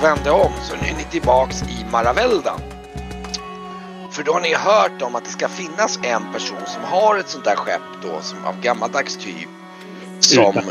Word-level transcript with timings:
och 0.00 0.04
vände 0.06 0.30
om 0.30 0.52
så 0.62 0.76
nu 0.76 0.88
är 0.88 0.94
ni 0.94 1.04
tillbaks 1.04 1.62
i 1.62 1.84
Maravelda. 1.92 2.60
För 4.12 4.22
då 4.22 4.32
har 4.32 4.40
ni 4.40 4.54
hört 4.54 5.02
om 5.02 5.14
att 5.14 5.24
det 5.24 5.30
ska 5.30 5.48
finnas 5.48 5.98
en 6.02 6.32
person 6.32 6.66
som 6.66 6.82
har 6.82 7.18
ett 7.18 7.28
sånt 7.28 7.44
där 7.44 7.56
skepp 7.56 7.82
då 8.02 8.20
som 8.20 8.44
av 8.44 8.60
gammaldags 8.60 9.16
typ. 9.16 9.48
Som, 10.20 10.62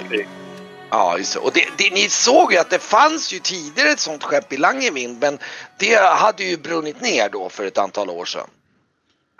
ja, 0.89 1.17
just 1.17 1.33
det. 1.33 1.39
Och 1.39 1.51
det, 1.53 1.65
det, 1.77 1.93
ni 1.93 2.09
såg 2.09 2.53
ju 2.53 2.57
att 2.57 2.69
det 2.69 2.79
fanns 2.79 3.33
ju 3.33 3.39
tidigare 3.39 3.89
ett 3.89 3.99
sånt 3.99 4.23
skepp 4.23 4.53
i 4.53 4.57
Langevind 4.57 5.21
men 5.21 5.39
det 5.77 5.95
hade 5.95 6.43
ju 6.43 6.57
brunnit 6.57 7.01
ner 7.01 7.29
då 7.29 7.49
för 7.49 7.65
ett 7.65 7.77
antal 7.77 8.09
år 8.09 8.25
sedan. 8.25 8.47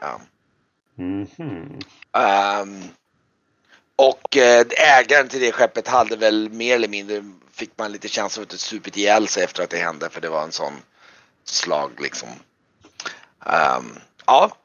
Ja. 0.01 0.21
Mhm. 0.95 1.79
Ehm, 2.17 2.83
och 3.95 4.37
eh, 4.37 4.65
ägaren 4.99 5.27
till 5.27 5.39
det 5.41 5.51
skeppet 5.51 5.87
hade 5.87 6.15
väl 6.15 6.49
mer 6.49 6.75
eller 6.75 6.87
mindre 6.87 7.23
fick 7.59 7.77
man 7.77 7.91
lite 7.91 8.07
känsla 8.07 8.41
av 8.41 8.43
att 8.43 8.49
det 8.49 8.57
supit 8.57 8.97
ihjäl 8.97 9.27
sig 9.27 9.43
efter 9.43 9.63
att 9.63 9.69
det 9.69 9.77
hände 9.77 10.09
för 10.09 10.21
det 10.21 10.29
var 10.29 10.43
en 10.43 10.51
sån 10.51 10.73
slag 11.43 11.91
liksom. 12.01 12.29
Ehm, 13.45 13.99
ja. 14.25 14.57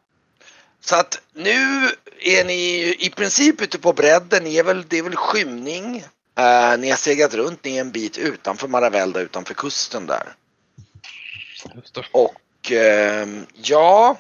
Så 0.81 0.97
att 0.97 1.21
nu 1.33 1.91
är 2.21 2.45
ni 2.45 2.95
i 2.99 3.11
princip 3.11 3.61
ute 3.61 3.79
på 3.79 3.93
bredden. 3.93 4.45
Ni 4.45 4.57
är 4.57 4.65
väl, 4.65 4.85
det 4.89 4.99
är 4.99 5.03
väl 5.03 5.17
skymning. 5.17 5.97
Eh, 6.39 6.79
ni 6.79 6.91
har 6.91 6.97
seglat 6.97 7.35
runt, 7.35 7.65
ni 7.65 7.77
är 7.77 7.81
en 7.81 7.91
bit 7.91 8.19
utanför 8.19 8.69
Maravelda, 8.69 9.21
utanför 9.21 9.55
kusten 9.55 10.07
där. 10.07 10.35
Och 12.13 12.73
ehm, 12.73 13.47
ja, 13.53 14.19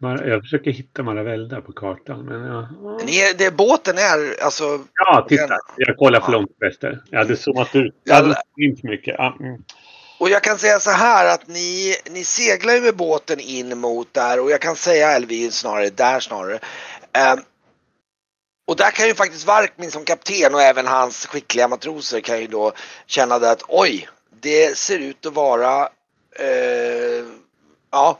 Jag 0.00 0.42
försöker 0.42 0.70
hitta 0.70 1.02
Maravelda 1.02 1.60
på 1.60 1.72
kartan. 1.72 2.24
Men 2.24 2.44
ja. 2.44 2.68
ni 3.04 3.18
är, 3.18 3.38
det, 3.38 3.56
båten 3.56 3.98
är 3.98 4.42
alltså 4.44 4.64
ja, 4.94 5.26
titta. 5.28 5.58
Jag 5.76 5.96
kollar 5.96 6.20
för 6.20 6.32
långt 6.32 6.50
väster. 6.60 7.00
Jag 7.10 7.18
hade 7.18 7.36
zoomat 7.36 7.76
ut. 7.76 7.94
Jag 8.04 8.14
hade 8.14 8.34
inte 8.56 8.86
mycket. 8.86 9.14
Ja, 9.18 9.36
mm. 9.40 9.62
Och 10.18 10.30
jag 10.30 10.42
kan 10.42 10.58
säga 10.58 10.80
så 10.80 10.90
här 10.90 11.34
att 11.34 11.48
ni, 11.48 11.94
ni 12.10 12.24
seglar 12.24 12.74
ju 12.74 12.80
med 12.80 12.96
båten 12.96 13.40
in 13.40 13.78
mot 13.78 14.14
där 14.14 14.40
och 14.40 14.50
jag 14.50 14.60
kan 14.60 14.76
säga 14.76 15.12
Elvin 15.12 15.52
snarare 15.52 15.90
där 15.90 16.20
snarare. 16.20 16.58
Ehm, 17.12 17.38
och 18.66 18.76
där 18.76 18.90
kan 18.90 19.06
ju 19.06 19.14
faktiskt 19.14 19.46
Varkmin 19.46 19.90
som 19.90 20.04
kapten 20.04 20.54
och 20.54 20.62
även 20.62 20.86
hans 20.86 21.26
skickliga 21.26 21.68
matroser 21.68 22.20
kan 22.20 22.40
ju 22.40 22.46
då 22.46 22.72
känna 23.06 23.38
det 23.38 23.50
att 23.50 23.62
oj, 23.68 24.08
det 24.40 24.78
ser 24.78 24.98
ut 24.98 25.26
att 25.26 25.34
vara 25.34 25.88
eh, 26.38 27.24
ja. 27.90 28.18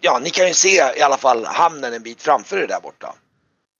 Ja, 0.00 0.18
ni 0.18 0.30
kan 0.30 0.48
ju 0.48 0.54
se 0.54 0.92
i 0.96 1.02
alla 1.02 1.16
fall 1.16 1.44
hamnen 1.44 1.94
en 1.94 2.02
bit 2.02 2.22
framför 2.22 2.58
er 2.58 2.66
där 2.66 2.80
borta. 2.80 3.14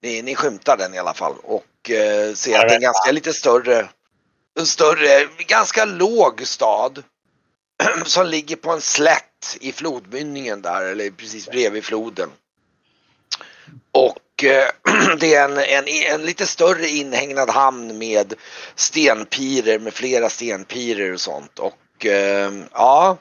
Ni, 0.03 0.23
ni 0.23 0.35
skymtar 0.35 0.77
den 0.77 0.95
i 0.95 0.99
alla 0.99 1.15
fall 1.15 1.35
och 1.43 1.91
eh, 1.91 2.35
ser 2.35 2.59
att 2.59 2.69
det 2.69 2.75
är 2.75 2.77
en 2.77 2.83
ganska 2.83 3.13
lite 3.13 3.33
större 3.33 3.89
en 4.59 4.67
större, 4.67 5.29
ganska 5.39 5.85
låg 5.85 6.47
stad 6.47 7.03
som 8.05 8.27
ligger 8.27 8.57
på 8.57 8.71
en 8.71 8.81
slätt 8.81 9.57
i 9.61 9.73
flodmynningen 9.73 10.63
där 10.63 10.83
eller 10.83 11.11
precis 11.11 11.49
bredvid 11.49 11.85
floden. 11.85 12.31
Och 13.93 14.45
eh, 14.45 14.69
det 15.21 15.35
är 15.35 15.45
en, 15.45 15.59
en, 15.59 15.85
en 15.89 16.27
lite 16.27 16.47
större 16.47 16.89
inhägnad 16.89 17.51
hamn 17.51 17.99
med 17.99 18.35
stenpirer 18.75 19.79
med 19.79 19.95
flera 19.95 20.31
stenpirer 20.31 21.13
och 21.13 21.21
sånt 21.21 21.59
och 21.59 22.07
eh, 22.07 22.53
ja, 22.73 23.19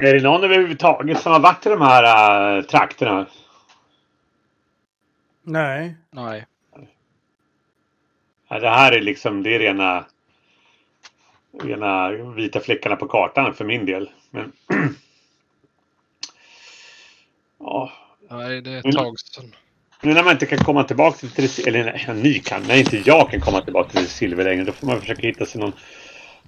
Är 0.00 0.14
det 0.14 0.22
någon 0.22 0.44
överhuvudtaget 0.44 1.20
som 1.20 1.32
har 1.32 1.40
varit 1.40 1.66
i 1.66 1.68
de 1.68 1.80
här 1.80 2.56
äh, 2.56 2.62
trakterna? 2.62 3.26
Nej. 5.42 5.96
Nej. 6.10 6.46
Ja, 8.48 8.58
det 8.58 8.68
här 8.68 8.92
är 8.92 9.00
liksom, 9.00 9.42
det 9.42 9.54
är 9.54 9.58
rena, 9.58 10.04
rena 11.62 12.10
vita 12.10 12.60
fläckarna 12.60 12.96
på 12.96 13.08
kartan 13.08 13.54
för 13.54 13.64
min 13.64 13.86
del. 13.86 14.10
Men, 14.30 14.52
ja, 17.58 17.92
Nej, 18.30 18.60
det 18.60 18.70
är 18.70 18.88
ett 18.88 18.96
tag 18.96 19.18
sedan. 19.20 19.54
nu 20.02 20.14
när 20.14 20.22
man 20.22 20.32
inte 20.32 20.46
kan 20.46 20.58
komma 20.58 20.84
tillbaka 20.84 21.26
till 21.26 21.48
det, 21.56 21.66
eller 21.68 21.84
nej, 21.84 22.22
ni 22.22 22.38
kan, 22.38 22.62
när 22.62 22.76
inte 22.76 23.02
jag 23.04 23.30
kan 23.30 23.40
komma 23.40 23.60
tillbaka 23.60 23.90
till 23.90 24.02
det 24.02 24.08
silver 24.08 24.44
längre, 24.44 24.64
då 24.64 24.72
får 24.72 24.86
man 24.86 25.00
försöka 25.00 25.26
hitta 25.26 25.46
sig 25.46 25.60
någon, 25.60 25.72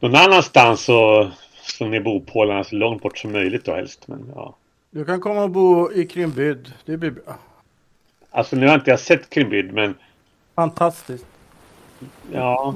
någon 0.01 0.15
annanstans 0.15 0.89
och 0.89 1.27
slå 1.71 1.87
ner 1.87 2.01
bopålarna 2.01 2.65
så 2.65 2.77
långt 2.77 3.03
bort 3.03 3.19
som 3.19 3.33
möjligt 3.33 3.65
då 3.65 3.75
helst. 3.75 4.09
Men, 4.09 4.33
ja. 4.35 4.57
Du 4.91 5.05
kan 5.05 5.21
komma 5.21 5.43
och 5.43 5.51
bo 5.51 5.93
i 5.93 6.07
Krimbyd. 6.07 6.73
Det 6.85 6.97
blir 6.97 7.11
bra. 7.11 7.39
Alltså 8.31 8.57
nu 8.57 8.67
har 8.67 8.75
inte 8.75 8.91
jag 8.91 9.01
sett 9.01 9.31
Krimbyd 9.31 9.73
men 9.73 9.95
Fantastiskt. 10.55 11.27
Ja, 12.33 12.75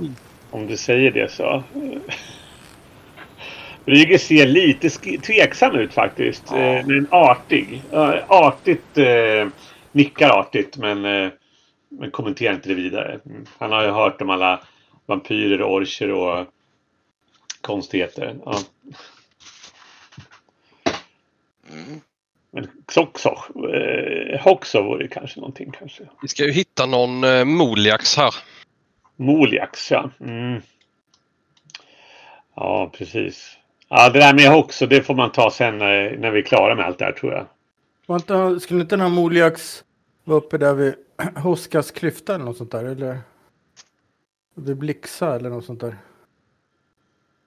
om 0.51 0.67
du 0.67 0.77
säger 0.77 1.11
det 1.11 1.33
så. 1.33 1.63
Brygge 3.85 4.19
ser 4.19 4.47
lite 4.47 4.91
tveksam 5.19 5.75
ut 5.75 5.93
faktiskt. 5.93 6.45
Ja. 6.51 6.57
Eh, 6.57 6.87
men 6.87 7.07
artig. 7.11 7.83
Artigt. 8.29 8.99
Eh, 8.99 9.49
nickar 9.93 10.31
artigt 10.31 10.77
men, 10.77 11.05
eh, 11.05 11.31
men 11.89 12.11
kommenterar 12.11 12.55
inte 12.55 12.69
det 12.69 12.75
vidare. 12.75 13.21
Mm. 13.27 13.47
Han 13.59 13.73
har 13.73 13.83
ju 13.83 13.91
hört 13.91 14.23
om 14.23 14.31
alla 14.31 14.61
vampyrer 15.07 15.63
och 15.63 15.75
orcher 15.75 16.13
och 16.13 16.47
konstigheter. 17.61 18.35
Ja. 18.45 18.59
Mm. 21.71 22.01
Men 22.53 22.65
eh, 22.65 24.41
Hoxo 24.41 24.83
vore 24.83 25.09
kanske 25.09 25.41
någonting 25.41 25.71
kanske. 25.79 26.09
Vi 26.23 26.29
ska 26.29 26.45
ju 26.45 26.53
hitta 26.53 26.87
någon 26.87 27.25
eh, 27.25 27.45
Moliax 27.45 28.17
här. 28.17 28.35
Moliax, 29.17 29.91
ja. 29.91 30.11
Mm. 30.21 30.61
Ja, 32.55 32.93
precis. 32.99 33.57
Ja, 33.89 34.11
det 34.11 34.19
där 34.19 34.35
med 34.35 34.51
Hoxo, 34.51 34.87
det 34.87 35.03
får 35.03 35.15
man 35.15 35.33
ta 35.33 35.51
sen 35.51 35.79
när, 35.79 36.17
när 36.17 36.31
vi 36.31 36.39
är 36.39 36.45
klara 36.45 36.75
med 36.75 36.85
allt 36.85 36.99
det 36.99 37.05
här 37.05 37.13
tror 37.13 37.33
jag. 37.33 37.47
Var 38.07 38.17
inte, 38.17 38.61
skulle 38.61 38.81
inte 38.81 38.97
den 38.97 39.01
här 39.01 39.09
Moliax 39.09 39.85
vara 40.25 40.39
uppe 40.39 40.59
där 40.59 40.75
vid 40.75 40.95
Hoskas 41.37 41.91
klyfta 41.91 42.35
eller 42.35 42.45
något 42.45 42.57
sånt 42.57 42.71
där? 42.71 42.85
Eller? 42.85 43.19
Vid 44.55 44.77
Blixa 44.77 45.37
eller 45.37 45.51
något 45.51 45.65
sånt 45.65 45.81
där? 45.81 45.97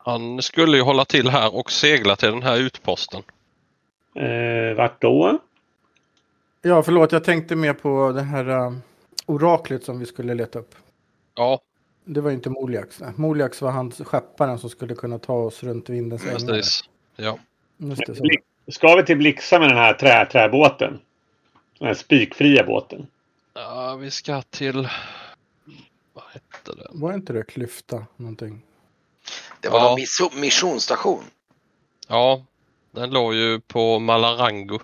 Han 0.06 0.42
skulle 0.42 0.78
ju 0.78 0.84
hålla 0.84 1.06
till 1.06 1.30
här 1.30 1.56
och 1.56 1.72
segla 1.72 2.16
till 2.16 2.32
den 2.32 2.44
här 2.44 2.58
utposten. 2.58 3.24
Eh, 4.16 4.76
vart 4.78 5.02
då? 5.02 5.40
Ja, 6.62 6.84
förlåt. 6.84 7.12
Jag 7.12 7.24
tänkte 7.24 7.56
mer 7.56 7.74
på 7.74 8.12
det 8.12 8.22
här 8.22 8.50
uh, 8.50 8.74
oraklet 9.26 9.84
som 9.84 10.00
vi 10.00 10.06
skulle 10.06 10.34
leta 10.34 10.60
upp. 10.60 10.76
Ja, 11.36 11.60
Det 12.06 12.22
var 12.22 12.30
ju 12.30 12.36
inte 12.36 12.50
Moliax. 12.50 13.00
Nej. 13.00 13.12
Moliax 13.16 13.62
var 13.62 13.72
han 13.72 13.92
skepparen 13.92 14.60
som 14.60 14.70
skulle 14.70 14.96
kunna 14.96 15.20
ta 15.20 15.34
oss 15.34 15.64
runt 15.64 15.90
vindens 15.90 16.26
ängar. 16.26 16.40
precis. 16.40 16.90
Ja. 17.16 17.38
Just 17.78 18.02
det, 18.08 18.16
så. 18.16 18.24
Ska 18.68 18.96
vi 18.96 19.04
till 19.06 19.18
Blixa 19.18 19.60
med 19.60 19.70
den 19.70 19.78
här 19.78 19.94
trä, 19.94 20.26
träbåten? 20.26 21.00
Den 21.80 21.88
här 21.88 21.96
spikfria 21.96 22.64
båten. 22.64 23.08
ja, 23.54 23.96
vi 23.96 24.12
ska 24.12 24.42
till... 24.42 24.90
Vad 26.14 26.24
hette 26.34 26.82
det? 26.82 26.88
Var 26.92 27.14
inte 27.14 27.34
det 27.34 27.44
klyfta 27.44 28.06
någonting? 28.16 28.62
Det 29.66 29.72
var 29.72 29.80
Ja. 29.80 29.98
någon 30.30 30.40
missionsstation. 30.42 31.24
Ja, 32.08 32.42
den 32.92 33.10
låg 33.10 33.34
ju 33.34 33.60
på 33.60 34.00
Malarango. 34.00 34.80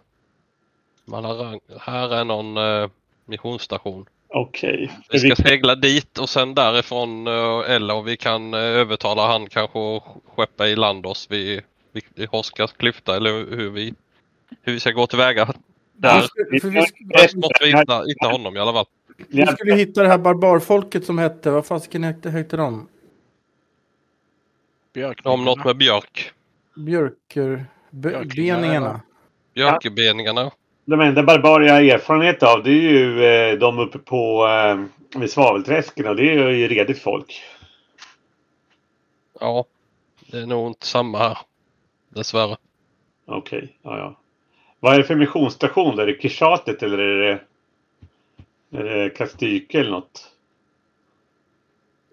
Malarang... 1.06 1.60
Här 1.80 2.16
är 2.16 2.24
någon 2.26 2.58
eh, 2.58 2.90
missionsstation. 3.26 4.06
Okej. 4.28 4.92
Vi 5.10 5.20
ska 5.20 5.28
Vi- 5.28 5.36
segla 5.50 5.76
dit 5.76 6.18
och 6.18 6.30
sen 6.30 6.56
därifrån 6.56 7.28
eh, 7.28 7.72
eller 7.76 8.02
vi 8.02 8.18
kan 8.18 8.54
eh, 8.54 8.60
övertala 8.60 9.28
han 9.28 9.50
kanske 9.50 9.96
att 9.98 10.04
skeppa 10.36 10.68
i 10.68 10.76
land 10.76 11.06
oss 11.06 11.28
vid, 11.32 11.62
vid 12.16 12.30
Hoskas 12.30 12.72
klyfta 12.74 13.16
eller 13.16 13.32
hur 13.32 13.70
vi, 13.70 13.94
hur 14.62 14.74
vi 14.74 14.80
ska 14.80 14.92
gå 14.92 15.08
tillväga. 15.08 15.54
Där 15.94 16.22
för 16.22 16.52
vi, 16.52 16.60
först 17.18 17.36
måste 17.36 17.64
vi 17.66 17.78
hitta, 17.78 18.04
hitta 18.04 18.28
honom 18.28 18.58
i 18.58 18.60
alla 18.60 18.74
fall. 18.74 18.86
vi 19.28 19.48
skulle 19.48 19.76
hitta 19.76 20.02
det 20.04 20.08
här 20.10 20.18
barbarfolket 20.18 21.06
som 21.06 21.18
hette, 21.18 21.50
vad 21.52 21.66
fasiken 21.66 22.04
hette, 22.04 22.30
hette 22.30 22.58
de? 22.58 22.88
Björk. 24.94 25.22
Om 25.24 25.46
något 25.46 25.66
med 25.66 25.78
björk. 25.78 26.34
Björker... 26.76 27.66
Be, 27.90 28.10
Björklingarna. 28.10 28.62
beningarna. 28.62 29.02
Björkebeningarna. 29.54 30.52
De 30.86 31.02
enda 31.02 31.24
barbarer 31.24 31.66
jag 31.66 31.74
har 31.74 31.82
erfarenhet 31.82 32.44
av 32.44 32.64
det 32.64 32.70
är 32.70 32.92
ju 32.92 33.26
eh, 33.26 33.58
de 33.60 33.80
uppe 33.80 33.98
på 33.98 34.48
eh, 34.48 35.20
vid 35.20 35.32
svavelträsken 35.32 36.08
och 36.08 36.16
det 36.16 36.30
är 36.30 36.50
ju 36.50 36.68
redigt 36.68 37.02
folk. 37.02 37.44
Ja, 39.40 39.66
det 40.28 40.38
är 40.38 40.46
nog 40.46 40.68
inte 40.68 40.86
samma 40.86 41.18
här. 41.18 41.38
Dessvärre. 42.10 42.58
Okej, 43.26 43.78
ja 43.82 43.98
ja. 43.98 44.20
Vad 44.80 44.94
är 44.94 44.98
det 44.98 45.04
för 45.04 45.16
missionsstation? 45.16 46.00
Är 46.00 46.06
det 46.06 46.22
Kishatet 46.22 46.84
eller 46.84 46.98
är 46.98 47.20
det, 47.20 47.40
är 48.80 48.84
det 48.84 49.10
Kastyke 49.10 49.80
eller 49.80 49.92
något? 49.92 50.32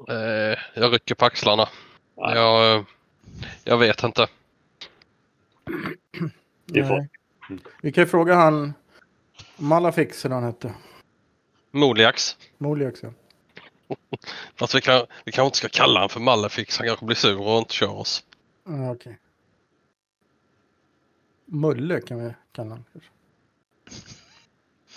Eh, 0.09 0.59
jag 0.75 0.95
rycker 0.95 1.15
på 1.15 1.25
axlarna. 1.25 1.69
Ja. 2.19 2.35
Jag, 2.37 2.85
jag 3.65 3.79
vet 3.79 4.03
inte. 4.03 4.29
Det 6.67 6.85
får-. 6.85 7.09
Vi 7.82 7.93
kan 7.93 8.05
ju 8.05 8.09
fråga 8.09 8.35
han 8.35 8.73
Malafix 9.56 10.25
eller 10.25 10.35
han 10.35 10.44
hette. 10.44 10.75
Moliax. 11.70 12.37
Moliax 12.59 13.03
ja. 13.03 13.12
Fast 14.56 14.75
vi, 14.75 14.81
kan, 14.81 15.06
vi 15.25 15.32
kanske 15.32 15.47
inte 15.47 15.59
ska 15.59 15.69
kalla 15.69 15.94
honom 15.94 16.09
för 16.09 16.20
Malefix. 16.20 16.79
Han 16.79 16.87
kanske 16.87 17.06
blir 17.06 17.17
sur 17.17 17.41
och 17.41 17.59
inte 17.59 17.75
kör 17.75 17.97
oss. 17.97 18.25
Okej. 18.94 19.19
Mulle 21.44 22.00
kan 22.00 22.25
vi 22.25 22.32
kalla 22.53 22.70
honom. 22.70 22.85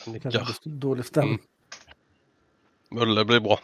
Det 0.05 0.19
kanske 0.19 0.39
Ja, 0.39 0.45
blir 0.63 0.73
dålig 0.73 1.05
stämning. 1.05 1.39
Mm. 2.89 3.07
Mulle 3.07 3.25
blir 3.25 3.39
bra. 3.39 3.59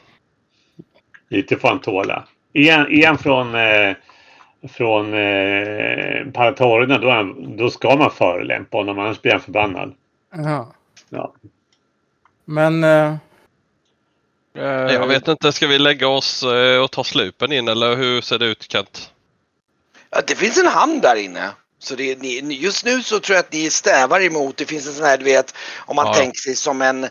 Lite 1.29 1.57
får 1.57 1.67
han 1.67 1.81
tåla. 1.81 2.27
Är 2.53 3.07
han 3.07 3.17
från, 3.17 3.55
eh, 3.55 3.95
från 4.69 5.13
eh, 5.13 6.31
paratorerna 6.33 6.97
då, 6.97 7.09
han, 7.09 7.57
då 7.57 7.69
ska 7.69 7.95
man 7.95 8.11
förolämpa 8.11 8.77
honom 8.77 8.99
annars 8.99 9.21
blir 9.21 9.31
han 9.31 9.41
förbannad. 9.41 9.93
Ja. 10.31 10.73
Ja. 11.09 11.33
Men... 12.45 12.83
Eh, 12.83 13.15
eh, 14.57 14.63
Jag 14.93 15.07
vet 15.07 15.27
inte, 15.27 15.51
ska 15.51 15.67
vi 15.67 15.79
lägga 15.79 16.07
oss 16.07 16.43
eh, 16.43 16.83
och 16.83 16.91
ta 16.91 17.03
slupen 17.03 17.51
in 17.51 17.67
eller 17.67 17.95
hur 17.95 18.21
ser 18.21 18.39
det 18.39 18.45
ut 18.45 18.71
Kent? 18.71 19.13
Ja, 20.09 20.21
det 20.27 20.35
finns 20.35 20.57
en 20.57 20.67
hamn 20.67 20.99
där 20.99 21.15
inne. 21.15 21.51
Så 21.79 21.95
det, 21.95 22.21
ni- 22.21 22.53
just 22.55 22.85
nu 22.85 23.03
så 23.03 23.19
tror 23.19 23.35
jag 23.35 23.43
att 23.43 23.53
ni 23.53 23.69
stävar 23.69 24.21
emot, 24.21 24.57
det 24.57 24.65
finns 24.65 24.87
en 24.87 24.93
sån 24.93 25.05
här 25.05 25.17
du 25.17 25.23
vet 25.23 25.53
om 25.85 25.95
man 25.95 26.07
Ja. 26.07 26.13
tänker 26.13 26.39
sig 26.41 26.55
som 26.55 26.81
en 26.81 27.03
eh, 27.03 27.09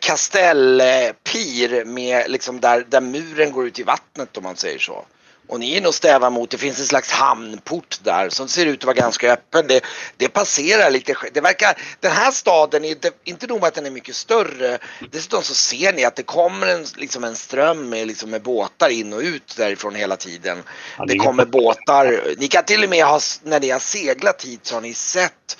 kastellpir 0.00 1.84
med 1.84 2.30
liksom 2.30 2.60
där, 2.60 2.84
där 2.88 3.00
muren 3.00 3.52
går 3.52 3.66
ut 3.66 3.78
i 3.78 3.82
vattnet 3.82 4.36
om 4.36 4.42
man 4.42 4.56
säger 4.56 4.78
så. 4.78 5.04
Och 5.50 5.60
ni 5.60 5.76
är 5.76 5.80
nog 5.80 5.94
stävar 5.94 6.30
mot, 6.30 6.50
det 6.50 6.58
finns 6.58 6.80
en 6.80 6.86
slags 6.86 7.10
hamnport 7.10 7.98
där 8.02 8.28
som 8.28 8.48
ser 8.48 8.66
ut 8.66 8.78
att 8.80 8.84
vara 8.84 8.94
ganska 8.94 9.32
öppen. 9.32 9.66
Det, 9.66 9.80
det 10.16 10.28
passerar 10.28 10.90
lite, 10.90 11.14
det 11.32 11.40
verkar, 11.40 11.82
den 12.00 12.12
här 12.12 12.30
staden 12.30 12.84
är 12.84 12.88
inte, 12.88 13.10
inte 13.24 13.46
nog 13.46 13.60
med 13.60 13.68
att 13.68 13.74
den 13.74 13.86
är 13.86 13.90
mycket 13.90 14.16
större. 14.16 14.78
Dessutom 15.10 15.42
så 15.42 15.54
ser 15.54 15.92
ni 15.92 16.04
att 16.04 16.16
det 16.16 16.22
kommer 16.22 16.66
en, 16.66 16.86
liksom 16.96 17.24
en 17.24 17.36
ström 17.36 17.88
med, 17.88 18.06
liksom 18.06 18.30
med 18.30 18.42
båtar 18.42 18.88
in 18.88 19.12
och 19.12 19.20
ut 19.20 19.56
därifrån 19.56 19.94
hela 19.94 20.16
tiden. 20.16 20.62
Ja, 20.98 21.04
Det 21.06 21.14
är 21.14 21.18
kommer 21.18 21.44
båtar. 21.44 22.34
Ni 22.38 22.48
kan 22.48 22.64
till 22.64 22.84
och 22.84 22.90
med 22.90 23.04
ha, 23.04 23.20
när 23.42 23.60
ni 23.60 23.70
har 23.70 23.80
seglat 23.80 24.44
hit 24.44 24.60
så 24.66 24.74
har 24.74 24.80
ni 24.80 24.94
sett 24.94 25.56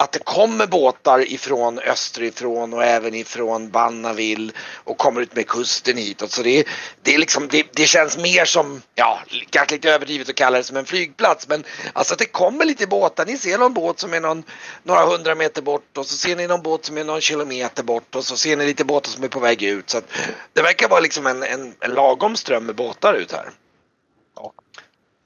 att 0.00 0.12
det 0.12 0.18
kommer 0.18 0.66
båtar 0.66 1.32
ifrån 1.32 1.78
österifrån 1.78 2.74
och 2.74 2.84
även 2.84 3.14
ifrån 3.14 3.70
Bannaville 3.70 4.52
och 4.84 4.98
kommer 4.98 5.20
ut 5.20 5.36
med 5.36 5.46
kusten 5.46 5.96
hit. 5.96 6.22
Så 6.28 6.42
det, 6.42 6.68
det, 7.02 7.14
är 7.14 7.18
liksom, 7.18 7.48
det, 7.48 7.66
det 7.72 7.86
känns 7.86 8.16
mer 8.16 8.44
som, 8.44 8.82
ja, 8.94 9.20
kanske 9.50 9.74
lite 9.74 9.90
överdrivet 9.90 10.28
att 10.28 10.34
kalla 10.34 10.58
det 10.58 10.64
som 10.64 10.76
en 10.76 10.84
flygplats, 10.84 11.48
men 11.48 11.64
alltså 11.92 12.14
att 12.14 12.18
det 12.18 12.26
kommer 12.26 12.64
lite 12.64 12.86
båtar. 12.86 13.26
Ni 13.26 13.38
ser 13.38 13.58
någon 13.58 13.74
båt 13.74 14.00
som 14.00 14.14
är 14.14 14.20
någon, 14.20 14.44
några 14.82 15.06
hundra 15.06 15.34
meter 15.34 15.62
bort 15.62 15.98
och 15.98 16.06
så 16.06 16.16
ser 16.16 16.36
ni 16.36 16.46
någon 16.46 16.62
båt 16.62 16.84
som 16.84 16.98
är 16.98 17.04
någon 17.04 17.20
kilometer 17.20 17.82
bort 17.82 18.14
och 18.14 18.24
så 18.24 18.36
ser 18.36 18.56
ni 18.56 18.66
lite 18.66 18.84
båtar 18.84 19.10
som 19.10 19.24
är 19.24 19.28
på 19.28 19.40
väg 19.40 19.62
ut. 19.62 19.90
Så 19.90 19.98
att 19.98 20.04
det 20.52 20.62
verkar 20.62 20.88
vara 20.88 21.00
liksom 21.00 21.26
en, 21.26 21.42
en, 21.42 21.74
en 21.80 21.90
lagom 21.90 22.36
ström 22.36 22.66
med 22.66 22.74
båtar 22.74 23.14
ut 23.14 23.32
här. 23.32 23.50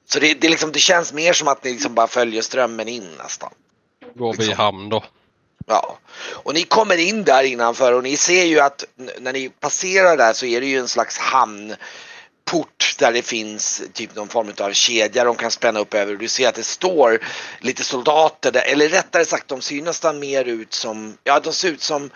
Så 0.09 0.19
det, 0.19 0.33
det, 0.33 0.49
liksom, 0.49 0.71
det 0.71 0.79
känns 0.79 1.13
mer 1.13 1.33
som 1.33 1.47
att 1.47 1.63
ni 1.63 1.71
liksom 1.71 1.93
bara 1.93 2.07
följer 2.07 2.41
strömmen 2.41 2.87
in 2.87 3.09
nästan. 3.17 3.53
Går 4.15 4.33
vi 4.33 4.43
i 4.43 4.47
Liksom. 4.47 4.65
hamn 4.65 4.89
då? 4.89 5.03
Ja, 5.67 5.97
och 6.25 6.53
ni 6.53 6.63
kommer 6.63 6.97
in 6.97 7.23
där 7.23 7.43
innanför 7.43 7.93
och 7.93 8.03
ni 8.03 8.17
ser 8.17 8.43
ju 8.43 8.59
att 8.59 8.85
när 9.19 9.33
ni 9.33 9.49
passerar 9.49 10.17
där 10.17 10.33
så 10.33 10.45
är 10.45 10.61
det 10.61 10.67
ju 10.67 10.79
en 10.79 10.87
slags 10.87 11.17
hamnport 11.17 12.95
där 12.99 13.13
det 13.13 13.21
finns 13.21 13.83
typ 13.93 14.15
någon 14.15 14.27
form 14.27 14.53
av 14.59 14.73
kedja 14.73 15.23
de 15.23 15.35
kan 15.35 15.51
spänna 15.51 15.79
upp 15.79 15.93
över. 15.93 16.15
Du 16.15 16.27
ser 16.27 16.49
att 16.49 16.55
det 16.55 16.63
står 16.63 17.19
lite 17.59 17.83
soldater 17.83 18.51
där, 18.51 18.61
eller 18.61 18.89
rättare 18.89 19.25
sagt 19.25 19.47
de 19.47 19.61
ser 19.61 19.75
ju 19.75 19.81
nästan 19.81 20.19
mer 20.19 20.45
ut 20.45 20.73
som, 20.73 21.17
ja 21.23 21.39
de 21.39 21.53
ser 21.53 21.69
ut 21.69 21.81
som, 21.81 22.09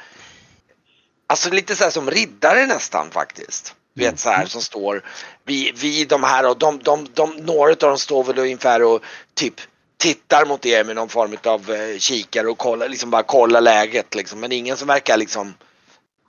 alltså 1.28 1.50
lite 1.50 1.76
så 1.76 1.84
här 1.84 1.92
som 1.92 2.12
riddare 2.12 2.66
nästan 2.66 3.12
faktiskt. 3.12 3.76
Du 3.94 4.04
vet 4.04 4.20
så 4.20 4.30
här 4.30 4.46
som 4.46 4.62
står 4.62 5.04
vid, 5.46 5.78
vid 5.78 6.08
de 6.08 6.24
här 6.24 6.50
och 6.50 6.58
de, 6.58 6.80
de, 6.84 7.08
de, 7.14 7.36
några 7.36 7.72
av 7.72 7.78
dem 7.78 7.98
står 7.98 8.24
väl 8.24 8.40
ungefär 8.40 8.84
och 8.84 9.02
typ 9.34 9.62
tittar 9.98 10.46
mot 10.46 10.66
er 10.66 10.84
med 10.84 10.96
någon 10.96 11.10
form 11.10 11.38
av 11.46 11.72
eh, 11.72 11.98
kikare 12.00 12.48
och 12.48 12.58
kollar, 12.58 12.90
liksom 12.90 13.10
bara 13.10 13.24
kollar 13.24 13.62
läget 13.62 14.16
liksom. 14.16 14.40
Men 14.40 14.52
ingen 14.52 14.78
som 14.78 14.88
verkar 14.88 15.18
liksom 15.18 15.54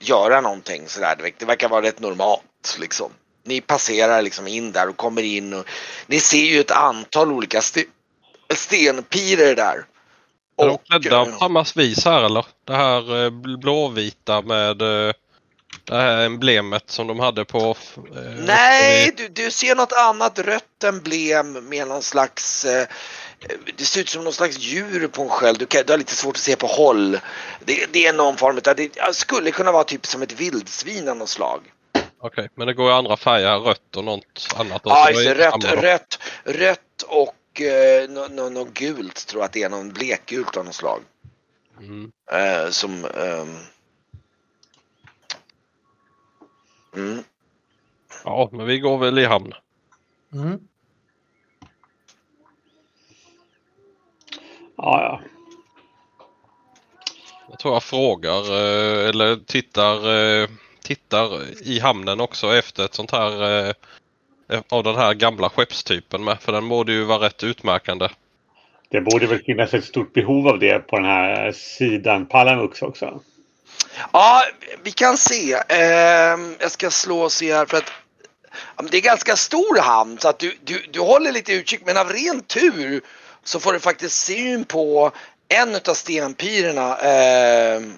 göra 0.01 0.41
någonting 0.41 0.87
sådär. 0.87 1.15
Det, 1.37 1.45
verkar- 1.45 1.69
vara 1.69 1.81
rätt 1.81 1.99
normalt 1.99 2.77
liksom. 2.79 3.11
Ni 3.45 3.61
passerar 3.61 4.21
liksom 4.21 4.47
in 4.47 4.71
där 4.71 4.89
och 4.89 4.97
kommer 4.97 5.21
in 5.21 5.53
och 5.53 5.65
ni 6.07 6.19
ser 6.19 6.45
ju 6.45 6.59
ett 6.59 6.71
antal 6.71 7.31
olika 7.31 7.57
st 7.57 7.83
stenpirer 8.53 9.55
där. 9.55 9.85
Är 10.61 10.65
de 10.65 10.69
Och, 10.73 10.85
klädda 10.85 11.25
på 11.25 11.31
samma 11.39 11.65
vis 11.75 12.05
här 12.05 12.23
eller? 12.23 12.45
Det 12.65 12.75
här 12.75 13.25
eh, 13.25 13.29
bl- 13.29 13.57
blåvita 13.57 14.41
med 14.41 14.81
eh, 14.81 15.13
det 15.85 15.95
här 15.95 16.25
emblemet 16.25 16.83
som 16.85 17.07
de 17.07 17.19
hade 17.19 17.45
på... 17.45 17.77
Nej, 18.39 19.13
du, 19.17 19.27
du 19.27 19.51
ser 19.51 19.75
något 19.75 19.91
annat 19.93 20.39
rött 20.39 20.83
emblem 20.83 21.51
med 21.69 21.87
någon 21.87 22.01
slags 22.03 22.65
det 23.77 23.83
ser 23.85 24.01
ut 24.01 24.09
som 24.09 24.23
någon 24.23 24.33
slags 24.33 24.57
djur 24.59 25.07
på 25.07 25.21
en 25.23 25.29
sköld. 25.29 25.59
Du, 25.59 25.65
kan, 25.65 25.83
du 25.85 25.93
har 25.93 25.97
lite 25.97 26.15
svårt 26.15 26.35
att 26.35 26.41
se 26.41 26.55
på 26.55 26.67
håll. 26.67 27.19
Det, 27.65 27.93
det 27.93 28.05
är 28.05 28.13
någon 28.13 28.37
form 28.37 28.55
av, 28.67 28.75
det 28.75 29.15
skulle 29.15 29.51
kunna 29.51 29.71
vara 29.71 29.83
typ 29.83 30.05
som 30.05 30.21
ett 30.21 30.31
vildsvin 30.39 31.09
av 31.09 31.17
något 31.17 31.29
slag. 31.29 31.61
Okej, 32.21 32.49
men 32.55 32.67
det 32.67 32.73
går 32.73 32.89
i 32.89 32.93
andra 32.93 33.17
färger, 33.17 33.59
rött 33.59 33.95
och 33.97 34.03
något 34.03 34.47
annat. 34.55 34.81
Ja, 34.85 35.05
Så 35.05 35.11
just 35.11 35.23
det 35.25 35.33
det. 35.33 35.43
är 35.45 35.51
Rött, 35.51 35.83
rött, 35.83 36.19
rött 36.43 37.01
och 37.07 37.61
eh, 37.61 38.09
något 38.09 38.31
nå, 38.31 38.49
nå 38.49 38.63
gult 38.73 39.27
tror 39.27 39.41
jag 39.41 39.45
att 39.45 39.53
det 39.53 39.63
är. 39.63 39.69
Någon 39.69 39.89
blekgult 39.89 40.57
av 40.57 40.65
något 40.65 40.75
slag. 40.75 41.01
Mm. 41.79 42.11
Eh, 42.31 42.69
som... 42.69 43.05
ehm, 43.05 43.57
mm. 46.95 47.23
Ja, 48.23 48.49
men 48.51 48.65
vi 48.65 48.79
går 48.79 48.97
väl 48.97 49.19
i 49.19 49.25
hamn. 49.25 49.53
mm. 50.33 50.59
Ja, 54.81 55.01
ja. 55.01 55.21
Jag 57.49 57.59
tror 57.59 57.73
jag 57.73 57.83
frågar 57.83 58.51
eh, 58.51 59.09
eller 59.09 59.35
tittar, 59.35 60.15
eh, 60.17 60.47
tittar 60.83 61.29
i 61.67 61.79
hamnen 61.79 62.21
också 62.21 62.55
efter 62.55 62.85
ett 62.85 62.93
sånt 62.93 63.11
här 63.11 63.65
eh, 64.49 64.61
av 64.69 64.83
den 64.83 64.95
här 64.95 65.13
gamla 65.13 65.49
skeppstypen 65.49 66.23
med. 66.23 66.41
För 66.41 66.51
den 66.51 66.69
borde 66.69 66.91
ju 66.91 67.03
vara 67.03 67.25
rätt 67.25 67.43
utmärkande. 67.43 68.09
Det 68.89 69.01
borde 69.01 69.27
väl 69.27 69.43
finnas 69.43 69.73
ett 69.73 69.85
stort 69.85 70.13
behov 70.13 70.47
av 70.47 70.59
det 70.59 70.79
på 70.79 70.95
den 70.95 71.05
här 71.05 71.51
sidan 71.51 72.25
Palamux 72.25 72.81
också. 72.81 73.21
Ja, 74.13 74.41
vi 74.83 74.91
kan 74.91 75.17
se. 75.17 75.53
Ehm, 75.67 76.55
jag 76.59 76.71
ska 76.71 76.89
slå 76.89 77.19
och 77.19 77.31
se 77.31 77.53
här 77.53 77.65
för 77.65 77.77
att 77.77 77.91
det 78.91 78.97
är 78.97 79.01
ganska 79.01 79.35
stor 79.35 79.81
hamn 79.81 80.17
så 80.17 80.29
att 80.29 80.39
du, 80.39 80.57
du, 80.63 80.85
du 80.91 80.99
håller 80.99 81.31
lite 81.31 81.53
utkik 81.53 81.81
men 81.85 81.97
av 81.97 82.09
ren 82.09 82.41
tur 82.41 83.01
så 83.43 83.59
får 83.59 83.73
du 83.73 83.79
faktiskt 83.79 84.25
syn 84.25 84.65
på 84.65 85.11
en 85.47 85.75
av 85.75 85.93
stenpirerna. 85.93 86.97
ehm, 86.97 87.97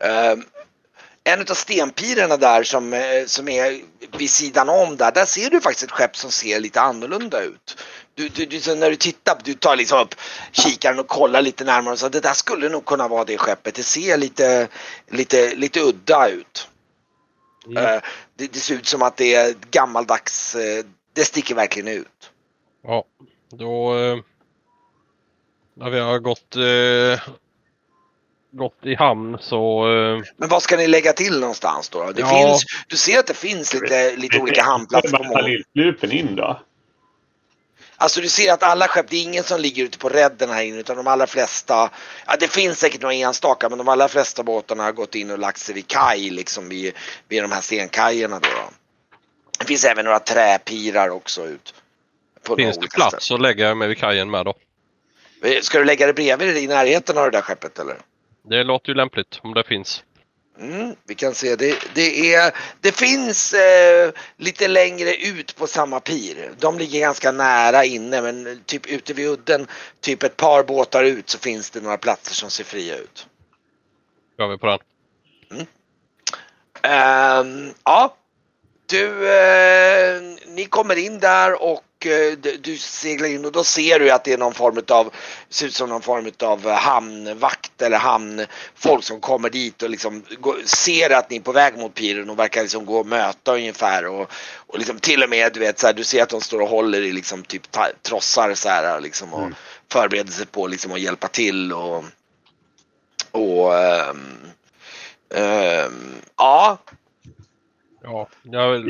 ehm, 0.00 0.44
en 1.24 1.40
av 1.40 1.54
stenpirerna 1.54 2.36
där 2.36 2.62
som, 2.62 2.92
eh, 2.92 3.26
som 3.26 3.48
är 3.48 3.80
vid 4.18 4.30
sidan 4.30 4.68
om 4.68 4.96
där, 4.96 5.12
där 5.12 5.26
ser 5.26 5.50
du 5.50 5.60
faktiskt 5.60 5.84
ett 5.84 5.90
skepp 5.90 6.16
som 6.16 6.30
ser 6.30 6.60
lite 6.60 6.80
annorlunda 6.80 7.40
ut. 7.42 7.76
Du, 8.14 8.28
du, 8.28 8.46
du, 8.46 8.60
så 8.60 8.74
när 8.74 8.90
du 8.90 8.96
tittar, 8.96 9.38
du 9.44 9.54
tar 9.54 9.76
liksom 9.76 10.00
upp 10.00 10.14
kikaren 10.52 10.98
och 10.98 11.08
kollar 11.08 11.42
lite 11.42 11.64
närmare 11.64 11.96
så 11.96 12.08
det 12.08 12.20
där 12.20 12.32
skulle 12.32 12.68
nog 12.68 12.84
kunna 12.84 13.08
vara 13.08 13.24
det 13.24 13.38
skeppet. 13.38 13.74
Det 13.74 13.82
ser 13.82 14.16
lite, 14.16 14.68
lite, 15.10 15.54
lite 15.54 15.80
udda 15.80 16.28
ut. 16.28 16.68
Mm. 17.66 17.84
Eh, 17.84 18.02
det, 18.36 18.52
det 18.52 18.58
ser 18.58 18.74
ut 18.74 18.86
som 18.86 19.02
att 19.02 19.16
det 19.16 19.34
är 19.34 19.54
gammaldags, 19.70 20.54
eh, 20.54 20.84
det 21.12 21.24
sticker 21.24 21.54
verkligen 21.54 21.88
ut. 21.88 22.30
Ja, 22.82 23.04
då 23.50 23.98
eh, 23.98 24.16
när 25.74 25.90
vi 25.90 26.00
har 26.00 26.18
gått, 26.18 26.56
eh, 26.56 27.34
gått 28.50 28.86
i 28.86 28.94
hamn 28.94 29.38
så 29.40 29.92
eh, 29.92 30.24
Men 30.36 30.48
vad 30.48 30.62
ska 30.62 30.76
ni 30.76 30.86
lägga 30.86 31.12
till 31.12 31.40
någonstans 31.40 31.88
då? 31.88 32.12
Det 32.12 32.20
Ja. 32.20 32.28
finns, 32.28 32.64
du 32.86 32.96
ser 32.96 33.18
att 33.18 33.26
det 33.26 33.34
finns 33.34 33.74
lite, 33.74 34.16
lite 34.16 34.38
olika 34.38 34.62
hamnplatser 34.62 35.16
på 35.16 35.24
många 35.24 35.48
in 36.12 36.36
då? 36.36 36.60
Alltså 37.96 38.20
du 38.20 38.28
ser 38.28 38.52
att 38.52 38.62
alla 38.62 38.88
skepp, 38.88 39.06
det 39.08 39.16
är 39.16 39.22
ingen 39.22 39.44
som 39.44 39.60
ligger 39.60 39.84
ute 39.84 39.98
på 39.98 40.08
redden 40.08 40.50
här 40.50 40.62
inne 40.62 40.78
utan 40.78 40.96
de 40.96 41.06
allra 41.06 41.26
flesta, 41.26 41.90
ja 42.26 42.36
det 42.40 42.48
finns 42.48 42.78
säkert 42.78 43.02
några 43.02 43.14
enstaka 43.14 43.68
men 43.68 43.78
de 43.78 43.88
allra 43.88 44.08
flesta 44.08 44.42
båtarna 44.42 44.82
har 44.82 44.92
gått 44.92 45.14
in 45.14 45.30
och 45.30 45.38
lagt 45.38 45.58
sig 45.58 45.74
vid 45.74 45.86
kaj 45.86 46.30
liksom 46.30 46.68
vid, 46.68 46.94
vid 47.28 47.42
de 47.42 47.52
här 47.52 47.60
stenkajerna 47.60 48.38
då. 48.38 48.48
då. 48.48 48.81
Det 49.62 49.66
finns 49.66 49.84
även 49.84 50.04
några 50.04 50.18
träpirar 50.18 51.08
också 51.08 51.46
ut. 51.46 51.74
Finns 52.56 52.78
det 52.78 52.90
plats 52.90 53.26
så 53.26 53.36
lägger 53.36 53.66
jag 53.66 53.76
mig 53.76 53.88
vid 53.88 53.98
kajen 53.98 54.30
med 54.30 54.44
då. 54.44 54.54
ställen. 55.38 55.62
Ska 55.62 55.78
du 55.78 55.84
lägga 55.84 56.06
det 56.06 56.12
bredvid 56.12 56.56
i 56.56 56.66
närheten 56.66 57.18
av 57.18 57.24
det 57.24 57.30
där 57.30 57.40
skeppet 57.40 57.78
eller? 57.78 57.96
Det 58.42 58.64
låter 58.64 58.88
ju 58.88 58.94
lämpligt 58.94 59.40
om 59.42 59.54
det 59.54 59.64
finns. 59.64 60.04
Mm, 60.60 60.94
vi 61.04 61.14
kan 61.14 61.34
se 61.34 61.56
det. 61.56 61.78
Det, 61.94 62.34
är, 62.34 62.54
det 62.80 62.92
finns 62.92 63.54
eh, 63.54 64.12
lite 64.36 64.68
längre 64.68 65.14
ut 65.14 65.56
på 65.56 65.66
samma 65.66 66.00
pir. 66.00 66.50
De 66.58 66.78
ligger 66.78 67.00
ganska 67.00 67.32
nära 67.32 67.84
inne 67.84 68.22
men 68.22 68.62
typ 68.66 68.86
ute 68.86 69.14
vid 69.14 69.28
udden, 69.28 69.66
typ 70.00 70.22
ett 70.22 70.36
par 70.36 70.62
båtar 70.62 71.04
ut 71.04 71.30
så 71.30 71.38
finns 71.38 71.70
det 71.70 71.80
några 71.80 71.98
platser 71.98 72.34
som 72.34 72.50
ser 72.50 72.64
fria 72.64 72.96
ut. 72.96 73.26
Kör 74.38 74.48
vi 74.48 74.58
på 74.58 74.66
den. 74.66 74.78
Ehm, 76.82 77.74
ja, 77.84 78.16
du, 78.92 79.28
eh, 79.28 80.22
ni 80.46 80.64
kommer 80.64 80.96
in 80.96 81.18
där 81.20 81.62
och 81.62 82.06
eh, 82.06 82.32
du, 82.60 82.78
seglar 82.78 83.28
in 83.28 83.44
och 83.44 83.52
då 83.52 83.64
ser 83.64 83.98
du 83.98 84.10
att 84.10 84.24
det 84.24 84.32
är 84.32 84.38
någon 84.38 84.54
form 84.54 84.82
av, 84.88 85.12
ser 85.48 85.66
ut 85.66 85.74
som 85.74 85.88
någon 85.88 86.02
form 86.02 86.30
av 86.42 86.70
hamnvakt 86.70 87.82
eller 87.82 87.96
hamnfolk 87.98 89.04
som 89.04 89.20
kommer 89.20 89.50
dit 89.50 89.82
och 89.82 89.90
liksom 89.90 90.24
går, 90.40 90.56
ser 90.64 91.10
att 91.10 91.30
ni 91.30 91.36
är 91.36 91.40
på 91.40 91.52
väg 91.52 91.78
mot 91.78 91.94
piren 91.94 92.30
och 92.30 92.38
verkar 92.38 92.62
liksom 92.62 92.86
gå 92.86 92.98
och 92.98 93.06
möta 93.06 93.54
ungefär 93.54 94.06
och, 94.06 94.30
och 94.66 94.78
liksom 94.78 94.98
till 94.98 95.22
och 95.22 95.30
med 95.30 95.52
du 95.52 95.60
vet 95.60 95.78
så 95.78 95.86
här, 95.86 95.94
du 95.94 96.04
ser 96.04 96.22
att 96.22 96.28
de 96.28 96.40
står 96.40 96.60
och 96.60 96.68
håller 96.68 97.02
i 97.02 97.12
liksom 97.12 97.42
typ 97.42 97.62
trossar 98.02 98.54
så 98.54 98.68
här 98.68 99.00
liksom 99.00 99.34
och 99.34 99.42
Mm. 99.42 99.54
förbereder 99.92 100.32
sig 100.32 100.46
på 100.46 100.66
liksom 100.66 100.92
att 100.92 101.00
hjälpa 101.00 101.28
till 101.28 101.72
och 101.72 102.04
och 103.30 103.78
ehm, 103.78 104.52
ehm, 105.34 106.14
ja, 106.36 106.78
Ja, 108.02 108.28
jag, 108.42 108.84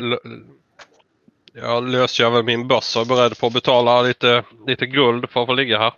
jag 1.53 1.89
löser 1.89 2.31
väl 2.31 2.45
min 2.45 2.69
börs 2.69 2.97
och 2.97 3.03
är 3.03 3.07
beredd 3.07 3.39
på 3.39 3.47
att 3.47 3.53
betala 3.53 4.03
lite, 4.03 4.45
lite 4.67 4.87
guld 4.87 5.31
för 5.31 5.41
att 5.41 5.47
få 5.47 5.55
ligga 5.55 5.79
här. 5.79 5.93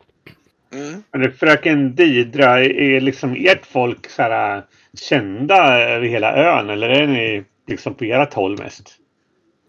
mm. 0.72 1.02
Men 1.12 1.32
fröken 1.32 1.94
Didra, 1.94 2.64
är 2.64 3.00
liksom 3.00 3.34
ert 3.38 3.66
folk 3.66 4.10
så 4.10 4.22
här, 4.22 4.64
kända 4.94 5.78
över 5.78 6.06
hela 6.06 6.36
ön 6.36 6.70
eller 6.70 6.88
är 6.88 7.06
ni 7.06 7.44
liksom 7.66 7.94
på 7.94 8.04
ert 8.04 8.34
håll 8.34 8.58
mest? 8.58 8.98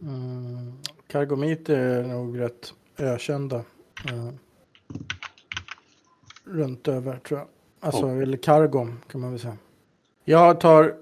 Mm, 0.01 0.73
Kargomit 1.11 1.69
är 1.69 2.03
nog 2.03 2.39
rätt 2.39 2.73
ökända. 2.97 3.57
Eh, 4.05 4.29
runt 6.45 6.87
över 6.87 7.17
tror 7.17 7.39
jag. 7.39 7.47
Alltså, 7.79 8.07
eller 8.07 8.37
Kargom 8.37 9.01
kan 9.11 9.21
man 9.21 9.31
väl 9.31 9.39
säga. 9.39 9.57
Jag 10.25 10.59
tar, 10.59 10.93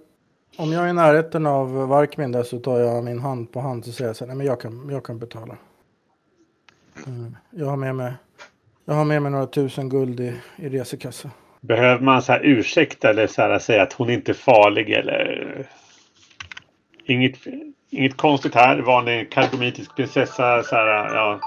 om 0.57 0.71
jag 0.71 0.85
är 0.85 0.89
i 0.89 0.93
närheten 0.93 1.45
av 1.45 1.73
Varkmin 1.87 2.31
där 2.31 2.43
så 2.43 2.59
tar 2.59 2.79
jag 2.79 3.03
min 3.03 3.19
hand 3.19 3.51
på 3.51 3.59
hand 3.59 3.83
och 3.87 3.93
säger 3.93 4.13
så 4.13 4.23
här, 4.25 4.27
nej 4.27 4.37
men 4.37 4.45
jag 4.47 4.61
kan, 4.61 4.89
jag 4.91 5.03
kan 5.05 5.19
betala. 5.19 5.57
Mm, 7.07 7.35
jag 7.49 7.65
har 7.65 7.77
med 7.77 7.95
mig, 7.95 8.13
jag 8.85 8.93
har 8.93 9.05
med 9.05 9.21
mig 9.21 9.31
några 9.31 9.47
tusen 9.47 9.89
guld 9.89 10.19
i, 10.19 10.33
i 10.55 10.69
resekassa. 10.69 11.29
Behöver 11.61 12.01
man 12.03 12.21
så 12.21 12.31
här 12.31 12.41
ursäkta 12.43 13.09
eller 13.09 13.27
så 13.27 13.41
här 13.41 13.59
säga 13.59 13.83
att 13.83 13.93
hon 13.93 14.09
inte 14.09 14.31
är 14.31 14.33
farlig 14.33 14.89
eller? 14.89 15.67
Inget, 17.05 17.35
inget 17.89 18.17
konstigt 18.17 18.55
här. 18.55 18.79
Vanlig 18.79 19.31
kargomitisk 19.31 19.95
prinsessa 19.95 20.63
så 20.63 20.75
här, 20.75 20.87
ja. 21.15 21.39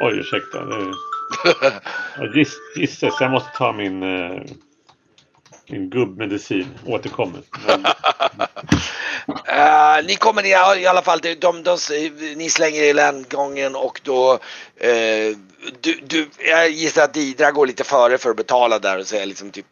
Oj, 0.00 0.18
ursäkta. 0.18 0.64
Det- 0.64 0.92
Ja, 2.18 2.26
giss, 2.34 2.56
gisses, 2.76 3.20
jag 3.20 3.30
måste 3.30 3.50
ta 3.58 3.72
min, 3.72 4.02
eh, 4.02 4.30
min 4.30 4.48
gubbmedicin. 5.66 6.66
Återkommer. 6.86 7.42
Men, 7.66 7.86
Eh, 9.48 10.04
ni 10.04 10.16
kommer 10.16 10.42
ner 10.42 10.76
i 10.78 10.86
alla 10.86 11.02
fall, 11.02 11.18
de, 11.20 11.34
de, 11.34 11.62
de, 11.62 11.78
ni 12.36 12.50
slänger 12.50 12.82
i 12.82 12.92
landgången 12.92 13.76
och 13.76 14.00
då 14.04 14.32
eh, 14.76 15.36
du, 15.80 16.00
du, 16.06 16.30
jag 16.38 16.70
gissar 16.70 17.02
att 17.04 17.14
Didra 17.14 17.50
går 17.50 17.66
lite 17.66 17.84
före 17.84 18.18
för 18.18 18.30
att 18.30 18.36
betala 18.36 18.78
där 18.78 18.98
och 18.98 19.06
säger 19.06 19.26
liksom 19.26 19.50
typ 19.50 19.66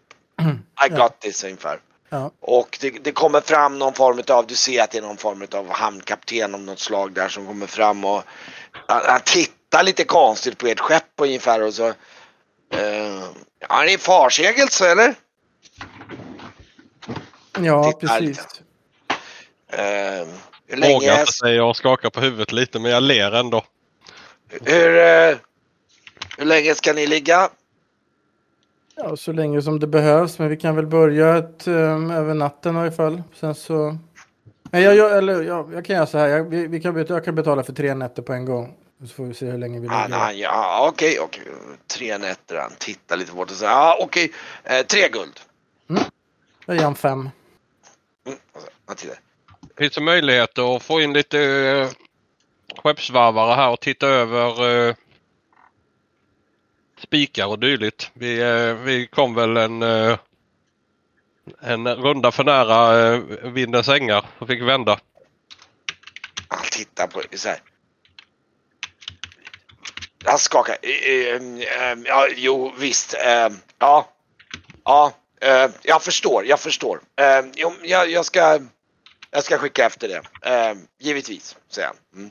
I 0.87 0.89
got 0.89 0.99
Ja. 0.99 1.09
this 1.21 1.45
ungefär. 1.45 1.79
Ja. 2.09 2.31
Och 2.41 2.79
det, 2.81 2.91
det 2.91 3.13
kommer 3.13 3.41
fram 3.41 3.79
någon 3.79 3.95
form 3.95 4.23
av, 4.29 4.47
du 4.47 4.55
ser 4.55 4.83
att 4.83 4.91
det 4.91 4.99
är 4.99 5.03
någon 5.03 5.17
form 5.17 5.47
av 5.55 5.71
hamnkapten 5.71 6.55
av 6.55 6.61
något 6.61 6.81
slag 6.81 7.13
där 7.13 7.29
som 7.29 7.47
kommer 7.47 7.67
fram 7.67 8.05
och 8.05 8.23
han, 8.87 9.03
han 9.07 9.21
tittar 9.25 9.83
lite 9.83 10.05
konstigt 10.05 10.59
på 10.59 10.67
ert 10.67 10.81
skepp 10.81 11.13
ungefär 11.17 11.63
och 11.63 11.75
så 11.75 11.87
eh, 11.87 13.23
Har 13.69 13.85
ni 13.85 13.99
farsegel 13.99 14.69
så 14.69 14.85
eller? 14.85 15.15
Ja, 17.61 17.93
precis. 18.01 18.39
Eh, 19.69 20.27
hur 20.67 20.77
länge, 20.77 20.95
Vågar 20.95 21.21
inte 21.21 21.33
säga 21.33 21.65
och 21.65 21.77
skakar 21.77 22.11
på 22.11 22.21
huvudet 22.21 22.53
lite 22.53 22.79
men 22.79 22.91
jag 22.91 23.03
ler 23.03 23.33
ändå. 23.33 23.65
hur, 24.65 24.97
eh, 24.97 25.37
hur 26.39 26.45
länge 26.45 26.75
ska 26.75 26.93
ni 26.93 27.07
ligga? 27.07 27.49
Ja, 28.97 29.17
så 29.17 29.33
länge 29.33 29.63
som 29.63 29.81
det 29.81 29.87
behövs. 29.87 30.39
Men 30.39 30.49
vi 30.49 30.57
kan 30.57 30.77
väl 30.77 30.87
börja 30.87 31.37
ett, 31.37 31.67
um, 31.67 32.11
över 32.11 32.35
natten 32.35 32.77
i 32.77 32.79
alla 32.79 32.93
fall. 32.93 33.23
Sen 33.41 33.55
så... 33.55 33.97
Nej, 34.71 34.83
jag, 34.83 34.97
jag, 34.97 35.19
eller, 35.19 35.43
jag, 35.43 35.75
jag 35.75 35.85
kan 35.85 35.97
göra 35.97 36.07
så 36.07 36.19
här. 36.19 36.29
Jag, 36.29 36.45
vi, 36.45 36.67
vi 36.67 36.81
kan, 36.81 36.95
bet- 36.95 37.11
jag 37.11 37.25
kan 37.25 37.35
betala 37.35 37.63
för 37.63 37.73
tre 37.73 37.95
nätter 37.95 38.23
på 38.23 38.33
en 38.33 38.45
gång. 38.45 38.75
Så 39.01 39.15
får 39.15 39.25
vi 39.25 39.35
se 39.35 39.47
hur 39.47 39.59
länge 39.59 39.81
vi 39.81 39.89
Han, 39.89 40.11
ligger. 40.11 40.19
han, 40.21 40.39
ja, 40.39 40.89
okej, 40.93 41.19
okej. 41.21 41.43
Tre 41.87 42.19
nätter. 42.19 42.57
Han 42.57 42.73
tittar 42.79 43.17
lite 43.17 43.33
bort 43.33 43.51
och 43.51 43.57
säger 43.57 43.73
ja, 43.73 43.97
okej. 44.01 44.33
Eh, 44.65 44.87
tre 44.87 45.09
guld. 45.09 45.41
Jag 46.67 46.77
ger 46.77 46.85
han 46.85 46.95
fem. 46.95 47.31
Mm, 48.27 48.39
och 48.53 48.61
så, 48.61 48.69
han 48.87 48.97
tittar. 48.97 49.17
Finns 49.79 49.95
det 49.95 50.01
möjlighet 50.01 50.59
att 50.59 50.83
få 50.83 51.01
in 51.01 51.13
lite 51.13 51.39
uh, 51.39 51.91
skeppsvarvare 52.77 53.55
här 53.55 53.71
och 53.71 53.81
titta 53.81 54.07
över 54.07 54.71
eh, 54.89 54.95
spikar 56.99 57.47
och 57.47 57.59
dylikt? 57.59 58.11
Vi, 58.15 58.41
eh, 58.41 58.75
vi 58.75 59.07
kom 59.07 59.35
väl 59.35 59.57
en, 59.57 59.83
eh, 59.83 60.19
en 61.61 61.89
runda 61.89 62.33
för 62.33 62.45
nära 62.45 63.11
uh, 63.13 63.51
vindens 63.51 63.89
ängar 63.89 64.25
och 64.39 64.49
fick 64.49 64.63
vända. 64.63 65.01
Han 66.49 66.65
tittar 66.71 67.07
på 67.07 67.23
så 67.35 67.49
här. 67.49 67.59
Han 70.25 70.39
skakar. 70.39 70.77
Eh, 70.83 70.91
eh, 70.91 71.37
eh, 71.91 71.99
ja, 72.05 72.29
jo, 72.37 72.73
visst. 72.79 73.15
Eh, 73.15 73.49
ja, 73.79 74.09
ja. 74.85 75.13
Eh, 75.43 75.71
jag 75.83 76.03
förstår, 76.03 76.47
jag 76.47 76.61
förstår. 76.61 77.01
Eh, 77.17 77.41
jag, 77.83 78.11
jag 78.11 78.25
ska... 78.25 78.59
Jag 79.35 79.45
ska 79.45 79.59
skicka 79.59 79.87
efter 79.87 80.09
det. 80.09 80.51
Eh, 80.51 80.75
givetvis, 81.01 81.57
säger 81.69 81.89
han. 81.89 81.97
Mm. 82.17 82.31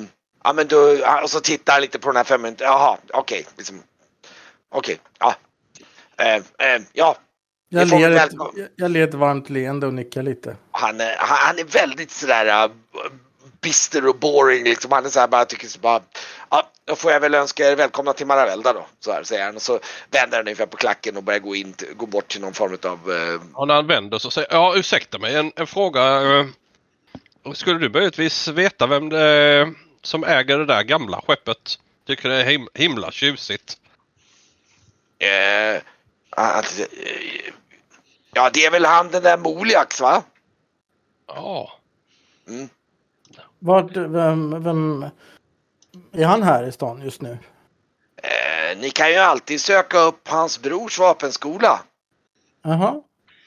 Eh, 0.00 0.06
ja, 0.44 0.52
men 0.52 0.68
då... 0.68 0.98
Och 1.22 1.30
så 1.30 1.40
tittar 1.40 1.72
han 1.72 1.82
lite 1.82 1.98
på 1.98 2.08
den 2.08 2.16
här 2.16 2.24
fem 2.24 2.42
minuter. 2.42 2.64
Jaha, 2.64 2.98
okej. 3.12 3.46
liksom. 3.56 3.82
Okej, 4.74 4.98
ja. 5.18 5.34
Eh, 6.18 6.34
eh, 6.36 6.82
ja, 6.92 7.16
Jag 7.68 7.88
ler, 7.88 8.10
ett, 8.10 8.32
jag- 8.76 8.90
ler 8.90 9.08
ett 9.08 9.14
varmt 9.14 9.50
leende 9.50 9.86
och 9.86 9.94
nickar 9.94 10.22
lite. 10.22 10.56
han, 10.70 11.00
är- 11.00 11.16
han, 11.18 11.38
han 11.40 11.58
är 11.58 11.64
väldigt 11.64 12.10
sådär 12.10 12.70
bister 13.62 14.08
och 14.08 14.16
boring 14.16 14.64
liksom. 14.64 14.92
Han 14.92 15.06
är 15.06 15.10
såhär 15.10 15.28
bara 15.28 15.44
tycker 15.44 15.68
så 15.68 15.78
bara, 15.78 16.00
ja, 16.50 16.68
då 16.84 16.96
får 16.96 17.12
jag 17.12 17.20
väl 17.20 17.34
önska 17.34 17.70
er 17.70 17.76
välkomna 17.76 18.12
till 18.12 18.26
Maravelda 18.26 18.72
då. 18.72 18.86
Så 19.00 19.12
här 19.12 19.22
säger 19.22 19.44
han 19.44 19.56
och 19.56 19.62
så 19.62 19.80
vänder 20.10 20.36
han 20.36 20.46
ungefär 20.46 20.66
på 20.66 20.76
klacken 20.76 21.16
och 21.16 21.22
börjar 21.22 21.40
gå 21.40 21.56
in, 21.56 21.74
gå 21.96 22.06
bort 22.06 22.28
till 22.28 22.40
någon 22.40 22.54
form 22.54 22.78
av 22.84 23.10
uh, 23.10 23.40
Och 23.54 23.68
när 23.68 23.74
han 23.74 23.86
vänder 23.86 24.18
så 24.18 24.30
säger 24.30 24.48
ja 24.50 24.74
ursäkta 24.76 25.18
mig 25.18 25.36
en, 25.36 25.52
en 25.56 25.66
fråga. 25.66 26.22
eh, 26.22 26.46
skulle 27.54 27.78
du 27.78 27.88
möjligtvis 27.88 28.48
veta 28.48 28.86
vem 28.86 29.08
det 29.08 29.20
är 29.20 29.74
som 30.02 30.24
äger 30.24 30.58
det 30.58 30.66
där 30.66 30.82
gamla 30.82 31.22
skeppet? 31.26 31.78
Tycker 32.06 32.28
det 32.28 32.36
är 32.36 32.44
him 32.44 32.68
himla 32.74 33.10
tjusigt. 33.10 33.78
eh, 35.18 35.82
att, 36.30 36.78
eh, 36.78 37.52
ja, 38.32 38.50
det 38.52 38.64
är 38.64 38.70
väl 38.70 38.84
han 38.84 39.10
den 39.10 39.22
där 39.22 39.38
Moliax 39.38 40.00
va? 40.00 40.22
Ja. 41.26 41.78
Mm. 42.48 42.68
Vart, 43.64 43.96
vem, 43.96 44.62
vem... 44.62 45.04
Är 46.12 46.24
han 46.24 46.42
här 46.42 46.64
i 46.68 46.72
stan 46.72 47.02
just 47.04 47.22
nu? 47.22 47.38
Eh, 48.22 48.78
ni 48.78 48.90
kan 48.90 49.10
ju 49.10 49.16
alltid 49.16 49.60
söka 49.60 49.98
upp 49.98 50.28
hans 50.28 50.62
brors 50.62 50.98
vapenskola. 50.98 51.80
Jaha. 52.64 52.94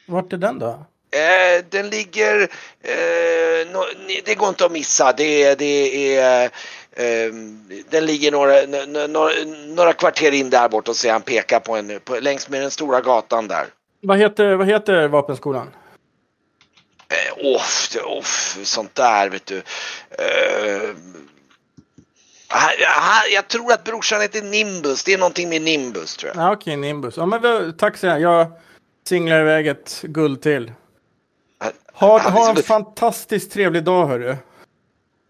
Vart 0.08 0.34
är 0.34 0.38
den 0.38 0.60
då? 0.60 0.68
Eh, 1.12 1.66
den 1.70 1.90
ligger, 1.90 2.42
eh, 2.82 3.68
ni- 4.08 4.22
det 4.26 4.36
går 4.36 4.50
inte 4.50 4.66
att 4.66 4.72
missa. 4.72 5.14
Det, 5.18 5.56
det 5.56 6.18
är, 6.18 6.44
eh, 6.92 7.34
den 7.90 8.06
ligger 8.06 8.32
några, 8.32 8.62
n- 8.62 8.74
n- 8.96 9.12
några, 9.12 9.32
några 9.76 9.94
kvarter 9.94 10.32
in 10.32 10.50
där 10.50 10.70
bort 10.70 10.88
och 10.88 10.96
så 10.96 11.10
han 11.12 11.22
pekar 11.22 11.60
på 11.60 11.76
en, 11.76 12.00
på, 12.04 12.16
längs 12.20 12.50
med 12.50 12.62
den 12.62 12.72
stora 12.72 13.02
gatan 13.02 13.48
där. 13.48 13.66
Vad 14.02 14.18
heter, 14.18 14.56
vad 14.56 14.68
heter 14.68 15.08
vapenskolan? 15.08 15.70
Eh, 17.10 17.56
off, 17.56 17.90
det- 17.94 18.02
off, 18.02 18.58
sånt 18.64 18.96
där 18.96 19.30
vet 19.30 19.46
du. 19.46 19.58
Eh, 19.58 20.90
han, 22.48 22.72
jag 23.32 23.48
tror 23.48 23.74
att 23.74 23.84
brorsan 23.84 24.22
heter 24.22 24.42
Nimbus. 24.42 25.04
Det 25.04 25.14
är 25.14 25.18
någonting 25.18 25.50
med 25.50 25.62
Nimbus 25.62 26.18
tror 26.18 26.32
jag. 26.36 26.44
Ja, 26.44 26.52
okej, 26.54 26.76
Nimbus. 26.78 27.18
Ja, 27.18 27.26
men 27.26 27.78
tack 27.78 27.98
så. 27.98 28.06
Jag 28.08 28.52
singlar 29.08 29.40
iväg 29.42 29.68
ett 29.68 30.02
guld 30.02 30.42
till. 30.42 30.72
Ha, 31.94 32.20
Han 32.20 32.32
är 32.34 32.38
ha 32.38 32.50
en 32.50 32.64
fantastiskt 32.64 33.52
trevlig 33.52 33.84
dag, 33.84 34.08
hörru. 34.08 34.36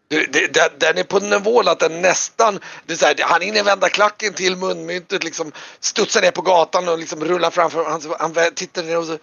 Du, 0.08 0.26
det, 0.26 0.54
den, 0.54 0.70
den 0.78 0.98
är 0.98 1.04
på 1.04 1.20
nivån 1.20 1.68
att 1.68 1.80
den 1.80 2.02
nästan, 2.02 2.60
det 2.86 2.94
är 2.94 2.98
så 2.98 3.06
här, 3.06 3.16
han 3.22 3.42
hinner 3.42 3.64
vända 3.64 3.90
klacken 3.90 4.34
till 4.34 4.56
munmyntet, 4.56 5.24
liksom 5.24 5.52
studsar 5.80 6.22
ner 6.22 6.32
på 6.32 6.42
gatan 6.42 6.90
och 6.90 7.00
liksom 7.00 7.26
rullar 7.26 7.50
framför. 7.52 7.86
Han, 7.86 8.02
han 8.20 8.52
tittar 8.56 8.84
ner 8.84 8.98
och 8.98 9.06
så. 9.06 9.18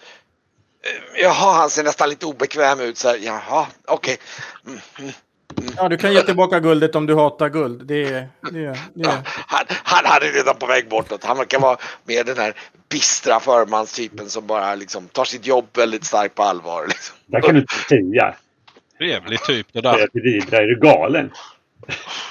Jaha, 1.23 1.53
han 1.53 1.71
ser 1.71 1.85
nästan 1.85 2.09
lite 2.09 2.27
obekväm 2.27 2.81
ut. 2.81 2.97
Så 2.99 3.09
här, 3.09 3.19
jaha, 3.23 3.67
okej. 3.89 4.17
Mm, 4.67 4.79
mm. 4.99 5.13
Ja, 5.77 5.89
du 5.89 5.97
kan 5.97 6.13
ge 6.13 6.23
tillbaka 6.23 6.61
guldet 6.61 6.95
om 6.95 7.07
du 7.07 7.15
hatar 7.15 7.49
guld. 7.49 7.87
Det 7.87 8.05
är... 8.05 8.29
Det, 8.53 8.65
är- 8.65 8.79
det, 8.95 9.09
är- 9.09 9.23
Han, 9.47 9.65
han 9.69 10.05
hade 10.07 10.27
redan 10.27 10.57
på 10.57 10.67
väg 10.67 10.89
bortåt. 10.89 11.25
Han 11.25 11.37
verkar 11.37 11.61
vara 11.61 11.77
mer 12.05 12.25
den 12.25 12.37
här 12.37 12.55
bistra 12.89 13.41
förmanstypen 13.41 14.29
som 14.29 14.47
bara 14.47 14.75
liksom 14.75 15.09
tar 15.09 15.25
sitt 15.25 15.47
jobb 15.47 15.67
väldigt 15.77 16.05
starkt 16.05 16.35
på 16.35 16.43
allvar. 16.43 16.87
Liksom. 16.89 17.17
Det 17.27 17.41
kan 17.41 17.55
du 17.55 17.61
inte 17.61 17.75
säga. 17.75 18.35
Trevlig 18.99 19.41
typ 19.43 19.67
det 19.73 19.81
där. 19.81 20.07
till 20.07 20.23
Vidra. 20.23 20.57
Är 20.59 20.63
du 20.67 20.79
galen? 20.81 21.31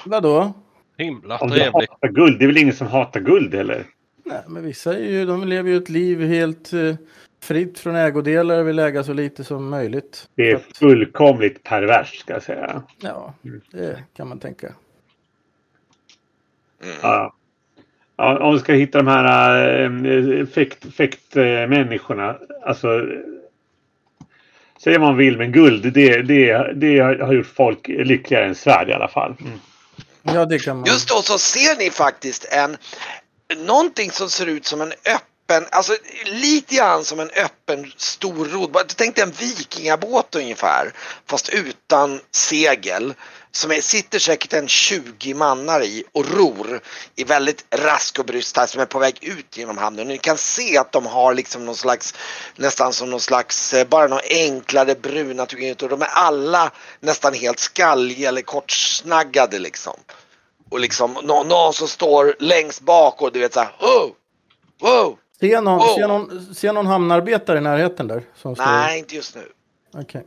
vadå? 0.06 0.54
Himla 0.98 1.38
Om 1.38 1.50
du 1.50 1.56
trevlig. 1.56 1.88
hatar 1.90 2.08
guld. 2.08 2.40
Det 2.40 2.46
är 2.46 2.48
väl 2.48 2.58
ingen 2.58 2.76
som 2.76 2.88
hatar 2.88 3.20
guld 3.20 3.56
heller? 3.56 3.86
Nej, 4.26 4.42
men 4.48 4.64
vissa 4.66 4.94
är 4.96 5.00
ju, 5.04 5.26
de 5.26 5.48
lever 5.48 5.70
ju 5.70 5.78
ett 5.78 5.90
liv 5.90 6.22
helt 6.28 6.74
eh, 6.74 6.96
fritt 7.42 7.80
från 7.80 7.96
ägodelar, 7.96 8.64
vill 8.64 8.80
äga 8.80 9.04
så 9.04 9.14
lite 9.14 9.44
som 9.44 9.70
möjligt. 9.70 10.30
Det 10.36 10.52
är 10.52 10.62
fullkomligt 10.76 11.64
perverst 11.64 12.20
ska 12.20 12.34
jag 12.34 12.44
säga. 12.44 12.84
ja, 13.00 13.34
det 13.72 14.04
kan 14.16 14.28
man 14.28 14.40
tänka. 14.40 14.68
Mm. 16.84 16.96
Ja. 17.02 17.34
Ja, 18.16 18.40
om 18.40 18.54
vi 18.54 18.60
ska 18.60 18.74
hitta 18.74 18.98
de 18.98 19.08
här 19.08 19.80
äh, 19.84 20.46
fäkt, 20.46 20.94
fäktmänniskorna. 20.96 22.38
Alltså. 22.66 22.88
Säga 24.84 25.00
vad 25.00 25.08
man 25.08 25.18
vill 25.18 25.38
men 25.38 25.52
guld 25.52 25.94
det, 25.94 26.22
det, 26.22 26.74
det 26.74 27.00
har 27.00 27.34
gjort 27.34 27.54
folk 27.56 27.88
lyckligare 27.88 28.46
än 28.46 28.56
svärd 28.56 28.90
i 28.90 28.94
alla 28.94 29.08
fall. 29.08 29.36
Mm. 29.42 29.60
Ja, 30.24 30.46
det 30.46 30.60
kan 30.60 30.78
man. 30.78 30.86
Just 30.86 31.10
då 31.10 31.16
så 31.16 31.38
ser 31.38 31.78
ni 31.78 31.90
faktiskt 31.90 32.46
en 32.52 32.78
någonting 33.68 34.12
som 34.12 34.30
ser 34.30 34.46
ut 34.46 34.66
som 34.66 34.82
en 34.82 34.92
öppen, 34.92 35.31
alltså 35.70 35.98
lite 36.26 36.76
grann 36.76 37.06
som 37.06 37.20
en 37.20 37.30
öppen 37.30 37.92
stor 37.98 38.46
rodd. 38.46 38.94
Tänk 38.96 39.16
dig 39.16 39.24
en 39.24 39.32
vikingabåt 39.32 40.36
ungefär, 40.36 40.94
fast 41.26 41.50
utan 41.50 42.22
segel. 42.32 43.14
Som 43.54 43.72
är, 43.72 43.82
sitter 43.82 44.20
säkert 44.20 44.54
en 44.54 44.68
20 44.68 45.34
mannar 45.34 45.84
i 45.84 46.04
och 46.12 46.26
ror 46.26 46.82
i 47.16 47.24
väldigt 47.24 47.66
rask 47.70 48.20
och 48.20 48.26
bryst 48.26 48.58
här 48.58 48.68
som 48.68 48.82
är 48.82 48.86
på 48.86 49.00
väg 49.00 49.18
ut 49.22 49.58
genom 49.58 49.78
hamnen. 49.78 50.08
Ni 50.08 50.18
kan 50.18 50.38
se 50.38 50.78
att 50.78 50.92
de 50.92 51.06
har 51.06 51.34
liksom 51.34 51.66
någon 51.66 51.76
slags, 51.76 52.14
nästan 52.56 52.94
som 52.94 53.10
någon 53.10 53.20
slags, 53.20 53.74
eh, 53.74 53.88
bara 53.88 54.08
några 54.08 54.24
enklare 54.30 54.96
bruna 54.96 55.46
tyger 55.46 55.84
och 55.84 55.90
de 55.90 56.02
är 56.02 56.10
alla 56.12 56.72
nästan 57.00 57.34
helt 57.34 57.60
skalliga 57.60 58.30
eller 58.30 58.42
kortsnaggade 58.42 59.60
liksom. 59.60 60.00
Och 60.70 60.80
liksom 60.80 61.18
någon, 61.24 61.48
någon 61.48 61.74
som 61.74 61.88
står 61.88 62.36
längst 62.40 62.82
bak 62.82 63.22
och 63.22 63.32
du 63.32 63.40
vet 63.40 63.54
såhär 63.54 63.76
oh, 63.80 64.12
wow. 64.80 65.18
Ser 65.42 65.62
någon, 65.62 65.78
Wow. 65.78 65.88
ser, 65.96 66.08
någon, 66.08 66.56
ser 66.56 66.74
någon 66.74 66.88
hamnarbetare 66.88 67.58
i 67.58 67.62
närheten 67.62 68.08
där? 68.08 68.24
Nej, 68.58 69.00
inte 69.00 69.16
just 69.16 69.36
nu. 69.36 69.42
Okej. 69.94 70.26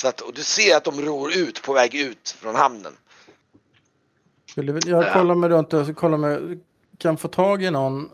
Så 0.00 0.08
att, 0.08 0.20
och 0.20 0.34
du 0.34 0.42
ser 0.42 0.76
att 0.76 0.84
de 0.84 1.00
ror 1.00 1.36
ut 1.36 1.62
på 1.62 1.72
väg 1.72 1.94
ut 1.94 2.36
från 2.40 2.54
hamnen. 2.54 2.92
Skulle 4.50 4.80
Jag 4.86 5.12
kollar 5.12 5.34
mig 5.34 5.50
runt 5.50 5.72
och 5.72 5.96
kollar 5.96 6.18
mig, 6.18 6.58
kan 6.98 7.16
få 7.16 7.28
tag 7.28 7.62
i 7.62 7.70
någon. 7.70 8.10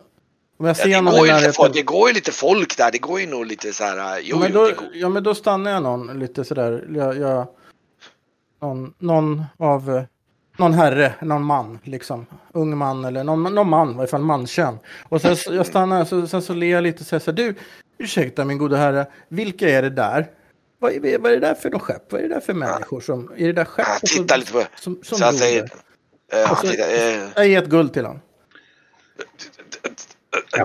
Om 0.59 0.67
jag 0.67 0.77
ser 0.77 0.89
Ja, 0.89 0.97
det, 0.97 1.03
någon 1.03 1.13
går 1.15 1.27
i 1.27 1.29
ju 1.29 1.35
lite 1.35 1.35
närheten. 1.35 1.53
folk, 1.55 1.73
det 1.75 1.83
går 1.83 2.09
ju 2.09 2.15
lite 2.15 2.33
folk 2.33 2.77
där. 2.77 2.91
Det 2.93 2.99
går 2.99 3.21
ju 3.21 3.27
nog 3.27 3.47
lite 3.47 3.73
så 3.73 3.85
här. 3.85 3.97
äh, 3.97 4.03
Ja 4.03 4.19
Jo, 4.23 4.39
men, 4.39 4.53
jo, 4.55 4.59
då, 4.61 4.73
ja, 4.93 5.09
men 5.09 5.23
då 5.23 5.35
stannar 5.35 5.71
jag 5.71 5.83
någon 5.83 6.19
lite 6.19 6.45
sådär. 6.45 6.87
Jag, 6.95 7.17
jag, 7.19 7.47
någon, 8.63 8.95
någon 8.99 9.45
av 9.59 10.05
någon 10.57 10.73
herre, 10.75 11.15
någon 11.23 11.45
man 11.45 11.79
liksom. 11.85 12.27
Ung 12.53 12.77
man 12.79 13.05
eller 13.05 13.25
någon, 13.25 13.55
någon 13.55 13.69
man, 13.69 13.91
i 13.91 13.95
varje 13.95 14.09
fall 14.09 14.21
manskön. 14.23 14.79
Och 15.09 15.21
sen 15.21 15.37
så, 15.37 15.55
jag 15.55 15.67
stannar 15.67 16.05
så, 16.05 16.27
sen 16.27 16.43
så 16.43 16.55
ler 16.55 16.67
jag 16.71 16.83
lite 16.83 17.01
och 17.01 17.07
säger 17.07 17.21
så 17.21 17.31
här, 17.31 17.37
du, 17.37 17.55
ursäkta 17.99 18.45
min 18.45 18.59
gode 18.59 18.77
herre, 18.77 19.07
vilka 19.29 19.69
är 19.69 19.83
det 19.83 19.91
där? 19.91 20.31
Vad 20.79 20.93
är, 20.93 21.19
vad 21.19 21.33
är 21.33 21.41
det 21.41 21.47
där 21.47 21.55
för 21.55 21.71
någon 21.71 21.81
skepp? 21.81 22.13
Vad 22.13 22.21
är 22.21 22.29
det 22.29 22.35
där 22.35 22.41
för 22.41 22.55
människor 22.55 23.01
som, 23.01 23.33
är 23.37 23.47
det 23.47 23.53
där 23.53 23.65
skepp? 23.65 23.87
Ja, 23.89 23.99
så- 24.01 24.07
titta 24.07 24.37
lite 24.37 24.53
på 24.53 24.63
Som, 24.81 25.01
som 25.03 25.19
Så 25.19 25.25
jag 25.25 25.35
ror 25.35 25.39
säger. 25.39 25.69
han 26.47 26.57
så- 26.57 26.67
tittar, 26.67 26.89
eh, 26.89 27.29
Jag 27.37 27.47
ger 27.49 27.63
ett 27.63 27.69
guld 27.69 27.93
till 27.93 28.05
honom. 28.05 28.21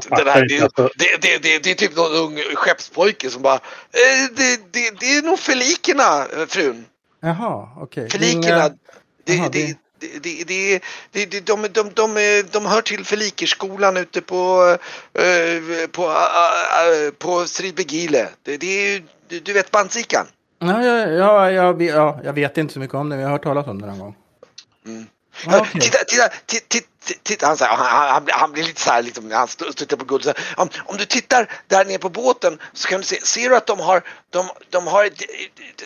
Den 0.09 0.27
här, 0.27 0.47
det, 0.47 0.59
det, 0.97 1.21
det, 1.21 1.37
det, 1.43 1.63
det 1.63 1.71
är 1.71 1.75
typ 1.75 1.95
någon 1.97 2.11
ung 2.15 2.37
skeppspojke 2.55 3.29
som 3.29 3.41
bara 3.41 3.55
eh, 3.55 4.35
det, 4.35 4.59
det, 4.71 4.99
det 4.99 5.05
är 5.17 5.21
nog 5.21 5.39
felikerna 5.39 6.25
eh, 6.25 6.45
frun. 6.47 6.85
Jaha, 7.19 7.69
okej. 7.77 8.09
Felikerna. 8.09 8.69
Inga- 9.33 9.49
Det, 9.49 9.59
Jaha, 9.59 9.75
det, 9.99 10.07
det, 10.21 10.43
det, 10.43 10.43
det, 10.47 10.81
det, 11.11 11.25
det, 11.25 11.45
de, 11.45 11.67
de, 11.73 11.91
de, 11.93 12.17
är- 12.17 12.53
de 12.53 12.65
hör 12.65 12.81
till 12.81 13.05
Felikerskolan 13.05 13.97
ute 13.97 14.21
på, 14.21 14.77
eh, 15.13 15.87
på, 15.91 16.13
på 17.17 17.45
Stridbegile. 17.47 18.29
Det, 18.43 18.57
är 18.95 19.03
du, 19.27 19.53
vet 19.53 19.71
Bandsikan? 19.71 20.25
Ja, 20.59 20.83
ja, 20.83 21.07
ja, 21.07 21.51
jag, 21.51 21.73
vet- 21.77 21.95
ja, 21.95 22.19
jag 22.23 22.33
vet 22.33 22.57
inte 22.57 22.73
så 22.73 22.79
mycket 22.79 22.95
om 22.95 23.09
det, 23.09 23.15
men 23.15 23.23
jag 23.23 23.29
har 23.29 23.33
hört 23.37 23.43
talas 23.43 23.67
om 23.67 23.81
det 23.81 23.87
någon 23.87 23.99
gång. 23.99 24.15
Mm. 25.45 25.65
Titta, 25.65 25.97
titta, 26.07 26.29
titta, 26.45 26.85
titta, 27.23 27.47
han, 27.47 27.57
säger, 27.57 27.71
han, 27.71 27.85
han, 27.85 28.09
han, 28.09 28.23
blir- 28.25 28.33
han 28.35 28.51
blir 28.51 28.63
lite 28.63 28.81
så 28.81 28.89
här, 28.89 29.01
liksom, 29.03 29.31
han 29.31 29.47
står- 29.47 29.71
tittar 29.71 29.97
på 29.97 30.05
guld. 30.05 30.23
Så 30.23 30.29
här, 30.29 30.37
om, 30.57 30.69
om 30.85 30.97
du 30.97 31.05
tittar 31.05 31.51
där 31.67 31.85
nere 31.85 31.97
på 31.97 32.09
båten 32.09 32.59
så 32.73 32.87
kan 32.87 32.99
du 32.99 33.05
se, 33.05 33.21
ser 33.21 33.49
du 33.49 33.55
att 33.57 33.67
de 33.67 33.79
har, 33.79 34.03
de, 34.29 34.45
de 34.69 34.87
har 34.87 35.09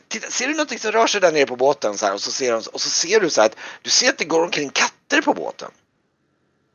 titta, 0.07 0.27
ser 0.31 0.47
du 0.47 0.53
någonting 0.53 0.79
som 0.79 0.91
rör 0.91 1.07
sig 1.07 1.21
där 1.21 1.31
nere 1.31 1.45
på 1.45 1.55
båten 1.55 1.97
så 1.97 2.05
här, 2.05 2.13
och, 2.13 2.21
så 2.21 2.31
ser 2.31 2.51
de, 2.51 2.57
och 2.73 2.81
så 2.81 2.89
ser 2.89 3.19
du 3.19 3.29
så 3.29 3.41
här 3.41 3.45
att 3.49 3.55
du 3.81 3.89
ser 3.89 4.09
att 4.09 4.17
det 4.17 4.25
går 4.25 4.43
omkring 4.43 4.69
katter 4.69 5.21
på 5.21 5.33
båten. 5.33 5.71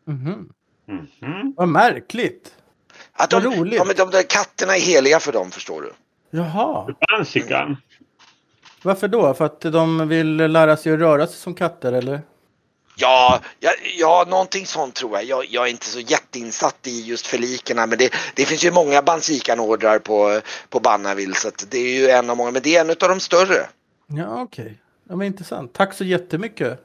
Mhm. 0.07 0.49
mhm. 0.89 1.55
Vad 1.57 1.69
märkligt. 1.69 2.53
Att 3.13 3.31
de, 3.31 3.45
Vad 3.45 3.59
roligt. 3.59 3.75
ja, 3.79 3.85
men 3.85 3.97
de 3.97 4.11
där 4.11 4.23
katterna 4.23 4.77
är 4.77 4.81
heliga 4.81 5.21
för 5.21 5.33
dem 5.33 5.51
förstår 5.51 5.83
du. 5.83 5.93
Jaha. 6.31 6.95
Bansikan. 7.11 7.77
Varför 8.83 9.09
då? 9.09 9.35
För 9.35 9.45
att 9.45 9.61
de 9.61 10.09
vill 10.09 10.37
lära 10.37 10.77
sig 10.77 10.93
att 10.93 10.99
röra 10.99 11.27
sig 11.27 11.37
som 11.37 11.55
katter 11.55 11.93
eller? 11.93 12.21
Ja, 12.99 13.41
ja, 13.61 13.73
ja, 13.99 14.25
någonting 14.29 14.67
sånt 14.67 14.95
tror 14.95 15.13
jag. 15.13 15.25
jag. 15.25 15.47
Jag 15.51 15.67
är 15.67 15.71
inte 15.71 15.87
så 15.87 16.01
jätteinsatt 16.01 16.87
i 16.87 17.01
just 17.03 17.27
felikerna 17.27 17.87
men 17.87 17.99
det, 17.99 18.15
det 18.35 18.45
finns 18.45 18.65
ju 18.65 18.71
många 18.71 19.03
Bansikan-ordrar 19.03 19.99
på, 19.99 20.41
på 20.69 20.81
Bannaville 20.81 21.35
så 21.35 21.49
att 21.49 21.71
det 21.71 21.79
är 21.79 22.01
ju 22.01 22.09
en 22.11 22.31
av 22.31 22.37
många, 22.37 22.51
men 22.51 22.63
det 22.63 22.77
är 22.77 22.81
en 22.81 22.91
av 22.91 22.97
de 22.97 23.21
större. 23.21 23.67
Ja, 24.07 24.43
okej. 24.43 24.79
Ja, 25.09 25.17
men 25.17 25.27
intressant. 25.27 25.73
Tack 25.73 25.95
så 25.95 26.05
jättemycket. 26.05 26.81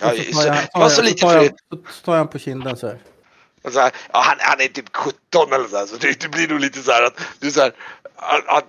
Ja, 0.00 0.10
Och 0.12 0.16
så 0.16 0.32
så, 0.32 0.42
tar 0.42 0.46
jag, 0.46 0.54
det 0.56 0.66
tar 0.72 0.80
var 0.80 0.82
jag, 0.84 0.90
så 0.90 0.96
så 0.96 1.02
lite 1.02 1.20
tar 1.20 1.34
jag, 1.34 1.42
fritt. 1.42 1.54
så 1.70 2.04
tar 2.04 2.12
jag 2.12 2.18
honom 2.18 2.32
på 2.32 2.38
kinden 2.38 2.76
så 2.76 2.86
här. 2.86 2.98
Så 3.72 3.80
här, 3.80 3.92
ja, 4.12 4.20
han, 4.20 4.36
han 4.40 4.60
är 4.60 4.66
typ 4.68 4.96
17 4.96 5.52
eller 5.52 5.68
så 5.68 5.76
här, 5.76 5.86
så 5.86 5.96
det, 5.96 6.20
det 6.20 6.28
blir 6.28 6.48
nog 6.48 6.60
lite 6.60 6.82
så 6.82 6.92
här 6.92 7.02
att 7.02 7.20
du 7.38 7.50
så 7.50 7.60
här, 7.60 7.72
han, 8.16 8.40
han, 8.46 8.62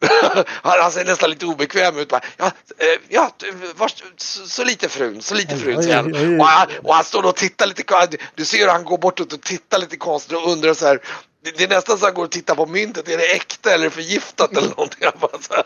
han, 0.62 0.80
han 0.80 0.92
ser 0.92 1.04
nästan 1.04 1.30
lite 1.30 1.46
obekväm 1.46 1.98
ut. 1.98 2.08
Bara, 2.08 2.20
ja, 2.36 2.46
eh, 2.78 2.86
ja 3.08 3.30
vars, 3.76 3.94
så, 4.16 4.46
så 4.46 4.64
lite 4.64 4.88
frun, 4.88 5.22
så 5.22 5.34
lite 5.34 5.56
frun 5.56 5.76
oj, 5.78 5.82
säger 5.82 5.96
han. 5.96 6.14
oj, 6.14 6.28
oj. 6.28 6.38
Och 6.38 6.46
han. 6.46 6.68
Och 6.82 6.94
han 6.94 7.04
står 7.04 7.26
och 7.26 7.36
tittar 7.36 7.66
lite, 7.66 8.06
du- 8.10 8.16
du 8.34 8.44
ser 8.44 8.58
hur 8.58 8.68
han 8.68 8.84
går 8.84 8.98
bortåt 8.98 9.32
och 9.32 9.40
tittar 9.40 9.78
lite 9.78 9.96
konstigt 9.96 10.36
och 10.36 10.50
undrar 10.52 10.74
så 10.74 10.86
här. 10.86 11.00
Det, 11.44 11.58
det 11.58 11.64
är 11.64 11.68
nästan 11.68 11.98
så 11.98 12.04
han 12.04 12.14
går 12.14 12.24
och 12.24 12.30
tittar 12.30 12.54
på 12.54 12.66
myntet, 12.66 13.08
är 13.08 13.16
det 13.18 13.32
äkta 13.32 13.74
eller 13.74 13.90
förgiftat 13.90 14.56
eller 14.56 14.68
någonting? 14.68 14.98
Han, 15.04 15.12
bara 15.20 15.38
så 15.40 15.54
här, 15.54 15.64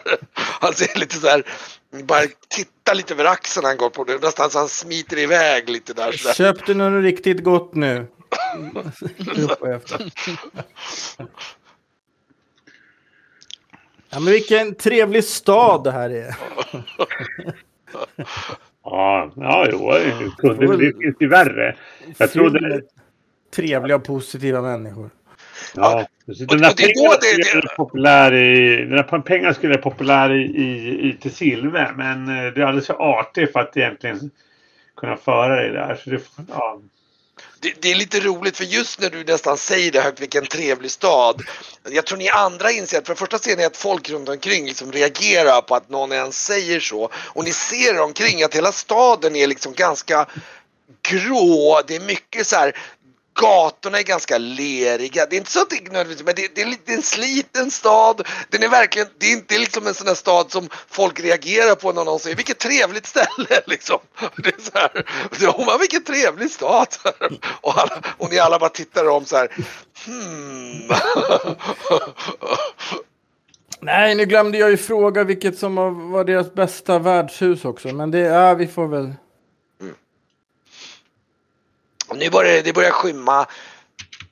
han 0.60 0.74
ser 0.74 0.98
lite 0.98 1.16
så 1.16 1.28
här, 1.28 1.42
bara 2.04 2.22
tittar 2.48 2.94
lite 2.94 3.14
över 3.14 3.24
axeln 3.24 3.66
han 3.66 3.76
går 3.76 3.90
på 3.90 4.04
det, 4.04 4.22
nästan 4.22 4.50
så 4.50 4.58
han 4.58 4.68
smiter 4.68 5.18
iväg 5.18 5.68
lite 5.68 5.94
där. 5.94 6.12
Så 6.12 6.28
där. 6.28 6.34
Köp 6.34 6.66
du 6.66 6.74
något 6.74 7.02
riktigt 7.04 7.44
gott 7.44 7.74
nu? 7.74 8.06
Ja, 14.10 14.20
men 14.20 14.32
vilken 14.32 14.74
trevlig 14.74 15.24
stad 15.24 15.84
det 15.84 15.90
här 15.90 16.10
är. 16.10 16.36
Ja, 18.84 19.32
ja 19.36 19.66
jo, 19.72 19.90
det 20.42 20.78
finns 21.02 21.16
ju 21.20 21.28
värre. 21.28 21.76
Jag 22.18 22.30
trodde... 22.32 22.82
Trevliga 23.54 23.96
och 23.96 24.04
positiva 24.04 24.62
människor. 24.62 25.10
Ja, 25.76 26.06
och 26.26 26.34
den 26.36 26.58
där 26.58 26.58
det- 26.58 26.66
skulle 26.68 27.08
det- 27.54 27.60
bli 27.60 27.68
populär 27.76 28.32
i... 28.34 28.76
Den 28.76 28.90
där 28.96 29.18
pengarna 29.20 29.54
skulle 29.54 29.72
bli 29.74 29.82
populär 29.82 30.32
i, 30.32 30.42
i, 30.42 31.08
i 31.08 31.16
till 31.20 31.34
Silve. 31.34 31.92
Men 31.96 32.28
eh, 32.28 32.52
det 32.52 32.60
är 32.60 32.64
alldeles 32.66 32.86
för 32.86 33.18
artigt 33.18 33.52
för 33.52 33.60
att 33.60 33.76
egentligen 33.76 34.30
kunna 34.96 35.16
föra 35.16 35.62
det 35.62 35.72
där. 35.72 35.94
Så 35.94 36.10
det, 36.10 36.20
ja. 36.48 36.80
Det, 37.60 37.74
det 37.80 37.90
är 37.90 37.94
lite 37.94 38.20
roligt 38.20 38.56
för 38.56 38.64
just 38.64 39.00
när 39.00 39.10
du 39.10 39.24
nästan 39.24 39.58
säger 39.58 39.92
det 39.92 40.00
högt, 40.00 40.20
vilken 40.20 40.46
trevlig 40.46 40.90
stad. 40.90 41.42
Jag 41.90 42.06
tror 42.06 42.18
ni 42.18 42.28
andra 42.28 42.70
inser 42.70 42.98
att 42.98 43.06
för 43.06 43.14
det 43.14 43.18
första 43.18 43.38
ser 43.38 43.56
ni 43.56 43.64
att 43.64 43.76
folk 43.76 44.10
runt 44.10 44.28
omkring 44.28 44.66
liksom 44.66 44.92
reagerar 44.92 45.60
på 45.60 45.74
att 45.74 45.88
någon 45.88 46.12
ens 46.12 46.44
säger 46.44 46.80
så. 46.80 47.10
Och 47.14 47.44
ni 47.44 47.52
ser 47.52 48.00
omkring 48.00 48.42
att 48.42 48.54
hela 48.54 48.72
staden 48.72 49.36
är 49.36 49.46
liksom 49.46 49.72
ganska 49.74 50.26
grå. 51.02 51.80
Det 51.86 51.96
är 51.96 52.00
mycket 52.00 52.46
så 52.46 52.56
här 52.56 52.76
gatorna 53.34 53.98
är 53.98 54.02
ganska 54.02 54.38
leriga. 54.38 55.26
Det 55.26 55.36
är 55.36 55.38
inte 55.38 55.50
så 55.50 55.62
att 55.62 55.70
det 55.70 55.76
är 55.76 55.82
nödvändigtvis, 55.82 56.26
men 56.26 56.34
det, 56.34 56.54
det, 56.54 56.92
är 56.92 56.96
en 56.96 57.02
sliten 57.02 57.70
stad. 57.70 58.26
Den 58.48 58.62
är 58.62 58.68
verkligen, 58.68 59.08
det 59.18 59.26
är 59.26 59.32
inte 59.32 59.58
liksom 59.58 59.86
en 59.86 59.94
sån 59.94 60.06
där 60.06 60.14
stad 60.14 60.50
som 60.50 60.68
folk 60.88 61.20
reagerar 61.20 61.74
på 61.74 61.92
när 61.92 62.04
någon 62.04 62.18
säger 62.18 62.36
vilket 62.36 62.58
trevligt 62.58 63.06
ställe 63.06 63.60
liksom. 63.66 63.98
Det 64.36 64.48
är 64.48 64.60
så 64.60 64.70
här, 64.74 65.78
vilken 65.78 66.04
trevlig 66.04 66.50
stad. 66.50 66.88
Och, 67.60 67.78
alla, 67.78 68.02
och 68.18 68.30
ni 68.30 68.38
alla 68.38 68.58
bara 68.58 68.70
tittar 68.70 69.08
om 69.08 69.24
så 69.24 69.36
här. 69.36 69.48
Hmm. 70.06 70.88
Nej, 73.80 74.14
nu 74.14 74.24
glömde 74.24 74.58
jag 74.58 74.70
ju 74.70 74.76
fråga 74.76 75.24
vilket 75.24 75.58
som 75.58 75.74
var 76.12 76.24
deras 76.24 76.54
bästa 76.54 76.98
värdshus 76.98 77.64
också. 77.64 77.88
Men 77.88 78.10
det, 78.10 78.18
ja, 78.18 78.54
vi 78.54 78.66
får 78.66 78.86
väl... 78.86 79.12
Nu 82.14 82.30
börjar 82.30 82.52
det, 82.52 82.62
det 82.62 82.72
börjar 82.72 82.90
skymma. 82.90 83.46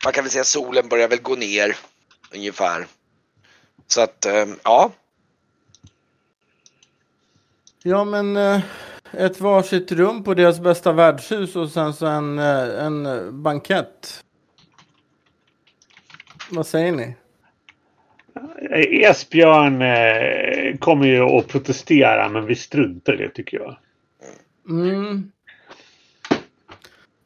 Man 0.04 0.12
kan 0.12 0.24
väl 0.24 0.30
säga 0.30 0.44
solen 0.44 0.88
börjar 0.88 1.08
väl 1.08 1.22
gå 1.22 1.34
ner 1.34 1.76
ungefär. 2.34 2.86
Så 3.86 4.00
att, 4.00 4.26
eh, 4.26 4.46
ja. 4.64 4.92
Ja, 7.82 8.04
men 8.04 8.36
eh, 8.36 8.60
ett 9.12 9.40
varsitt 9.40 9.92
rum 9.92 10.24
på 10.24 10.34
deras 10.34 10.60
bästa 10.60 10.92
värdshus 10.92 11.56
och 11.56 11.70
sen 11.70 11.94
så 11.94 12.06
en, 12.06 12.38
eh, 12.38 12.84
en 12.84 13.28
bankett. 13.42 14.24
Vad 16.50 16.66
säger 16.66 16.92
ni? 16.92 17.14
Esbjörn 19.04 19.78
kommer 20.78 21.06
ju 21.06 21.20
att 21.20 21.48
protestera 21.48 22.28
men 22.28 22.46
vi 22.46 22.54
struntar 22.54 23.14
i 23.14 23.16
det 23.16 23.28
tycker 23.30 23.58
jag. 23.58 23.78
Mm. 24.68 25.32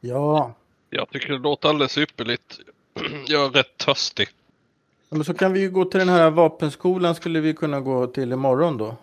Ja, 0.05 0.53
Jag 0.89 1.09
tycker 1.09 1.33
det 1.33 1.39
låter 1.39 1.69
alldeles 1.69 1.97
ypperligt. 1.97 2.59
Jag 3.27 3.45
är 3.45 3.49
rätt 3.49 3.77
törstig. 3.77 4.27
men 5.09 5.23
så 5.23 5.33
kan 5.33 5.53
vi 5.53 5.59
ju 5.59 5.69
gå 5.69 5.85
till 5.85 5.99
den 5.99 6.09
här 6.09 6.29
vapenskolan 6.29 7.15
skulle 7.15 7.39
vi 7.39 7.53
kunna 7.53 7.79
gå 7.79 8.07
till 8.07 8.31
imorgon 8.31 8.77
då. 8.77 8.95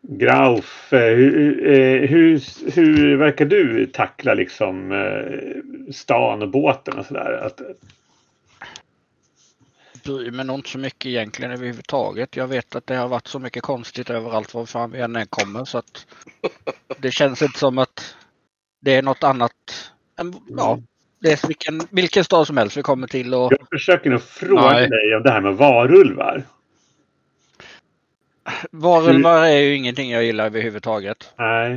Grauf, 0.00 0.92
eh, 0.92 1.16
hur, 1.16 1.66
eh, 1.66 2.08
hur, 2.08 2.42
hur 2.74 3.16
verkar 3.16 3.44
du 3.44 3.86
tackla 3.86 4.34
liksom 4.34 4.92
eh, 4.92 5.92
stan 5.92 6.42
och 6.42 6.48
båten 6.48 6.98
och 6.98 7.06
sådär? 7.06 7.32
Att, 7.46 7.60
bryr 10.04 10.30
mig 10.30 10.46
nog 10.46 10.58
inte 10.58 10.70
så 10.70 10.78
mycket 10.78 11.06
egentligen 11.06 11.52
överhuvudtaget. 11.52 12.36
Jag 12.36 12.46
vet 12.46 12.74
att 12.74 12.86
det 12.86 12.96
har 12.96 13.08
varit 13.08 13.26
så 13.26 13.38
mycket 13.38 13.62
konstigt 13.62 14.10
överallt 14.10 14.54
var 14.54 14.66
fan 14.66 14.90
vi 14.90 15.00
än 15.00 15.26
kommer 15.26 15.64
så 15.64 15.78
att 15.78 16.06
det 16.98 17.10
känns 17.10 17.42
inte 17.42 17.58
som 17.58 17.78
att 17.78 18.16
det 18.84 18.94
är 18.94 19.02
något 19.02 19.24
annat. 19.24 19.52
än- 20.20 20.34
Ja, 20.48 20.78
det 21.20 21.32
är 21.32 21.48
vilken, 21.48 21.80
vilken 21.90 22.24
stad 22.24 22.46
som 22.46 22.56
helst 22.56 22.76
vi 22.76 22.82
kommer 22.82 23.06
till 23.06 23.34
och 23.34 23.52
jag 23.52 23.68
försöker 23.72 24.10
nog 24.10 24.22
fråga 24.22 24.70
Nej. 24.70 24.88
dig 24.88 25.16
om 25.16 25.22
det 25.22 25.30
här 25.30 25.40
med 25.40 25.54
varulvar. 25.54 26.42
varulvar 28.70 29.44
är 29.44 29.58
ju 29.58 29.74
ingenting 29.76 30.10
jag 30.10 30.24
gillar 30.24 30.46
överhuvudtaget. 30.46 31.34
Nej. 31.38 31.72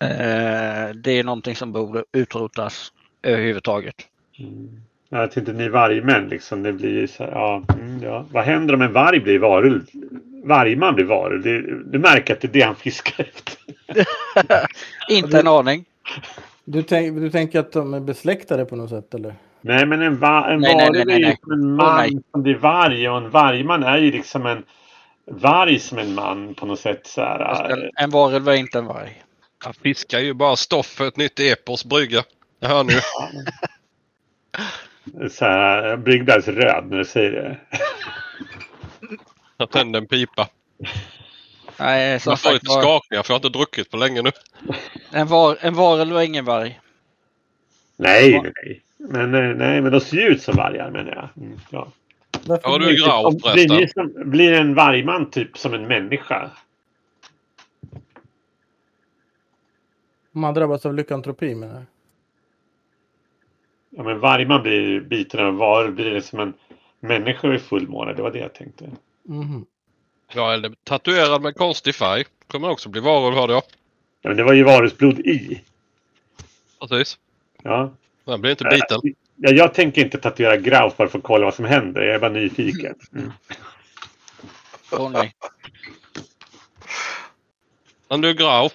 Eh, 0.00 0.94
det 0.94 1.10
är 1.18 1.24
någonting 1.24 1.56
som 1.56 1.72
borde 1.72 2.04
utrotas 2.12 2.92
överhuvudtaget. 3.22 3.94
Mm. 4.38 4.80
Jag 5.08 5.30
tänkte 5.32 5.52
ni 5.52 5.68
vargmän 5.68 6.28
liksom. 6.28 6.62
Det 6.62 6.72
blir 6.72 7.06
så 7.06 7.24
här, 7.24 7.30
ja, 7.30 7.62
mm, 7.74 8.02
ja. 8.02 8.26
Vad 8.30 8.44
händer 8.44 8.74
om 8.74 8.82
en 8.82 8.92
varg 8.92 9.20
blir 9.20 9.38
varulv? 9.38 9.86
Vargman 10.44 10.94
blir 10.94 11.04
varulv. 11.04 11.42
Du 11.86 11.98
märker 11.98 12.34
att 12.34 12.40
det 12.40 12.48
är 12.48 12.52
det 12.52 12.62
han 12.62 12.76
fiskar 12.76 13.24
efter. 13.24 13.54
Inte 15.08 15.40
en 15.40 15.48
aning. 15.48 15.84
Du, 16.64 16.82
tänk, 16.82 17.20
du 17.20 17.30
tänker 17.30 17.60
att 17.60 17.72
de 17.72 17.94
är 17.94 18.00
besläktade 18.00 18.64
på 18.64 18.76
något 18.76 18.90
sätt 18.90 19.14
eller? 19.14 19.34
Nej 19.60 19.86
men 19.86 20.02
en, 20.02 20.18
va 20.18 20.50
en 20.50 20.60
Nej, 20.60 20.74
nej, 20.76 20.86
varulv 20.86 21.06
nej, 21.06 21.14
är 21.16 21.18
ju 21.18 21.24
nej. 21.26 21.38
en 21.52 21.74
man 21.76 21.96
nej. 21.96 22.22
som 22.30 22.42
blir 22.42 22.54
varg 22.54 23.08
och 23.08 23.16
en 23.16 23.30
vargman 23.30 23.82
är 23.82 23.98
ju 23.98 24.10
liksom 24.12 24.46
en 24.46 24.64
varg 25.26 25.78
som 25.78 25.98
en 25.98 26.14
man 26.14 26.54
på 26.54 26.66
något 26.66 26.80
sätt. 26.80 27.06
Så 27.06 27.20
här, 27.20 27.70
En, 27.70 27.90
en 27.96 28.10
varulv 28.10 28.48
är 28.48 28.54
inte 28.54 28.78
en 28.78 28.86
varg. 28.86 29.22
Jag 29.64 29.76
fiskar 29.76 30.18
ju 30.18 30.34
bara 30.34 30.56
stoff 30.56 30.86
för 30.86 31.08
ett 31.08 31.16
nytt 31.16 31.40
epos 31.40 31.84
brygga. 31.84 32.22
Jag 32.60 32.68
hör 32.68 32.84
nu. 32.84 32.92
så 35.28 35.44
här, 35.44 35.86
jag 35.86 36.00
blir 36.00 36.20
alldeles 36.20 36.48
röd 36.48 36.84
när 36.90 36.98
du 36.98 37.04
säger 37.04 37.30
det. 37.32 37.58
Jag 39.56 39.70
tänder 39.70 40.00
en 40.00 40.06
pipa. 40.06 40.48
Nej, 41.82 42.20
som 42.20 42.30
Jag 42.30 42.40
får 42.40 42.52
lite 42.52 42.68
var, 42.68 42.82
skakningar 42.82 43.22
för 43.22 43.30
jag 43.34 43.38
har 43.40 43.46
inte 43.46 43.58
druckit 43.58 43.90
på 43.90 43.96
länge 43.96 44.22
nu. 44.22 44.30
en, 45.12 45.26
var, 45.26 45.56
en 45.60 45.74
varulv 45.74 46.16
är 46.16 46.22
ingen 46.22 46.44
varg. 46.44 46.80
Nej, 47.96 48.40
nej, 48.42 48.52
nej. 48.64 48.82
Men, 48.96 49.34
eh, 49.34 49.56
nej, 49.56 49.80
men 49.80 49.92
de 49.92 50.00
ser 50.00 50.16
ju 50.16 50.26
ut 50.26 50.42
som 50.42 50.56
vargar 50.56 50.90
menar 50.90 51.12
jag. 51.34 51.44
Mm, 51.44 51.58
ja. 51.70 51.88
Varför 52.46 52.68
Ja, 52.70 52.78
du 52.78 52.84
blir- 52.86 53.02
är 53.02 53.06
grav 53.06 53.32
förresten. 53.42 54.30
blir 54.30 54.52
en 54.52 54.74
vargman 54.74 55.30
typ 55.30 55.58
som 55.58 55.74
en 55.74 55.86
människa? 55.88 56.50
Man 60.32 60.54
drabbas 60.54 60.86
av 60.86 60.94
lyckantropi 60.94 61.54
menar 61.54 61.74
jag. 61.74 61.84
Ja, 63.90 64.02
men 64.02 64.20
vargman 64.20 64.62
blir 64.62 65.00
biten 65.00 65.40
av 65.40 65.46
en 65.48 65.56
varulv. 65.56 65.94
Blir 65.94 66.10
det 66.10 66.22
som 66.22 66.40
en 66.40 66.54
människa 67.00 67.54
i 67.54 67.58
fullmåne? 67.58 68.12
Det 68.12 68.22
var 68.22 68.30
det 68.30 68.38
jag 68.38 68.54
tänkte. 68.54 68.90
Mhm. 69.22 69.66
Ja, 70.34 70.52
eller 70.52 70.72
tatuerad 70.84 71.42
med 71.42 71.56
konstig 71.56 71.94
färg. 71.94 72.24
Kommer 72.46 72.70
också 72.70 72.88
bli 72.88 73.00
varulv 73.00 73.36
hörde 73.36 73.52
jag. 73.52 73.62
Ja, 74.22 74.28
men 74.28 74.36
det 74.36 74.44
var 74.44 74.52
ju 74.52 74.62
varulvsblod 74.62 75.18
i. 75.18 75.62
Precis. 76.80 77.18
Ja. 77.62 77.92
Den 78.24 78.40
blir 78.40 78.50
inte 78.50 78.64
biten. 78.64 79.00
Ja, 79.36 79.50
jag 79.50 79.74
tänker 79.74 80.04
inte 80.04 80.18
tatuera 80.18 80.56
Grauf 80.56 80.96
bara 80.96 81.08
för 81.08 81.18
att 81.18 81.24
kolla 81.24 81.44
vad 81.44 81.54
som 81.54 81.64
händer. 81.64 82.02
Jag 82.02 82.14
är 82.14 82.18
bara 82.18 82.30
nyfiken. 82.30 82.94
Mm. 83.14 83.32
Åh 84.92 85.10
nej. 85.10 85.34
Men 88.08 88.20
du 88.20 88.34
Grauf. 88.34 88.72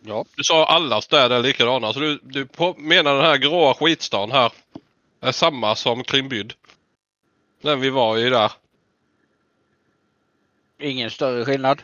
Ja. 0.00 0.24
Du 0.36 0.44
sa 0.44 0.66
alla 0.66 1.00
städer 1.00 1.36
är 1.36 1.42
likadana. 1.42 1.92
Så 1.92 2.00
du, 2.00 2.20
du 2.22 2.46
på, 2.46 2.74
menar 2.78 3.14
den 3.14 3.24
här 3.24 3.36
gråa 3.36 3.74
skitstan 3.74 4.30
här 4.30 4.52
är 5.20 5.32
samma 5.32 5.74
som 5.74 6.04
Krimbyd? 6.04 6.52
Den 7.62 7.80
vi 7.80 7.90
var 7.90 8.18
i 8.18 8.30
där. 8.30 8.52
Ingen 10.78 11.10
större 11.10 11.44
skillnad. 11.44 11.82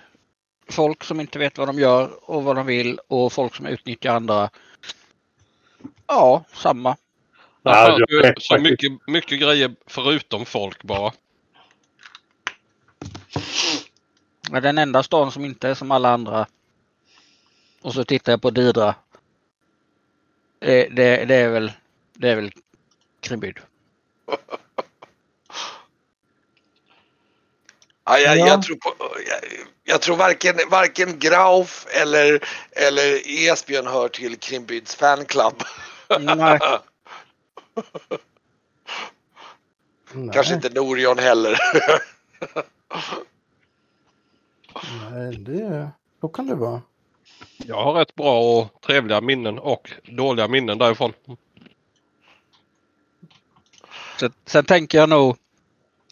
Folk 0.69 1.05
som 1.05 1.21
inte 1.21 1.39
vet 1.39 1.59
vad 1.59 1.69
de 1.69 1.79
gör 1.79 2.31
och 2.31 2.45
vad 2.45 2.57
de 2.57 2.67
vill 2.67 2.99
och 3.09 3.33
folk 3.33 3.55
som 3.55 3.67
utnyttjar 3.67 4.15
andra. 4.15 4.51
Ja, 6.07 6.45
samma. 6.53 6.97
Ja, 7.63 7.99
så 8.39 8.59
mycket, 8.59 8.93
mycket 9.07 9.41
grejer 9.41 9.75
förutom 9.87 10.47
folk 10.47 10.83
bara. 10.83 11.13
Men 14.51 14.63
den 14.63 14.79
enda 14.79 15.03
stan 15.03 15.33
som 15.33 15.45
inte 15.45 15.69
är 15.69 15.75
som 15.75 15.91
alla 15.91 16.11
andra. 16.11 16.47
Och 17.83 17.95
så 17.95 18.05
tittar 18.05 18.33
jag 18.33 18.43
på 18.43 18.51
Didra. 18.51 18.95
Det, 20.59 20.89
det, 20.89 21.25
det 21.25 21.35
är 21.35 21.49
väl 21.49 21.73
det 22.13 22.29
är 22.29 22.37
väl 22.37 22.53
Krimbyd. 23.21 23.59
Ja, 28.05 28.19
jag, 28.19 28.39
Ja. 28.39 28.47
jag 28.47 28.63
tror 28.63 28.77
på, 28.77 28.95
jag, 29.29 29.41
jag 29.85 30.03
tror 30.03 30.17
varken, 30.17 30.55
varken 30.71 31.19
Grauf 31.19 31.87
eller, 31.91 32.45
eller 32.71 33.23
Esbjörn 33.49 33.87
hör 33.87 34.09
till 34.09 34.37
Krimbyds 34.39 34.95
fanclub. 34.97 35.63
Nej. 36.21 36.59
Kanske 40.33 40.55
inte 40.55 40.69
Norion 40.71 41.19
heller. 41.19 41.59
Nej, 45.11 45.37
det... 45.37 45.91
Så 46.21 46.29
kan 46.29 46.47
det 46.47 46.55
vara. 46.55 46.83
Jag 47.57 47.85
har 47.85 47.93
rätt 47.93 48.15
bra 48.15 48.41
och 48.59 48.81
trevliga 48.81 49.21
minnen 49.21 49.59
och 49.59 49.91
dåliga 50.05 50.49
minnen 50.49 50.79
därifrån. 50.79 51.13
Sen, 54.21 54.33
sen 54.47 54.65
tänker 54.65 54.99
jag 54.99 55.09
nog. 55.09 55.37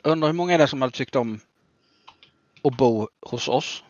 Undrar 0.05 0.29
hur 0.29 0.35
många 0.35 0.55
är 0.55 0.59
det 0.59 0.67
som 0.69 0.83
hade 0.83 0.97
tyckt 0.97 1.17
om 1.17 1.41
att 2.64 2.77
bo 2.77 3.09
hos 3.20 3.48
oss? 3.48 3.85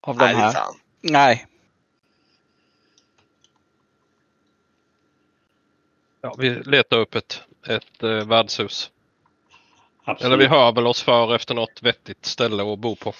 Av 0.00 0.16
de 0.16 0.24
Nej, 0.24 0.34
är 0.34 0.38
här? 0.38 0.52
sant. 0.52 0.78
Nej. 1.00 1.46
Ja, 6.20 6.34
vi 6.38 6.50
letar 6.50 6.96
upp 6.98 7.14
ett, 7.14 7.42
ett 7.66 8.02
eh, 8.02 8.08
värdshus. 8.10 8.90
Absolut. 10.04 10.26
Eller 10.26 10.36
vi 10.36 10.46
hör 10.46 10.72
väl 10.72 10.86
oss 10.86 11.02
för 11.02 11.34
efter 11.34 11.54
något 11.54 11.82
vettigt 11.82 12.26
ställe 12.26 12.72
att 12.72 12.78
bo 12.78 12.96
på. 12.96 13.14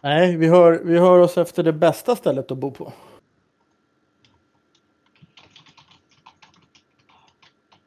Nej, 0.00 0.36
vi 0.36 0.48
hör, 0.48 0.80
vi 0.84 0.98
hör 0.98 1.18
oss 1.18 1.38
efter 1.38 1.62
det 1.62 1.72
bästa 1.72 2.16
stället 2.16 2.50
att 2.50 2.58
bo 2.58 2.70
på. 2.70 2.92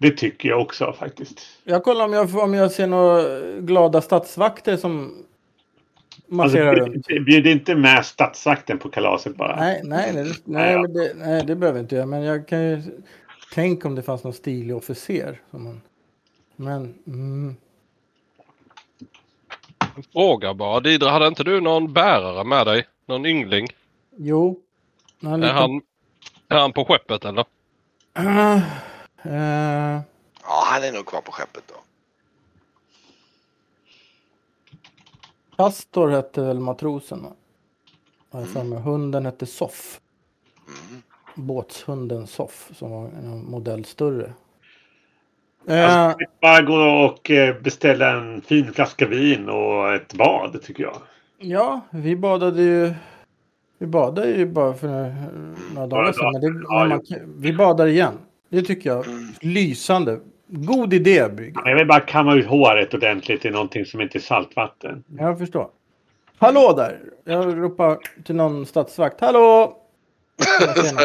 Det 0.04 0.12
tycker 0.12 0.50
jag 0.50 0.62
också 0.62 0.94
faktiskt. 1.00 1.39
Jag 1.63 1.84
kollar 1.84 2.06
om 2.06 2.13
jag, 2.13 2.36
om 2.36 2.54
jag 2.54 2.72
ser 2.72 2.88
några 2.88 3.39
glada 3.60 4.02
stadsvakter 4.02 4.78
som 4.78 5.24
marschera 6.28 6.70
Alltså, 6.70 6.86
runt. 6.86 7.08
bjud- 7.26 7.48
inte 7.48 7.76
med 7.76 8.06
statsvakten 8.06 8.78
på 8.80 8.89
kalaset 8.89 9.36
bara. 9.36 9.56
Nej, 9.56 9.82
nej, 9.84 10.13
nej, 10.13 10.34
nej, 10.46 10.80
men 10.82 10.94
det, 10.94 11.13
nej, 11.16 11.44
det 11.46 11.56
behöver 11.56 11.80
inte 11.80 11.96
jag. 11.96 12.08
Men 12.08 12.24
jag 12.24 12.48
kan 12.48 12.63
ju... 12.63 12.82
Tänk 13.54 13.86
om 13.86 13.96
det 13.96 14.02
fanns 14.04 14.24
någon 14.24 14.34
stilig 14.34 14.76
officer. 14.76 15.42
Som 15.52 15.63
man, 15.63 15.82
men... 16.56 16.94
Mm, 17.08 17.56
Fråga 20.13 20.54
bara. 20.54 20.80
Didra, 20.80 21.10
hade 21.10 21.28
inte 21.28 21.44
du 21.44 21.62
någon 21.62 21.94
bärare 21.94 22.44
med 22.44 22.68
dig? 22.68 22.86
Någon 23.06 23.26
yngling? 23.26 23.68
jo. 24.18 24.60
Han 25.22 25.34
Är 25.34 25.38
lite, 25.38 25.54
han, 25.54 25.82
är 26.50 26.58
han 26.60 26.74
på 26.74 26.86
skeppet 26.86 27.26
eller? 27.26 27.46
eh, 29.25 30.01
Ja, 30.43 30.63
han 30.65 30.83
är 30.83 30.91
nog 30.91 31.05
kvar 31.05 31.21
på 31.21 31.31
skeppet 31.31 31.63
då. 31.67 31.75
Castor 35.57 36.09
hette 36.09 36.41
väl 36.41 36.59
matrosen? 36.59 37.25
mig. 38.69 38.79
Hunden 38.79 39.25
hette 39.25 39.45
Soff. 39.45 39.99
Mm. 40.67 41.01
Båtshunden 41.36 42.27
Soff 42.27 42.69
som 42.75 42.91
var 42.91 43.05
en 43.05 43.45
modell 43.45 43.86
större. 43.86 44.33
Alltså, 45.67 46.21
Eh, 46.21 46.27
bara 46.41 46.62
gå 46.62 47.05
och 47.05 47.31
eh, 47.31 47.62
beställa 47.62 48.12
en 48.12 48.41
fin 48.41 48.73
flaska 48.73 49.07
vin 49.07 49.49
och 49.49 49.93
ett 49.93 50.13
bad 50.13 50.62
tycker 50.63 50.83
jag. 50.83 50.97
ja, 51.38 51.81
vi 51.91 52.15
badade 52.15 52.62
ju. 52.62 52.93
Vi 53.77 53.88
badade 53.88 54.27
ju 54.31 54.45
bara 54.45 54.73
för 54.73 54.88
några, 54.88 55.15
några 55.75 55.88
dagar 55.88 56.13
sedan. 56.13 56.31
Men 56.33 56.41
det, 56.41 56.63
Ja, 56.69 56.86
man, 56.86 57.01
vi 57.41 57.53
badar 57.53 57.88
igen. 57.88 58.17
Det 58.54 58.62
tycker 58.62 58.89
jag. 58.89 59.08
Mm. 59.08 59.34
Lysande. 59.42 60.20
God 60.48 60.94
idé 60.94 61.30
Brygge. 61.30 61.62
Jag 61.66 61.76
vill 61.76 61.88
bara 61.88 62.00
kamma 62.00 62.36
ut 62.36 62.46
håret 62.46 62.94
ordentligt 62.94 63.46
i 63.46 63.50
någonting 63.50 63.86
som 63.86 64.02
inte 64.02 64.18
är 64.18 64.20
saltvatten. 64.20 65.04
Jag 65.18 65.39
förstår. 65.39 65.68
Hallå 66.38 66.74
där! 66.78 67.00
Jag 67.26 67.58
ropar 67.63 67.98
till 68.26 68.36
någon 68.36 68.66
stadsvakt. 68.66 69.22
Hallå! 69.22 69.78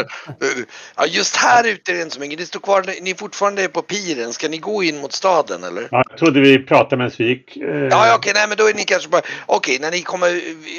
Ja, 0.97 1.07
just 1.07 1.37
här 1.37 1.69
ute 1.69 1.93
är 1.93 1.97
det 1.97 2.03
inte 2.03 2.15
så 2.15 2.21
mycket. 2.21 2.39
Ni 2.39 2.47
står 2.47 2.61
kvar, 2.61 2.85
ni 3.03 3.11
är 3.11 3.15
fortfarande 3.15 3.69
på 3.69 3.83
piren. 3.83 4.33
Ska 4.33 4.49
ni 4.49 4.59
gå 4.59 4.83
in 4.83 5.01
mot 5.01 5.13
staden 5.13 5.65
eller? 5.65 5.89
Ja, 5.91 6.03
jag 6.11 6.19
trodde 6.19 6.41
vi 6.41 6.59
pratade 6.59 6.97
medan 6.97 7.13
vi 7.19 7.29
gick. 7.29 7.57
Eh, 7.57 7.69
Ja, 7.69 8.07
ja, 8.07 8.15
okej, 8.17 8.33
nej 8.35 8.49
men 8.49 8.57
då 8.57 8.69
är 8.69 8.75
ni 8.75 8.85
kanske 8.85 9.09
bara, 9.09 9.23
okej, 9.47 9.79
när 9.81 9.91
ni 9.91 10.03
kommer 10.03 10.29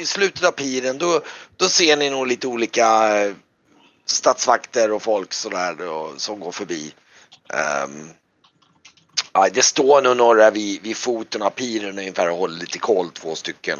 i 0.00 0.06
slutet 0.06 0.44
av 0.44 0.52
piren 0.52 0.98
då, 0.98 1.20
då 1.56 1.64
ser 1.64 1.96
ni 1.96 2.10
nog 2.10 2.26
lite 2.26 2.46
olika 2.46 2.84
eh, 4.00 4.06
stadsvakter 4.06 4.92
och 4.92 5.02
folk 5.02 5.32
sådär 5.32 5.76
som 6.16 6.40
går 6.40 6.52
förbi. 6.52 6.92
Ehm, 7.54 8.08
ja, 9.32 9.48
det 9.54 9.62
står 9.62 10.02
nog 10.02 10.16
några 10.16 10.50
vid, 10.50 10.82
vid 10.82 10.96
foten 10.96 11.42
av 11.42 11.50
piren 11.50 11.98
ungefär 11.98 12.30
och 12.30 12.36
håller 12.36 12.60
lite 12.60 12.78
koll, 12.78 13.10
två 13.10 13.34
stycken. 13.34 13.78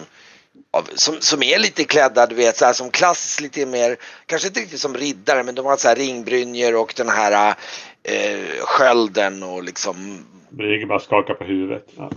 Av, 0.70 0.88
som, 0.94 1.20
som 1.20 1.42
är 1.42 1.58
lite 1.58 1.84
klädda, 1.84 2.26
du 2.26 2.34
vet, 2.34 2.56
så 2.56 2.64
här, 2.64 2.72
som 2.72 2.90
klassiskt 2.90 3.40
lite 3.40 3.66
mer, 3.66 3.96
kanske 4.26 4.48
inte 4.48 4.60
riktigt 4.60 4.80
som 4.80 4.94
riddare, 4.94 5.42
men 5.42 5.54
de 5.54 5.66
har 5.66 5.76
så 5.76 5.88
här 5.88 5.96
ringbrynjor 5.96 6.76
och 6.76 6.94
den 6.96 7.08
här 7.08 7.54
eh, 8.02 8.64
skölden 8.64 9.42
och 9.42 9.62
liksom 9.62 10.24
Brygge 10.50 10.86
bara 10.86 11.00
skakar 11.00 11.34
på 11.34 11.44
huvudet. 11.44 11.86
Ja. 11.96 12.10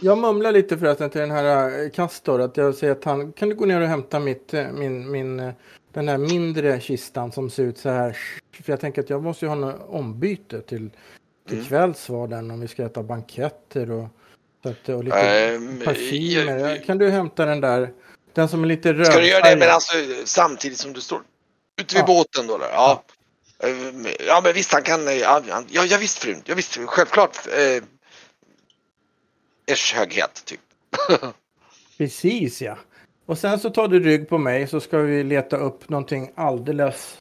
Jag 0.00 0.18
mumlar 0.18 0.52
lite 0.52 0.78
förresten 0.78 1.10
till 1.10 1.20
den 1.20 1.30
här 1.30 1.82
eh, 1.84 1.90
Castor. 1.90 2.40
Att 2.40 2.56
jag 2.56 2.74
säger 2.74 2.92
att 2.92 3.04
han, 3.04 3.32
kan 3.32 3.48
du 3.48 3.54
gå 3.54 3.66
ner 3.66 3.80
och 3.80 3.88
hämta 3.88 4.20
mitt, 4.20 4.54
eh, 4.54 4.72
min, 4.72 5.10
min, 5.10 5.40
eh, 5.40 5.52
den 5.94 6.08
här 6.08 6.18
mindre 6.18 6.80
kistan 6.80 7.32
som 7.32 7.50
ser 7.50 7.62
ut 7.62 7.78
så 7.78 7.88
här. 7.88 8.16
För 8.62 8.72
jag 8.72 8.80
tänker 8.80 9.02
att 9.02 9.10
jag 9.10 9.22
måste 9.22 9.44
ju 9.44 9.48
ha 9.48 9.54
något 9.56 9.88
ombyte 9.88 10.60
till, 10.60 10.90
till 11.48 11.56
Mm. 11.56 11.64
kvälls 11.68 12.08
var 12.08 12.28
den 12.28 12.50
om 12.50 12.60
vi 12.60 12.68
ska 12.68 12.84
äta 12.86 13.02
banketter 13.02 13.90
och, 13.90 14.08
och 14.88 15.04
lite 15.04 15.16
Ehm, 15.16 15.80
parfymer. 15.84 16.58
jag- 16.58 16.84
Kan 16.84 16.98
du 16.98 17.10
hämta 17.10 17.44
den 17.44 17.60
där? 17.60 17.92
Den 18.32 18.48
som 18.48 18.62
är 18.64 18.66
lite 18.68 18.92
röd. 18.92 19.06
Ska 19.06 19.20
du 19.20 19.28
göra 19.28 19.50
det 19.50 19.56
men 19.56 19.70
alltså, 19.70 19.92
samtidigt 20.24 20.78
som 20.78 20.92
du 20.92 21.00
står 21.00 21.22
ute 21.80 21.94
vid 21.94 22.02
Ja. 22.02 22.06
båten 22.06 22.46
då? 22.46 22.54
Eller? 22.54 22.66
Ja. 22.68 23.02
Ehm, 23.58 24.06
Ja 24.26 24.40
men 24.44 24.52
visst 24.52 24.72
han 24.72 24.82
kan, 24.82 25.08
eh, 25.08 25.14
ja, 25.14 25.42
ja, 25.48 25.62
ja 25.70 25.84
ja, 25.84 25.98
visst 25.98 26.18
frun, 26.18 26.42
ja 26.44 26.54
visst 26.54 26.76
självklart. 26.86 27.36
Eh, 27.46 27.82
Ers 29.66 29.92
höghet 29.94 30.42
typ. 30.44 30.60
Precis 31.98 32.62
ja. 32.62 32.78
Och 33.26 33.38
sen 33.38 33.58
så 33.58 33.70
tar 33.70 33.88
du 33.88 34.00
rygg 34.00 34.28
på 34.28 34.38
mig 34.38 34.66
så 34.66 34.80
ska 34.80 34.98
vi 34.98 35.24
leta 35.24 35.56
upp 35.56 35.88
någonting 35.88 36.32
alldeles 36.34 37.18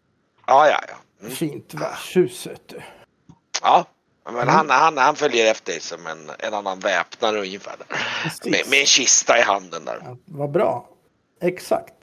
Ja 0.48 0.68
ja 0.68 0.80
ja. 0.88 0.96
Mm. 1.22 1.36
fint 1.36 1.74
värdshus. 1.74 2.48
vet 2.48 2.68
du. 2.68 2.82
Ja. 3.62 3.86
Men 4.26 4.36
Mm. 4.36 4.48
han, 4.48 4.70
han, 4.70 4.98
han 4.98 5.16
följer 5.16 5.52
efter 5.52 5.72
som 5.80 6.08
en, 6.08 6.30
en 6.40 6.54
annan 6.54 6.80
väpnare 6.80 7.40
ungefär. 7.40 7.76
Med, 8.46 8.62
med 8.70 8.80
en 8.80 8.86
kista 8.86 9.38
i 9.40 9.42
handen 9.42 9.86
där. 9.86 9.98
Ja, 10.04 10.18
vad 10.26 10.52
bra. 10.52 10.90
Exakt. 11.42 11.94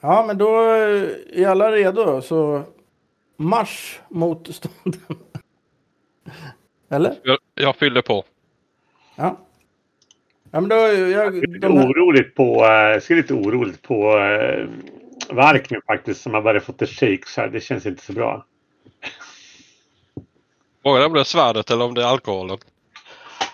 Ja, 0.00 0.24
men 0.26 0.38
då 0.38 0.60
är 1.32 1.46
alla 1.46 1.72
redo 1.72 2.22
så 2.22 2.62
marsch 3.36 4.00
mot 4.08 4.54
staden. 4.54 5.00
Eller? 6.90 7.18
Jag, 7.22 7.38
jag 7.54 7.76
fyller 7.76 8.02
på. 8.02 8.24
Ja. 9.14 9.36
Ja, 10.50 10.60
men 10.60 10.68
då... 10.68 10.76
Jag, 10.76 11.10
Jag 11.10 11.36
är 11.36 11.46
lite 11.46 11.66
här, 11.66 11.74
oroligt 11.74 12.34
på, 12.34 12.64
eh, 12.64 12.70
jag 12.72 13.02
ser 13.02 13.16
lite 13.16 13.34
oroligt 13.34 13.82
på 13.82 14.18
eh, 14.18 14.66
Vark 15.30 15.70
nu 15.70 15.80
faktiskt 15.86 16.20
som 16.22 16.34
har 16.34 16.42
börjat 16.42 16.64
fått 16.64 16.78
det 16.78 16.86
shakes 16.86 17.36
här. 17.36 17.48
Det 17.48 17.60
känns 17.60 17.86
inte 17.86 18.02
så 18.04 18.12
bra. 18.12 18.44
Frågan 20.82 21.02
är 21.02 21.06
om 21.06 21.12
det 21.12 21.20
är 21.20 21.24
svärdet 21.24 21.70
eller 21.70 21.84
om 21.84 21.94
det 21.94 22.02
är 22.02 22.06
alkoholen. 22.06 22.58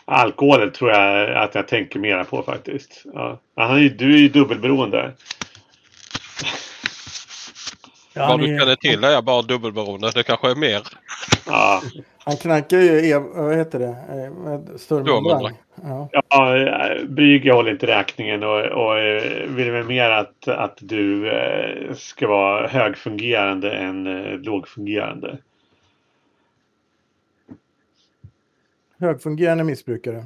Alkoholen 0.04 0.72
tror 0.72 0.90
jag 0.90 1.30
att 1.44 1.54
jag 1.54 1.68
tänker 1.68 1.98
mera 1.98 2.24
på 2.24 2.42
faktiskt. 2.42 3.02
Ja. 3.14 3.40
Han 3.56 3.76
är, 3.76 3.80
ju- 3.80 3.88
du 3.88 4.14
är 4.14 4.18
ju 4.18 4.28
dubbelberoende. 4.28 5.12
ja, 8.14 8.26
Vad 8.28 8.40
ni- 8.40 8.46
du 8.52 8.59
känner 8.59 8.76
till 8.76 9.04
är 9.04 9.22
bara 9.22 9.42
dubbelberoende. 9.42 10.11
Det 10.14 10.22
kanske 10.22 10.50
är 10.50 10.54
mer. 10.54 10.82
Ja. 11.46 11.82
han 12.18 12.37
knackar 12.37 12.78
ju, 12.78 13.11
ev, 13.11 13.22
vad 13.22 13.56
heter 13.56 13.78
det? 13.78 13.87
Eh. 13.87 14.76
Sturmbrand. 14.76 15.56
Ja. 15.82 16.09
Ja, 16.12 16.94
Brygge 17.09 17.52
håller 17.52 17.70
inte 17.70 17.87
räkningen 17.87 18.42
och, 18.42 18.64
och 18.64 18.98
eh, 18.98 19.48
vill 19.48 19.70
väl 19.70 19.85
mer 19.85 20.11
att, 20.11 20.48
att 20.48 20.78
du 20.80 21.30
eh, 21.30 21.94
ska 21.94 22.28
vara 22.28 22.68
högfungerande 22.68 23.72
än 23.72 24.04
lågfungerande. 24.42 25.38
Högfungerande 28.98 29.64
missbrukare. 29.64 30.24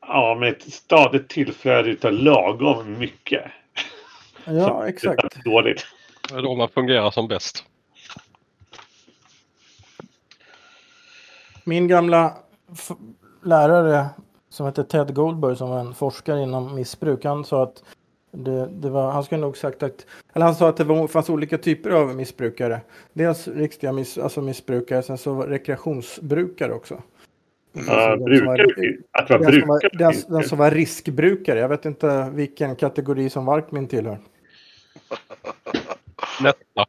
Ja, 0.00 0.36
med 0.40 0.48
ett 0.48 0.72
stadigt 0.72 1.28
tillflöde 1.28 1.90
utav 1.90 2.12
lagom 2.12 2.98
mycket. 2.98 3.44
Ja, 4.44 4.84
exakt. 4.88 5.22
Det 5.22 5.40
är 5.40 5.52
dåligt. 5.52 5.86
Det 6.28 6.34
är 6.34 6.42
då 6.42 6.54
man 6.54 6.68
fungerar 6.68 7.10
som 7.10 7.28
bäst. 7.28 7.64
Min 11.64 11.88
gamla 11.88 12.36
lärare 13.42 14.06
som 14.48 14.66
hette 14.66 14.84
Ted 14.84 15.14
Goldberg 15.14 15.56
som 15.56 15.70
var 15.70 15.80
en 15.80 15.94
forskare 15.94 16.42
inom 16.42 16.74
missbruk. 16.74 17.24
Han 17.24 17.44
sa 17.44 17.62
att 17.62 17.82
det, 18.32 18.66
det 18.66 18.90
var, 18.90 19.10
han 19.10 19.24
skulle 19.24 19.40
nog 19.40 19.56
sagt 19.56 19.82
att, 19.82 20.06
eller 20.32 20.46
han 20.46 20.54
sa 20.54 20.68
att 20.68 20.76
det 20.76 20.84
var, 20.84 21.06
fanns 21.08 21.30
olika 21.30 21.58
typer 21.58 21.90
av 21.90 22.16
missbrukare. 22.16 22.80
Dels 23.12 23.48
riktiga 23.48 23.92
miss, 23.92 24.18
alltså 24.18 24.42
missbrukare, 24.42 25.02
sen 25.02 25.18
så 25.18 25.32
var 25.34 25.46
rekreationsbrukare 25.46 26.72
också. 26.72 27.02
Ja, 27.72 27.80
Alltså, 27.92 28.26
den 28.26 28.36
som 28.38 28.46
brukare, 28.46 28.66
var- 29.12 29.22
att 29.22 29.30
vara 29.30 29.38
Den 29.38 29.60
som, 29.60 29.68
var, 29.68 29.78
brukare. 29.80 30.12
den, 30.12 30.32
den 30.34 30.44
som 30.48 30.58
var 30.58 30.70
riskbrukare. 30.70 31.58
Jag 31.58 31.68
vet 31.68 31.84
inte 31.84 32.30
vilken 32.34 32.76
kategori 32.76 33.30
som 33.30 33.44
Varkmin 33.44 33.88
tillhör. 33.88 34.18
Nästa. 36.42 36.86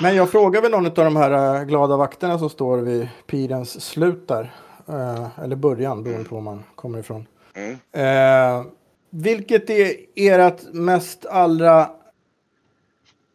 Men 0.00 0.16
jag 0.16 0.30
frågar 0.30 0.62
väl 0.62 0.70
någon 0.70 0.86
av 0.86 0.92
de 0.94 1.16
här 1.16 1.56
äh, 1.60 1.64
glada 1.64 1.96
vakterna 1.96 2.38
som 2.38 2.50
står 2.50 2.78
vid 2.78 3.08
pirens 3.26 3.84
slut 3.84 4.28
där. 4.28 4.54
Eh, 4.88 5.28
eller 5.44 5.56
början, 5.56 6.02
beroende 6.02 6.28
på 6.28 6.34
var 6.34 6.42
man 6.42 6.64
kommer 6.74 6.98
ifrån. 6.98 7.26
Mm. 7.54 7.78
Eh, 7.92 8.64
vilket 9.10 9.70
är 9.70 9.94
ert 10.14 10.62
mest 10.72 11.26
allra 11.26 11.90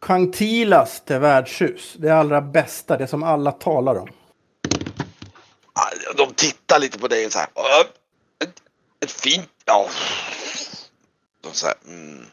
gentilaste 0.01 1.19
värdshus? 1.19 1.95
Det 1.99 2.09
allra 2.09 2.41
bästa, 2.41 2.97
det 2.97 3.07
som 3.07 3.23
alla 3.23 3.51
talar 3.51 3.95
om. 3.95 4.07
Ja, 5.75 6.23
De 6.25 6.33
tittar 6.33 6.79
lite 6.79 6.99
på 6.99 7.07
dig 7.07 7.25
och 7.25 7.31
så 7.31 7.39
här. 7.39 7.47
"Åh, 7.53 7.81
Ett, 8.43 8.53
ett 9.03 9.11
fint, 9.11 9.49
ja. 9.65 9.87
De 11.41 11.49
så 11.53 11.65
här, 11.67 11.75
mm. 11.87 12.25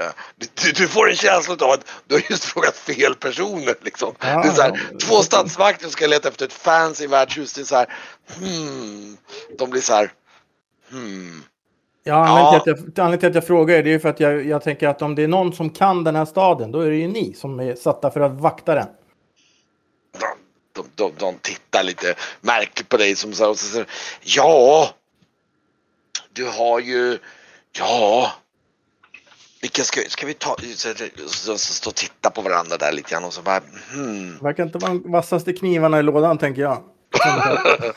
Ja, 0.00 0.12
Du, 0.36 0.72
du 0.72 0.88
får 0.88 1.10
en 1.10 1.16
känsla 1.16 1.54
av 1.54 1.70
att 1.70 1.84
du 2.06 2.14
har 2.14 2.22
just 2.30 2.44
frågat 2.44 2.76
fel 2.76 3.14
personer. 3.14 3.74
Liksom. 3.82 4.14
Ja, 4.20 4.42
det 4.42 4.48
är 4.48 4.52
så 4.52 4.62
här, 4.62 4.88
ja. 4.92 4.98
två 4.98 5.22
statsvakter 5.22 5.88
ska 5.88 6.06
leta 6.06 6.28
efter 6.28 6.44
ett 6.44 6.52
fancy 6.52 7.06
värdshus. 7.06 7.52
Det 7.52 7.60
är 7.60 7.64
så 7.64 7.76
här, 7.76 7.86
hmm. 8.38 9.16
De 9.58 9.70
blir 9.70 9.80
så 9.80 9.92
här, 9.92 10.12
hmm. 10.90 11.44
Ja, 12.04 12.14
anledningen, 12.14 12.60
till 12.60 12.72
att 12.72 12.78
jag, 12.78 13.04
anledningen 13.04 13.18
till 13.18 13.28
att 13.28 13.34
jag 13.34 13.46
frågar 13.46 13.76
är 13.76 13.82
det 13.82 13.94
är 13.94 13.98
för 13.98 14.08
att 14.08 14.20
jag, 14.20 14.46
jag 14.46 14.62
tänker 14.62 14.88
att 14.88 15.02
om 15.02 15.14
det 15.14 15.22
är 15.22 15.28
någon 15.28 15.52
som 15.52 15.70
kan 15.70 16.04
den 16.04 16.16
här 16.16 16.24
staden, 16.24 16.72
då 16.72 16.80
är 16.80 16.90
det 16.90 16.96
ju 16.96 17.08
ni 17.08 17.34
som 17.34 17.60
är 17.60 17.74
satta 17.74 18.10
för 18.10 18.20
att 18.20 18.32
vakta 18.32 18.74
den. 18.74 18.86
De, 20.18 20.26
de, 20.72 20.88
de, 20.94 21.12
de 21.18 21.34
tittar 21.38 21.82
lite 21.82 22.14
märkligt 22.40 22.88
på 22.88 22.96
dig 22.96 23.16
som 23.16 23.32
så 23.32 23.42
här, 23.42 23.50
och 23.50 23.58
så 23.58 23.66
säger 23.66 23.86
ja. 24.22 24.88
du 26.32 26.48
har 26.48 26.80
ju, 26.80 27.18
ja. 27.78 28.32
Vilka 29.60 29.84
ska, 29.84 30.00
ska 30.08 30.26
vi 30.26 30.34
ta, 30.34 30.56
så, 30.76 30.88
så, 31.26 31.58
så, 31.58 31.72
stå 31.72 31.90
och 31.90 31.96
titta 31.96 32.30
på 32.30 32.42
varandra 32.42 32.76
där 32.76 32.92
lite 32.92 33.10
grann 33.10 33.24
och 33.24 33.32
så 33.32 33.42
bara, 33.42 33.60
hmm. 33.92 34.38
Verkar 34.42 34.62
inte 34.62 34.78
vara 34.78 34.90
de 34.92 35.12
vassaste 35.12 35.52
knivarna 35.52 35.98
i 35.98 36.02
lådan 36.02 36.38
tänker 36.38 36.62
jag. 36.62 36.82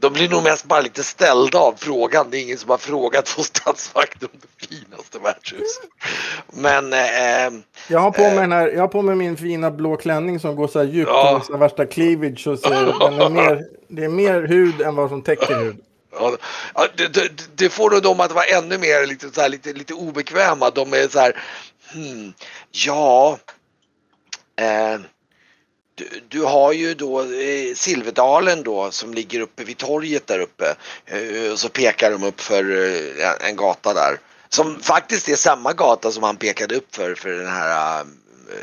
De 0.00 0.12
blir 0.12 0.28
nog 0.28 0.42
mest 0.42 0.64
bara 0.64 0.80
lite 0.80 1.02
ställda 1.02 1.58
av 1.58 1.74
frågan. 1.78 2.26
Det 2.30 2.38
är 2.38 2.42
ingen 2.42 2.58
som 2.58 2.70
har 2.70 2.78
frågat 2.78 3.36
på 3.36 3.42
statsvakten 3.42 4.28
om 4.32 4.38
det 4.42 4.66
finaste 4.66 5.18
värdshuset. 5.18 5.84
Men... 6.52 6.92
Eh, 6.92 7.60
Jag 7.88 8.00
har 8.00 8.10
på 8.10 8.22
mig, 8.22 8.34
den 8.34 8.52
här, 8.52 8.68
jag 8.68 8.80
har 8.80 8.88
på 8.88 9.02
mig 9.02 9.16
min 9.16 9.36
fina 9.36 9.70
blå 9.70 9.96
klänning 9.96 10.40
som 10.40 10.56
går 10.56 10.68
så 10.68 10.78
här 10.78 10.86
djupt 10.86 11.10
Ja. 11.10 11.36
och 11.36 11.44
så 11.44 11.56
värsta 11.56 11.86
cleavage. 11.86 12.40
Så 12.44 12.56
ser, 12.56 13.10
den 13.10 13.20
är 13.20 13.30
mer, 13.30 13.64
det 13.88 14.04
är 14.04 14.08
mer 14.08 14.42
hud 14.42 14.80
än 14.80 14.94
vad 14.96 15.08
som 15.08 15.22
täcker 15.22 15.54
hud 15.54 15.76
ja, 16.74 16.88
det, 16.96 17.08
det, 17.08 17.30
det 17.56 17.70
får 17.70 17.90
nog 17.90 18.02
dem 18.02 18.20
att 18.20 18.32
vara 18.32 18.44
ännu 18.44 18.78
mer 18.78 19.06
lite, 19.06 19.30
så 19.30 19.40
här, 19.40 19.48
lite, 19.48 19.72
lite 19.72 19.94
obekväma. 19.94 20.70
De 20.70 20.92
är 20.92 21.08
så 21.08 21.18
här, 21.18 21.42
hmm, 21.92 22.32
ja... 22.70 23.38
Eh, 24.60 25.00
du, 25.94 26.08
du 26.28 26.42
har 26.42 26.72
ju 26.72 26.94
då 26.94 27.20
eh, 27.20 27.74
Silverdalen 27.74 28.62
då 28.62 28.90
som 28.90 29.14
ligger 29.14 29.40
uppe 29.40 29.64
vid 29.64 29.76
torget 29.78 30.26
där 30.26 30.38
uppe. 30.38 30.74
Eh, 31.06 31.52
och 31.52 31.58
så 31.58 31.68
pekar 31.68 32.10
de 32.10 32.22
upp 32.24 32.40
för 32.40 32.64
eh, 33.20 33.48
en- 33.48 33.56
gata 33.56 33.94
där. 33.94 34.20
Som 34.48 34.80
faktiskt 34.80 35.28
är 35.28 35.36
samma 35.36 35.72
gata 35.72 36.10
som 36.10 36.22
han 36.22 36.36
pekade 36.36 36.74
upp 36.74 36.94
för, 36.94 37.14
för 37.14 37.28
den 37.30 37.46
här, 37.48 38.00
eh, 38.00 38.06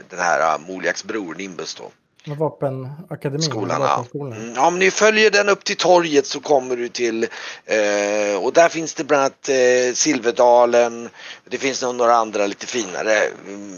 den 0.10 0.20
här 0.20 0.54
eh, 0.54 0.60
Moliaks 0.68 1.04
bror 1.04 1.36
Nimbus 1.36 1.76
då. 1.76 1.92
Med 2.26 2.38
vapenakademin. 2.38 3.42
Skolan, 3.42 3.82
ja. 3.82 3.88
vapenskolan. 3.88 4.38
Mm, 4.42 4.54
ja, 4.56 4.68
om 4.68 4.80
ni 4.80 4.92
följer 4.92 5.32
den 5.32 5.50
upp 5.50 5.64
till 5.64 5.78
torget 5.78 6.26
så 6.26 6.40
kommer 6.40 6.76
du 6.76 6.88
till 6.90 7.24
eh, 7.66 8.44
och 8.44 8.54
där 8.54 8.70
finns 8.70 8.94
det 8.94 9.04
bland 9.04 9.22
annat 9.24 9.50
eh, 9.50 9.94
Silverdalen. 9.94 11.10
Det 11.50 11.58
finns 11.58 11.82
nog 11.82 11.96
några 11.96 12.16
andra 12.16 12.48
lite 12.48 12.66
finare. 12.68 13.18
Mm, 13.48 13.78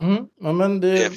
Mm. 0.00 0.26
Ja, 0.40 0.52
men 0.52 0.80
det, 0.80 1.12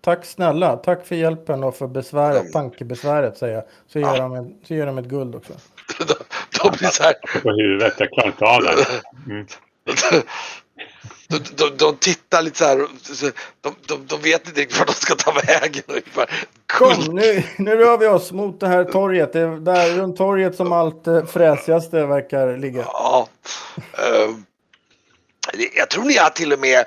tack 0.00 0.24
snälla. 0.26 0.76
Tack 0.76 1.06
för 1.06 1.14
hjälpen 1.16 1.64
och 1.64 1.76
för 1.76 1.86
besväret, 1.86 2.40
Mm. 2.40 2.52
tankebesväret 2.52 3.38
säger 3.38 3.54
jag. 3.54 3.64
Så 3.86 3.98
ger, 3.98 4.06
Ja. 4.06 4.16
de, 4.16 4.34
en, 4.34 4.54
så 4.64 4.74
ger 4.74 4.86
de 4.86 4.98
ett 4.98 5.04
guld 5.04 5.34
också. 5.34 5.52
de, 5.98 6.14
de 6.62 6.76
blir 6.78 6.88
så 6.88 7.02
här. 7.02 7.14
På 7.42 7.50
huvudet. 7.50 7.94
Jag 7.98 8.10
klarar 8.10 8.26
inte 8.26 8.44
av 8.44 8.62
det. 8.62 8.86
De, 11.30 11.38
de, 11.56 11.76
de 11.76 11.96
tittar 11.96 12.42
lite 12.42 12.58
så 12.58 12.64
här. 12.64 12.88
De, 13.60 13.74
de, 13.86 14.06
de 14.06 14.20
vet 14.22 14.46
inte 14.46 14.60
riktigt 14.60 14.78
vart 14.78 14.88
de 14.88 14.94
ska 14.94 15.14
ta 15.14 15.32
vägen. 15.32 15.82
ungefär. 15.86 16.46
Kom, 16.66 17.04
nu, 17.14 17.42
nu 17.56 17.76
rör 17.76 17.98
vi 17.98 18.06
oss 18.06 18.32
mot 18.32 18.60
det 18.60 18.68
här 18.68 18.84
torget. 18.84 19.32
Det 19.32 19.40
är 19.40 19.46
där 19.60 19.96
runt 19.96 20.16
torget 20.16 20.56
som 20.56 20.72
allt 20.72 21.06
eh, 21.06 21.26
fräsigaste 21.26 22.06
verkar 22.06 22.56
ligga. 22.56 22.80
Ja. 22.86 23.28
det- 25.52 25.70
jag 25.76 25.90
tror 25.90 26.04
ni 26.04 26.16
har 26.16 26.30
till 26.30 26.52
och 26.52 26.58
med, 26.58 26.84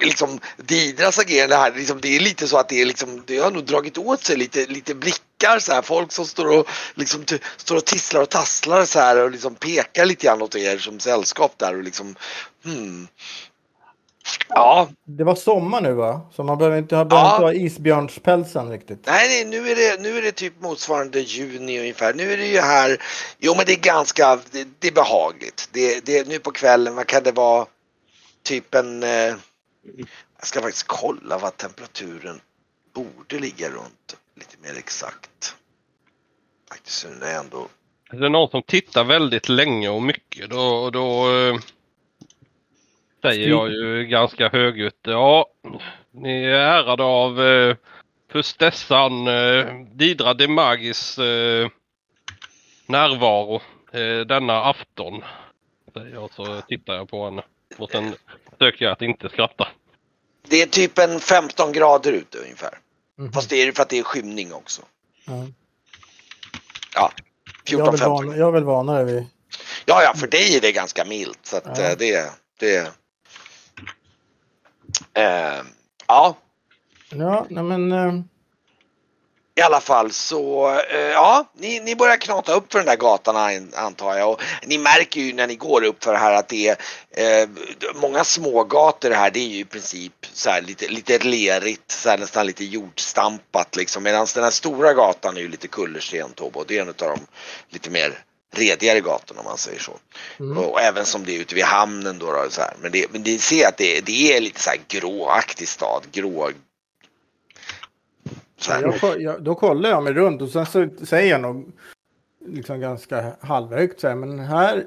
liksom 0.00 0.40
Didras 0.56 1.18
agerande 1.18 1.56
här, 1.56 1.72
liksom, 1.76 2.00
det 2.00 2.16
är 2.16 2.20
lite 2.20 2.48
så 2.48 2.58
att 2.58 2.68
det 2.68 2.80
är 2.80 2.86
liksom, 2.86 3.22
det 3.26 3.38
har 3.38 3.50
nog 3.50 3.64
dragit 3.64 3.98
åt 3.98 4.24
sig 4.24 4.36
lite, 4.36 4.66
lite 4.66 4.94
blickar 4.94 5.58
så 5.58 5.72
här. 5.72 5.82
Folk 5.82 6.12
som 6.12 6.24
står 6.26 6.58
och 6.58 6.68
liksom 6.94 7.24
står 7.56 7.76
och 7.76 7.84
tisslar 7.84 8.22
och 8.22 8.28
tasslar 8.30 8.84
så 8.84 8.98
här 8.98 9.24
och 9.24 9.30
liksom 9.30 9.54
pekar 9.54 10.04
lite 10.04 10.26
grann 10.26 10.42
åt 10.42 10.56
er 10.56 10.78
som 10.78 11.00
sällskap 11.00 11.54
där 11.58 11.76
och 11.76 11.82
liksom 11.82 12.16
hmm. 12.64 13.08
Ja, 14.48 14.88
Det 15.04 15.24
var 15.24 15.34
sommar 15.34 15.80
nu 15.80 15.92
va? 15.92 16.20
Så 16.32 16.42
man 16.42 16.58
behöver 16.58 16.78
inte 16.78 16.96
ha, 16.96 17.04
behöver 17.04 17.28
Ja. 17.28 17.34
inte 17.34 17.44
ha 17.44 17.52
isbjörnspälsen 17.66 18.70
riktigt. 18.70 19.06
nej, 19.06 19.28
nej 19.28 19.44
nu, 19.60 19.70
är 19.70 19.76
det, 19.76 20.02
nu 20.02 20.18
är 20.18 20.22
det 20.22 20.32
typ 20.32 20.60
motsvarande 20.60 21.20
juni 21.20 21.80
ungefär. 21.80 22.14
Nu 22.14 22.32
är 22.32 22.36
det 22.36 22.46
ju 22.46 22.60
här, 22.60 23.02
jo 23.38 23.54
men 23.56 23.66
det 23.66 23.72
är 23.72 23.80
ganska, 23.80 24.36
det, 24.50 24.68
det 24.78 24.88
är 24.88 24.92
behagligt. 24.92 25.68
Det, 25.72 26.06
det, 26.06 26.28
nu 26.28 26.38
på 26.38 26.50
kvällen, 26.50 26.94
vad 26.94 27.06
kan 27.06 27.22
det 27.22 27.32
vara? 27.32 27.66
Typ 28.42 28.74
en, 28.74 29.02
eh, 29.02 29.08
jag 30.38 30.42
ska 30.42 30.60
faktiskt 30.60 30.86
kolla 30.86 31.38
vad 31.38 31.56
temperaturen 31.56 32.40
borde 32.94 33.38
ligga 33.38 33.68
runt 33.70 34.16
lite 34.36 34.56
mer 34.62 34.78
exakt. 34.78 35.54
Faktiskt 36.68 36.98
så 36.98 37.08
är 37.08 37.12
det 37.20 37.32
ändå, 37.32 37.68
Är 38.12 38.16
det 38.16 38.28
någon 38.28 38.50
som 38.50 38.62
tittar 38.62 39.04
väldigt 39.04 39.48
länge 39.48 39.88
och 39.88 40.02
mycket 40.02 40.50
då, 40.50 40.90
då 40.90 41.30
eh, 41.36 41.56
säger 43.30 43.48
jag 43.48 43.70
ju 43.70 44.06
ganska 44.06 44.48
högljutt. 44.48 45.00
Ja, 45.02 45.46
ni 46.10 46.44
är 46.44 46.50
ärade 46.50 47.02
av 47.02 47.42
eh, 47.42 47.76
Fustessan 48.32 49.28
eh, 49.28 49.66
Didra 49.94 50.34
de 50.34 50.48
Magis 50.48 51.18
eh, 51.18 51.68
närvaro 52.86 53.60
eh, 53.92 54.26
denna 54.26 54.64
afton. 54.64 55.22
Säger 55.94 56.14
jag 56.14 56.30
så 56.32 56.60
tittar 56.68 56.94
jag 56.94 57.08
på 57.08 57.24
henne. 57.24 57.42
Och 57.78 57.90
sen 57.90 58.14
försöker 58.58 58.84
jag 58.84 58.92
att 58.92 59.02
inte 59.02 59.28
skratta. 59.28 59.68
det 60.48 60.62
är 60.62 60.66
typ 60.66 60.98
en 60.98 61.20
15 61.20 61.72
grader 61.72 62.12
ute 62.12 62.38
ungefär. 62.38 62.78
Mhm. 63.18 63.32
Fast 63.32 63.50
det 63.50 63.56
är 63.62 63.72
för 63.72 63.82
att 63.82 63.88
det 63.88 63.98
är 63.98 64.02
skymning 64.02 64.52
också. 64.52 64.82
Ja. 65.26 65.46
Ja, 66.94 67.12
Jag, 67.70 67.80
är 67.80 67.90
väl 67.90 68.00
14-15 68.00 68.08
van, 68.08 68.38
jag 68.38 68.48
är 68.48 68.52
väl 68.52 68.64
vanare 68.64 69.04
vid... 69.04 69.26
Ja, 69.84 70.02
ja, 70.02 70.14
för 70.14 70.26
dig 70.26 70.56
är 70.56 70.60
det 70.60 70.72
ganska 70.72 71.04
milt. 71.04 71.38
Så 71.42 71.56
att 71.56 71.78
Ja. 71.78 71.82
eh, 71.90 71.96
det, 71.98 72.30
det... 72.60 72.92
Eh, 75.14 75.62
ja, 76.06 76.36
Ja, 77.10 77.46
nej 77.50 77.64
men... 77.64 77.92
eh, 77.92 78.14
i 79.58 79.62
alla 79.62 79.80
fall 79.80 80.12
så, 80.12 80.70
eh, 80.90 80.98
ja, 81.00 81.50
ni, 81.54 81.80
ni 81.80 81.96
börjar 81.96 82.16
knata 82.16 82.54
upp 82.54 82.72
för 82.72 82.78
den 82.78 82.86
där 82.86 82.96
gatan 82.96 83.36
an- 83.36 83.72
antar 83.76 84.16
jag. 84.16 84.30
Och 84.30 84.42
ni 84.66 84.78
märker 84.78 85.20
ju 85.20 85.32
när 85.32 85.46
ni 85.46 85.56
går 85.56 85.84
upp 85.84 86.04
för 86.04 86.12
det 86.12 86.18
här 86.18 86.32
att 86.34 86.48
det 86.48 86.76
är 87.12 87.42
eh, 87.42 87.48
många 87.94 88.24
smågator 88.24 89.10
här. 89.10 89.30
Det 89.30 89.38
är 89.40 89.48
ju 89.48 89.58
i 89.58 89.64
princip 89.64 90.12
så 90.32 90.50
här 90.50 90.62
lite, 90.62 90.88
lite 90.88 91.18
lerigt, 91.18 91.90
så 91.90 92.08
här 92.08 92.18
nästan 92.18 92.46
lite 92.46 92.64
jordstampat 92.64 93.76
liksom. 93.76 94.02
Medan 94.02 94.26
den 94.34 94.44
här 94.44 94.50
stora 94.50 94.94
gatan 94.94 95.36
är 95.36 95.40
ju 95.40 95.48
lite 95.48 95.68
kullersten 95.68 96.32
Tobo. 96.32 96.64
Det 96.64 96.76
är 96.78 96.82
en 96.82 96.88
av 96.88 96.94
de 96.96 97.20
lite 97.70 97.90
mer 97.90 98.18
redigare 98.58 99.00
gatorna 99.00 99.40
om 99.40 99.46
man 99.46 99.58
säger 99.58 99.78
så. 99.78 99.92
Mm. 100.40 100.58
Och 100.58 100.80
även 100.80 101.04
som 101.04 101.24
det 101.24 101.36
är 101.36 101.40
ute 101.40 101.54
vid 101.54 101.64
hamnen 101.64 102.18
då. 102.18 102.26
då 102.26 102.46
så 102.50 102.60
här. 102.60 102.74
Men, 102.82 102.92
det, 102.92 103.12
men 103.12 103.22
det 103.22 103.38
ser 103.38 103.68
att 103.68 103.76
det, 103.76 104.06
det 104.06 104.36
är 104.36 104.40
lite 104.40 104.60
så 104.60 104.70
här 104.70 104.78
gråaktig 104.88 105.68
stad. 105.68 106.02
Grå... 106.12 106.50
Så 108.58 108.72
här. 108.72 108.82
Jag, 109.02 109.22
jag, 109.22 109.42
då 109.42 109.54
kollar 109.54 109.90
jag 109.90 110.02
mig 110.02 110.12
runt 110.12 110.42
och 110.42 110.48
sen 110.48 110.66
så 110.66 110.88
säger 111.06 111.30
jag 111.30 111.40
nog 111.40 111.72
liksom 112.46 112.80
ganska 112.80 113.32
halvhögt 113.40 114.00
så 114.00 114.08
här, 114.08 114.14
men 114.14 114.38
här 114.38 114.84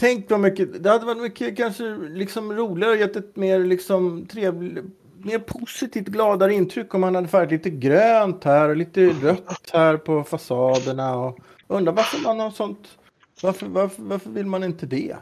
Tänk 0.00 0.30
vad 0.30 0.40
mycket, 0.40 0.82
det 0.82 0.90
hade 0.90 1.06
varit 1.06 1.22
mycket 1.22 1.56
kanske 1.56 1.84
liksom 2.08 2.52
roligare 2.52 2.92
och 2.92 2.98
gett 2.98 3.16
ett 3.16 3.36
mer 3.36 3.58
liksom 3.58 4.26
trevligt, 4.26 4.84
mer 5.18 5.38
positivt 5.38 6.06
gladare 6.06 6.54
intryck 6.54 6.94
om 6.94 7.00
man 7.00 7.14
hade 7.14 7.28
färgat 7.28 7.52
lite 7.52 7.70
grönt 7.70 8.44
här 8.44 8.68
och 8.68 8.76
lite 8.76 9.06
rött 9.06 9.70
här 9.72 9.96
på 9.96 10.24
fasaderna 10.24 11.16
och 11.16 11.38
undrar 11.70 11.92
varför 11.92 12.18
man 12.18 12.40
har 12.40 12.50
sånt, 12.50 12.98
varför, 13.40 13.66
varför, 13.66 14.02
varför 14.02 14.30
vill 14.30 14.46
man 14.46 14.64
inte 14.64 14.86
det? 14.86 15.16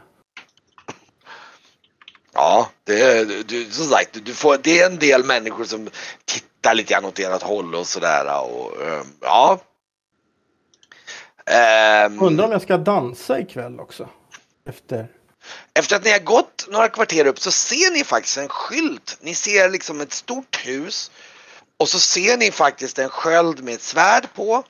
Ja, 2.33 2.69
det, 2.83 3.23
du, 3.47 3.65
som 3.65 3.85
sagt, 3.85 4.25
du 4.25 4.33
får, 4.33 4.57
det 4.63 4.79
är 4.79 4.85
en 4.85 4.99
del 4.99 5.23
människor 5.23 5.63
som 5.63 5.89
tittar 6.25 6.73
lite 6.73 6.93
grann 6.93 7.05
åt 7.05 7.19
ert 7.19 7.41
håll 7.41 7.75
och 7.75 7.87
sådär. 7.87 8.41
Och, 8.41 8.81
ehm, 8.83 9.07
ja. 9.21 9.59
Ehm, 11.45 12.21
Undrar 12.21 12.45
om 12.45 12.51
jag 12.51 12.61
ska 12.61 12.77
dansa 12.77 13.39
ikväll 13.39 13.79
också? 13.79 14.09
Efter. 14.69 15.07
Efter 15.73 15.95
att 15.95 16.03
ni 16.03 16.11
har 16.11 16.19
gått 16.19 16.67
några 16.69 16.89
kvarter 16.89 17.25
upp 17.27 17.39
så 17.39 17.51
ser 17.51 17.93
ni 17.93 18.03
faktiskt 18.03 18.37
en 18.37 18.47
skylt. 18.47 19.17
Ni 19.21 19.35
ser 19.35 19.69
liksom 19.69 20.01
ett 20.01 20.11
stort 20.11 20.65
hus 20.65 21.11
och 21.77 21.89
så 21.89 21.99
ser 21.99 22.37
ni 22.37 22.51
faktiskt 22.51 22.99
en 22.99 23.09
sköld 23.09 23.63
med 23.63 23.73
ett 23.73 23.81
svärd 23.81 24.27
på. 24.33 24.63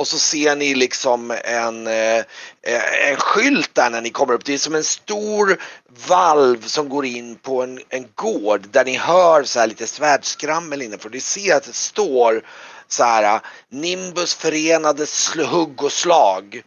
Och 0.00 0.08
så 0.08 0.18
ser 0.18 0.56
ni 0.56 0.74
liksom 0.74 1.30
en, 1.44 1.86
eh, 1.86 2.18
eh, 2.62 3.10
en 3.10 3.16
skylt 3.16 3.74
där 3.74 3.90
när 3.90 4.00
ni 4.00 4.10
kommer 4.10 4.34
upp. 4.34 4.44
Det 4.44 4.54
är 4.54 4.58
som 4.58 4.74
en 4.74 4.84
stor 4.84 5.62
valv 6.08 6.62
som 6.62 6.88
går 6.88 7.04
in 7.06 7.36
på 7.36 7.62
en, 7.62 7.80
en 7.88 8.08
gård 8.14 8.68
där 8.70 8.84
ni 8.84 8.96
hör 8.96 9.44
så 9.44 9.60
här 9.60 9.66
lite 9.66 9.86
svärdskrammel 9.86 10.82
innanför. 10.82 11.10
Ni 11.10 11.20
ser 11.20 11.56
att 11.56 11.62
det 11.62 11.72
står 11.72 12.46
så 12.88 13.04
här 13.04 13.34
eh, 13.34 13.40
Nimbus 13.68 14.34
förenade 14.34 15.04
sl- 15.04 15.44
hugg 15.44 15.82
och 15.82 15.92
slag. 15.92 16.62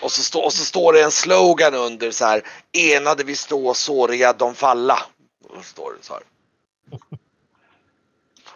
Och 0.00 0.12
så, 0.12 0.22
stå, 0.22 0.40
och 0.40 0.52
så 0.52 0.64
står 0.64 0.92
det 0.92 1.02
en 1.02 1.10
slogan 1.10 1.74
under 1.74 2.10
så 2.10 2.24
här 2.24 2.42
enade 2.72 3.24
vi 3.24 3.36
stå 3.36 3.74
såriga 3.74 4.32
de 4.32 4.54
falla. 4.54 5.02
Och 5.48 5.56
så 5.56 5.62
står 5.62 5.92
det 5.92 6.06
så 6.06 6.12
här. 6.12 6.22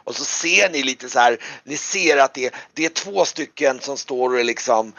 Och 0.05 0.17
så 0.17 0.25
ser 0.25 0.71
ni 0.71 0.83
lite 0.83 1.11
så 1.11 1.19
här, 1.19 1.39
ni 1.65 1.77
ser 1.77 2.17
att 2.17 2.35
det, 2.35 2.55
det 2.75 2.85
är 2.85 2.89
två 2.89 3.25
stycken 3.25 3.81
som 3.81 3.97
står 3.97 4.35
och 4.39 4.45
liksom 4.45 4.93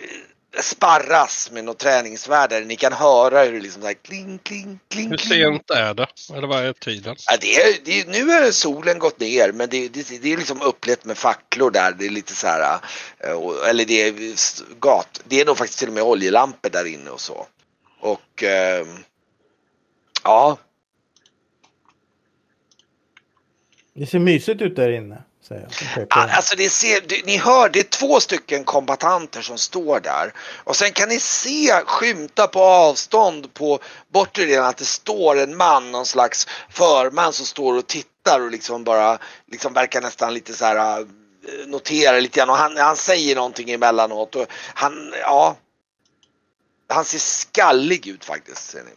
eh, 0.00 0.62
sparras 0.62 1.50
med 1.50 1.64
något 1.64 1.78
träningsvärd 1.78 2.50
där 2.50 2.64
ni 2.64 2.76
kan 2.76 2.92
höra 2.92 3.42
hur 3.42 3.52
det 3.52 3.60
liksom 3.60 3.82
så 3.82 3.88
här 3.88 3.94
kling, 3.94 4.38
kling, 4.38 4.78
kling, 4.88 5.10
Hur 5.10 5.16
sent 5.16 5.70
är 5.70 5.94
det? 5.94 6.06
Eller 6.36 6.46
vad 6.46 6.66
är 6.66 6.72
tiden? 6.72 7.16
Ja, 7.30 7.36
det 7.40 7.56
är, 7.56 7.78
det 7.84 8.00
är, 8.00 8.06
nu 8.06 8.32
är 8.32 8.50
solen 8.50 8.98
gått 8.98 9.20
ner 9.20 9.52
men 9.52 9.68
det, 9.68 9.88
det, 9.88 10.22
det 10.22 10.32
är 10.32 10.36
liksom 10.36 10.62
upplätt 10.62 11.04
med 11.04 11.18
facklor 11.18 11.70
där. 11.70 11.92
Det 11.92 12.06
är 12.06 12.10
lite 12.10 12.34
så 12.34 12.46
här, 12.46 12.78
eh, 13.18 13.68
eller 13.68 13.84
det 13.84 14.02
är 14.02 14.14
gat. 14.80 15.20
Det 15.24 15.40
är 15.40 15.44
nog 15.44 15.58
faktiskt 15.58 15.78
till 15.78 15.88
och 15.88 15.94
med 15.94 16.02
oljelampor 16.02 16.70
där 16.70 16.84
inne 16.84 17.10
och 17.10 17.20
så. 17.20 17.46
Och 18.00 18.42
ehm, 18.42 19.04
ja, 20.22 20.58
Det 23.94 24.06
ser 24.06 24.18
mysigt 24.18 24.62
ut 24.62 24.76
där 24.76 24.90
inne. 24.90 25.22
Säger 25.48 25.68
jag. 25.94 26.06
Alltså 26.08 26.56
det 26.56 26.70
ser, 26.70 27.26
ni 27.26 27.36
hör, 27.36 27.68
det 27.68 27.78
är 27.78 27.82
två 27.82 28.20
stycken 28.20 28.64
kombatanter 28.64 29.42
som 29.42 29.58
står 29.58 30.00
där. 30.00 30.32
Och 30.64 30.76
sen 30.76 30.92
kan 30.92 31.08
ni 31.08 31.20
se 31.20 31.72
skymta 31.86 32.46
på 32.46 32.60
avstånd 32.60 33.54
på 33.54 33.78
bortre 34.12 34.44
delen 34.44 34.64
att 34.64 34.76
det 34.76 34.84
står 34.84 35.38
en 35.38 35.56
man, 35.56 35.92
någon 35.92 36.06
slags 36.06 36.46
förman 36.70 37.32
som 37.32 37.46
står 37.46 37.78
och 37.78 37.86
tittar 37.86 38.40
och 38.40 38.50
liksom 38.50 38.84
bara 38.84 39.18
liksom 39.50 39.72
verkar 39.72 40.00
nästan 40.00 40.34
lite 40.34 40.52
så 40.52 40.64
här 40.64 41.00
äh, 41.00 41.06
notera 41.66 42.20
lite 42.20 42.38
grann 42.38 42.50
och 42.50 42.56
han, 42.56 42.76
han 42.76 42.96
säger 42.96 43.36
någonting 43.36 43.70
emellanåt 43.70 44.36
och 44.36 44.46
han, 44.74 45.14
ja. 45.22 45.56
Han 46.88 47.04
ser 47.04 47.18
skallig 47.18 48.06
ut 48.06 48.24
faktiskt. 48.24 48.70
Ser 48.70 48.82
ni. 48.82 48.90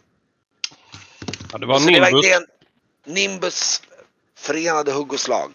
Ja, 1.52 1.58
det 1.58 1.66
var 1.66 1.78
Så 1.78 1.86
det 1.86 1.96
är 1.96 2.00
Nimbus. 2.00 2.12
verkligen 2.12 2.46
Nimbus 3.06 3.82
förenade 4.36 4.92
hugg 4.92 5.12
och 5.12 5.20
slag. 5.20 5.54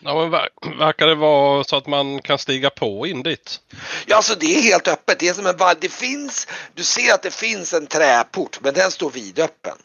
Ja, 0.00 0.14
men 0.14 0.30
ver- 0.30 0.78
verkar 0.78 1.06
det 1.06 1.14
vara 1.14 1.64
så 1.64 1.76
att 1.76 1.86
man 1.86 2.22
kan 2.22 2.38
stiga 2.38 2.70
på 2.70 3.06
in 3.06 3.22
dit? 3.22 3.60
Ja, 4.06 4.16
alltså 4.16 4.34
det 4.34 4.46
är 4.46 4.62
helt 4.62 4.88
öppet. 4.88 5.18
Det 5.18 5.28
är 5.28 5.34
som 5.34 5.46
en 5.46 5.56
vall. 5.56 5.76
Det 5.80 5.92
finns, 5.92 6.46
du 6.74 6.84
ser 6.84 7.14
att 7.14 7.22
det 7.22 7.34
finns 7.34 7.74
en 7.74 7.86
träport, 7.86 8.58
men 8.60 8.74
den 8.74 8.90
står 8.90 9.10
vidöppen. 9.10 9.76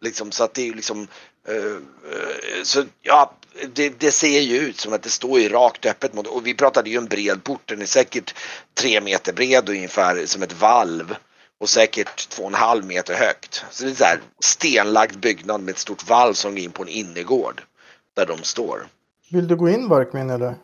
Liksom 0.00 0.32
så 0.32 0.44
att 0.44 0.54
det 0.54 0.68
är 0.68 0.74
liksom, 0.74 1.08
eh, 1.48 1.56
eh, 1.56 2.62
så 2.62 2.84
ja, 3.02 3.32
det, 3.74 4.00
det 4.00 4.12
ser 4.12 4.40
ju 4.40 4.58
ut 4.58 4.80
som 4.80 4.92
att 4.92 5.02
det 5.02 5.10
står 5.10 5.40
ju 5.40 5.48
rakt 5.48 5.86
öppet 5.86 6.14
mot, 6.14 6.26
och 6.26 6.46
vi 6.46 6.54
pratade 6.54 6.90
ju 6.90 6.96
en 6.96 7.06
bred 7.06 7.44
port, 7.44 7.62
den 7.64 7.82
är 7.82 7.86
säkert 7.86 8.34
tre 8.74 9.00
meter 9.00 9.32
bred 9.32 9.68
och 9.68 9.74
ungefär 9.74 10.26
som 10.26 10.42
ett 10.42 10.52
valv. 10.52 11.16
Och 11.62 11.68
säkert 11.68 12.28
två 12.28 12.42
och 12.42 12.48
en 12.48 12.54
halv 12.54 12.84
meter 12.84 13.14
högt. 13.14 13.64
Så 13.70 13.84
det 13.84 13.90
är 13.90 13.94
så 13.94 14.04
här 14.04 14.20
stenlagd 14.40 15.20
byggnad 15.20 15.60
med 15.60 15.72
ett 15.72 15.78
stort 15.78 16.08
valv 16.08 16.34
som 16.34 16.50
går 16.50 16.58
in 16.58 16.72
på 16.72 16.82
en 16.82 16.88
innergård. 16.88 17.62
Där 18.14 18.26
de 18.26 18.38
står. 18.42 18.86
Vill 19.30 19.48
du 19.48 19.56
gå 19.56 19.68
in 19.68 19.88
Varkmin 19.88 20.30
eller? 20.30 20.54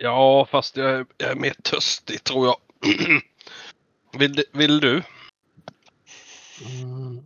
Ja, 0.00 0.46
fast 0.50 0.76
jag, 0.76 0.90
är- 0.90 1.06
jag 1.16 1.30
är 1.30 1.34
mer 1.34 1.54
törstig 1.62 2.24
tror 2.24 2.46
jag. 2.46 2.56
vill, 4.18 4.44
vill 4.52 4.80
du? 4.80 5.02
Mm. 6.80 7.24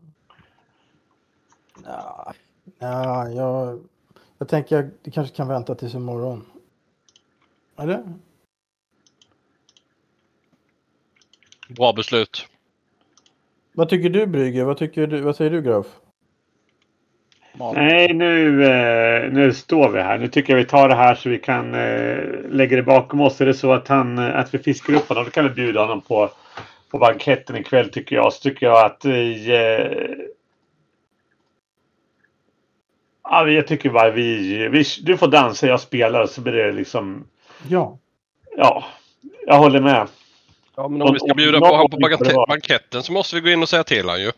Ja, 1.84 2.34
ja 2.78 3.28
jag, 3.28 3.80
jag 4.38 4.48
tänker 4.48 4.76
jag 4.76 4.90
det 5.02 5.10
kanske 5.10 5.36
kan 5.36 5.48
vänta 5.48 5.74
tills 5.74 5.94
imorgon. 5.94 6.46
Eller? 7.78 8.14
Bra 11.76 11.92
beslut. 11.92 12.48
Vad 13.72 13.88
tycker 13.88 14.08
du 14.08 14.26
Brygge? 14.26 14.64
Vad, 14.64 14.76
tycker 14.76 15.06
du, 15.06 15.20
vad 15.20 15.36
säger 15.36 15.50
du 15.50 15.62
Graf? 15.62 15.86
Nej, 17.74 18.14
nu, 18.14 18.64
eh, 18.64 19.32
nu 19.32 19.52
står 19.52 19.88
vi 19.88 20.00
här. 20.00 20.18
Nu 20.18 20.28
tycker 20.28 20.52
jag 20.52 20.58
vi 20.58 20.64
tar 20.64 20.88
det 20.88 20.94
här 20.94 21.14
så 21.14 21.28
vi 21.28 21.38
kan 21.38 21.74
eh, 21.74 22.18
lägga 22.48 22.76
det 22.76 22.82
bakom 22.82 23.20
oss. 23.20 23.40
Är 23.40 23.46
det 23.46 23.54
så 23.54 23.72
att, 23.72 23.88
han, 23.88 24.18
eh, 24.18 24.38
att 24.38 24.54
vi 24.54 24.58
fiskar 24.58 24.94
upp 24.94 25.08
honom, 25.08 25.24
då 25.24 25.30
kan 25.30 25.44
vi 25.44 25.50
bjuda 25.50 25.80
honom 25.80 26.00
på, 26.00 26.30
på 26.90 26.98
banketten 26.98 27.56
ikväll 27.56 27.90
tycker 27.90 28.16
jag. 28.16 28.32
Så 28.32 28.40
tycker 28.40 28.66
jag 28.66 28.84
att 28.84 29.04
vi... 29.04 29.48
Ja, 33.24 33.48
jag 33.48 33.66
tycker 33.66 33.90
bara 33.90 34.10
vi, 34.10 34.68
vi... 34.68 34.84
Du 35.02 35.16
får 35.16 35.28
dansa, 35.28 35.66
jag 35.66 35.80
spelar 35.80 36.26
så 36.26 36.40
blir 36.40 36.52
det 36.52 36.72
liksom... 36.72 37.24
Ja. 37.68 37.98
Ja, 38.56 38.84
jag 39.46 39.58
håller 39.58 39.80
med. 39.80 40.08
Ja, 40.76 40.88
men 40.88 41.02
om 41.02 41.12
vi 41.12 41.18
ska 41.20 41.34
bjuda 41.34 41.58
på 41.58 41.66
honom 41.66 41.90
på 41.90 41.96
bankett- 41.96 42.48
banketten 42.48 43.02
så 43.02 43.12
måste 43.12 43.34
vi 43.36 43.40
gå 43.40 43.48
in 43.48 43.62
och 43.62 43.68
säga 43.68 43.84
till 43.84 44.04
honom 44.04 44.20
ju. 44.20 44.30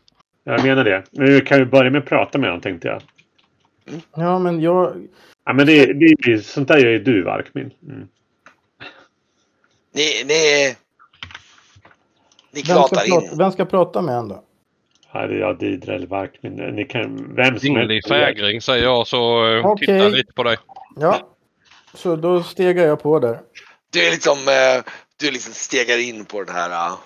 Jag 0.44 0.64
menar 0.64 0.84
det. 0.84 1.04
Nu 1.10 1.40
kan 1.40 1.58
vi 1.58 1.64
börja 1.64 1.90
med 1.90 1.98
att 1.98 2.08
prata 2.08 2.38
med 2.38 2.48
honom 2.50 2.60
tänkte 2.60 2.88
jag. 2.88 3.02
Ja, 4.16 4.38
men 4.38 4.60
jag... 4.60 5.08
Ja, 5.44 5.52
men 5.52 5.66
det, 5.66 5.86
det, 5.92 6.04
är- 6.04 6.38
sånt 6.38 6.68
där 6.68 6.78
gör 6.78 6.90
ju 6.90 6.98
du, 6.98 7.22
Varkmin. 7.22 7.70
Mm. 7.88 8.08
Ni, 9.94 10.24
ni, 10.26 10.74
ni 12.52 12.62
Vem 12.62 12.64
ska, 12.64 12.72
klatar 12.74 12.96
prata, 12.96 13.06
in. 13.32 13.38
vem 13.38 13.52
ska 13.52 13.64
prata 13.64 14.02
med 14.02 14.14
honom 14.14 14.28
då? 14.28 14.44
Ja, 15.12 15.26
det 15.26 15.34
är 15.34 15.38
jag, 15.38 15.58
Didre 15.58 15.94
eller 15.94 16.06
Varkmin. 16.06 16.52
Ni 16.52 16.84
kan... 16.84 17.34
Vem 17.36 17.58
som 17.58 17.76
Ringlig 17.76 18.06
fägring 18.08 18.60
säger 18.60 18.84
jag 18.84 19.06
så 19.06 19.44
uh, 19.46 19.66
Okej. 19.66 19.86
titta 19.86 20.08
lite 20.08 20.32
på 20.32 20.42
dig. 20.42 20.56
Ja. 20.96 21.28
Så 21.94 22.16
då 22.16 22.42
stegar 22.42 22.86
jag 22.86 23.02
på 23.02 23.18
där. 23.18 23.40
Du 23.92 24.06
är 24.06 24.10
liksom, 24.10 24.32
eh, 24.38 24.84
du 25.16 25.30
liksom 25.30 25.54
stegar 25.54 25.98
in 25.98 26.24
på 26.24 26.44
den 26.44 26.54
här. 26.54 26.70
eh. 26.70 26.96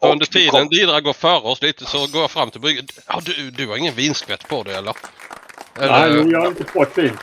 Och 0.00 0.10
under 0.12 0.26
tiden 0.26 0.50
kom- 0.50 0.68
Didra 0.68 1.00
går 1.00 1.12
före 1.12 1.40
oss 1.40 1.62
lite 1.62 1.84
så 1.84 2.06
går 2.06 2.20
jag 2.20 2.30
fram 2.30 2.50
till 2.50 2.60
bryggan. 2.60 2.86
Ja, 3.06 3.20
du, 3.24 3.50
du 3.50 3.66
har 3.68 3.76
ingen 3.76 3.94
vinskvätt 3.94 4.48
på 4.48 4.62
dig 4.62 4.74
eller? 4.74 4.96
Nej, 5.78 5.88
eller 5.88 6.16
jo, 6.16 6.30
jag 6.30 6.40
har 6.40 6.46
inte 6.46 6.64
portvin. 6.64 7.18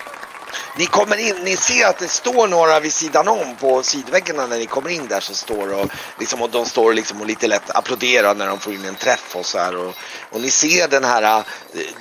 Ni 0.77 0.85
kommer 0.85 1.17
in, 1.17 1.35
ni 1.43 1.57
ser 1.57 1.87
att 1.87 1.99
det 1.99 2.07
står 2.07 2.47
några 2.47 2.79
vid 2.79 2.93
sidan 2.93 3.27
om 3.27 3.55
på 3.59 3.83
sidväggarna 3.83 4.47
när 4.47 4.57
ni 4.57 4.65
kommer 4.65 4.89
in 4.89 5.07
där 5.07 5.19
så 5.19 5.33
står 5.33 5.73
och, 5.81 5.91
liksom, 6.19 6.41
och 6.41 6.49
de 6.49 6.65
står 6.65 6.93
liksom 6.93 7.21
och 7.21 7.27
lite 7.27 7.47
lätt 7.47 7.69
applåderar 7.69 8.35
när 8.35 8.47
de 8.47 8.59
får 8.59 8.73
in 8.73 8.85
en 8.85 8.95
träff 8.95 9.35
och 9.35 9.45
så 9.45 9.57
här 9.57 9.75
och, 9.75 9.95
och 10.31 10.41
ni 10.41 10.49
ser 10.49 10.87
den 10.87 11.03
här, 11.03 11.37
eh, 11.39 11.45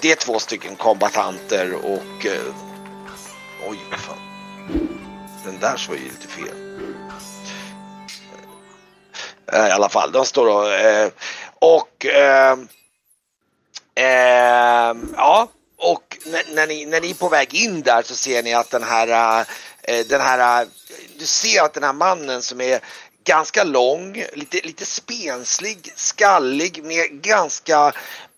det 0.01 0.13
är 0.13 0.17
två 0.17 0.39
stycken 0.39 0.77
kombatanter 0.77 1.75
och 1.75 2.27
eh, 2.27 2.55
oj 3.69 3.79
vad 3.91 4.01
fan. 4.01 4.19
Den 5.45 5.61
där 5.61 5.77
så 5.77 5.93
är 5.93 5.97
ju 5.97 6.05
lite 6.05 6.29
fel. 6.29 6.83
Eh, 9.53 9.69
I 9.69 9.71
alla 9.71 9.89
fall, 9.89 10.13
de 10.13 10.27
står 10.27 10.47
och, 10.47 10.73
eh, 10.73 11.11
och 11.55 12.07
eh, 12.07 12.59
eh, 13.95 14.97
ja, 15.17 15.49
och 15.77 16.19
när, 16.27 16.55
när, 16.55 16.67
ni, 16.67 16.87
när 16.87 17.01
ni 17.01 17.11
är 17.11 17.15
på 17.15 17.29
väg 17.29 17.55
in 17.55 17.83
där 17.83 18.03
så 18.03 18.15
ser 18.15 18.43
ni 18.43 18.55
att 18.55 18.71
den 18.71 18.83
här, 18.83 19.47
eh, 19.83 20.07
den 20.07 20.21
här, 20.21 20.67
du 21.19 21.27
ser 21.27 21.63
att 21.63 21.75
den 21.75 21.83
här 21.83 21.93
mannen 21.93 22.43
som 22.43 22.61
är 22.61 22.81
ganska 23.25 23.65
lång, 23.65 24.25
lite, 24.33 24.61
lite 24.65 24.85
spenslig, 24.85 25.93
skallig 25.97 26.85
med 26.85 27.23
ganska 27.23 27.93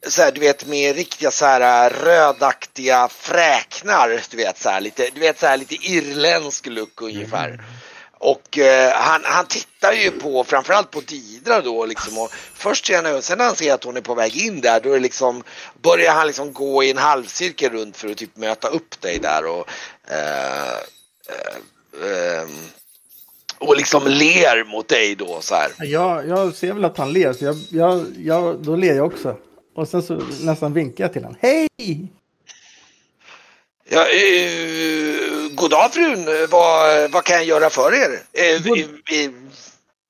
så 0.07 0.23
här, 0.23 0.33
du 0.33 0.41
vet 0.41 0.67
med 0.67 0.97
riktiga 0.97 1.31
så 1.31 1.45
här 1.45 1.91
rödaktiga 1.91 3.09
fräknar, 3.09 4.21
du 4.31 4.37
vet 4.37 4.59
så 4.59 4.69
här 4.69 4.81
lite, 4.81 5.11
du 5.15 5.21
vet 5.21 5.41
så 5.41 5.47
här 5.47 5.57
lite 5.57 5.75
irländsk 5.75 6.67
look 6.67 7.03
ungefär. 7.03 7.61
Och 8.19 8.59
eh, 8.59 8.93
han, 8.93 9.21
han 9.25 9.47
tittar 9.47 9.93
ju 9.93 10.11
på 10.11 10.45
framförallt 10.45 10.91
på 10.91 11.01
Didra 11.01 11.61
då 11.61 11.87
liksom 11.87 12.19
och 12.19 12.31
först 12.55 12.87
ser 12.87 13.03
han 13.03 13.23
sen 13.23 13.39
när 13.39 13.45
han 13.45 13.57
ser 13.57 13.75
att 13.75 13.85
hon 13.85 13.97
är 13.97 14.01
på 14.01 14.15
väg 14.15 14.37
in 14.37 14.61
där 14.61 14.81
då 14.81 14.93
är 14.93 15.01
liksom 15.01 15.43
börjar 15.83 16.15
han 16.15 16.27
liksom 16.27 16.53
gå 16.53 16.85
i 16.85 16.91
en 16.91 16.99
halvcirkel 16.99 17.73
runt 17.73 17.97
för 17.97 18.09
att 18.09 18.17
typ 18.17 18.37
möta 18.37 18.69
upp 18.69 19.01
dig 19.01 19.19
där 19.19 19.47
och 19.47 19.69
eh, 20.09 20.79
eh, 21.29 22.41
ehm, 22.41 22.59
och 23.69 23.77
liksom 23.77 24.03
ler 24.07 24.65
mot 24.65 24.89
dig 24.89 25.15
då 25.15 25.39
så 25.41 25.55
här. 25.55 25.71
Jag, 25.79 26.29
jag 26.29 26.55
ser 26.55 26.73
väl 26.73 26.85
att 26.85 26.99
han 26.99 27.13
ler, 27.13 27.33
så 27.33 27.45
jag, 27.45 27.57
jag, 27.71 28.05
jag, 28.19 28.59
då 28.59 28.77
ler 28.77 28.95
jag 28.95 29.07
också. 29.07 29.37
Och 29.77 29.89
sen 29.89 30.03
så 30.03 30.21
nästan 30.43 30.73
vinkar 30.73 31.05
jag 31.05 31.13
till 31.13 31.23
honom. 31.25 31.39
Hej! 31.41 31.69
Ja, 33.91 34.01
eh, 34.01 35.55
god 35.55 35.71
dag 35.71 35.93
frun, 35.93 36.27
vad, 36.51 37.11
vad 37.11 37.25
kan 37.25 37.37
jag 37.37 37.45
göra 37.45 37.71
för 37.71 37.95
er? 37.95 38.11
Eh, 38.33 38.63
God- 38.63 38.79
eh, 38.79 39.31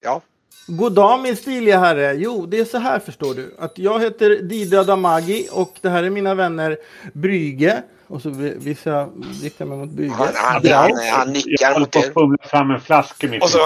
ja. 0.02 0.20
God 0.66 0.92
dag 0.92 1.20
min 1.22 1.36
stiliga 1.36 1.78
herre. 1.78 2.14
Jo, 2.18 2.46
det 2.46 2.59
är 2.59 2.64
så 2.64 2.78
här 2.78 2.98
förstår 2.98 3.34
du. 3.34 3.55
Att 3.59 3.78
jag 3.78 4.00
heter 4.00 4.30
Didra 4.30 4.84
Damagi 4.84 5.48
och 5.52 5.74
det 5.80 5.88
här 5.88 6.02
är 6.02 6.11
mina 6.11 6.34
vänner 6.34 6.76
Brygge. 7.12 7.82
Och 8.15 8.23
så 8.23 8.31
vi- 8.31 8.55
visar 8.57 8.91
jag 8.91 9.12
riktar 9.43 9.65
mig 9.65 9.79
mot 9.79 9.89
Brygge. 9.91 10.15
Han, 10.15 10.29
han, 10.35 10.67
han, 10.67 10.91
han 10.91 10.93
Jag 11.19 11.29
nickar 11.29 11.81
mot 11.81 11.97
er. 11.97 12.12
fumla 12.12 12.45
fram 12.45 12.71
en 12.71 12.81
flaska 12.81 13.29
mitt 13.29 13.43
Och 13.43 13.51
så, 13.51 13.59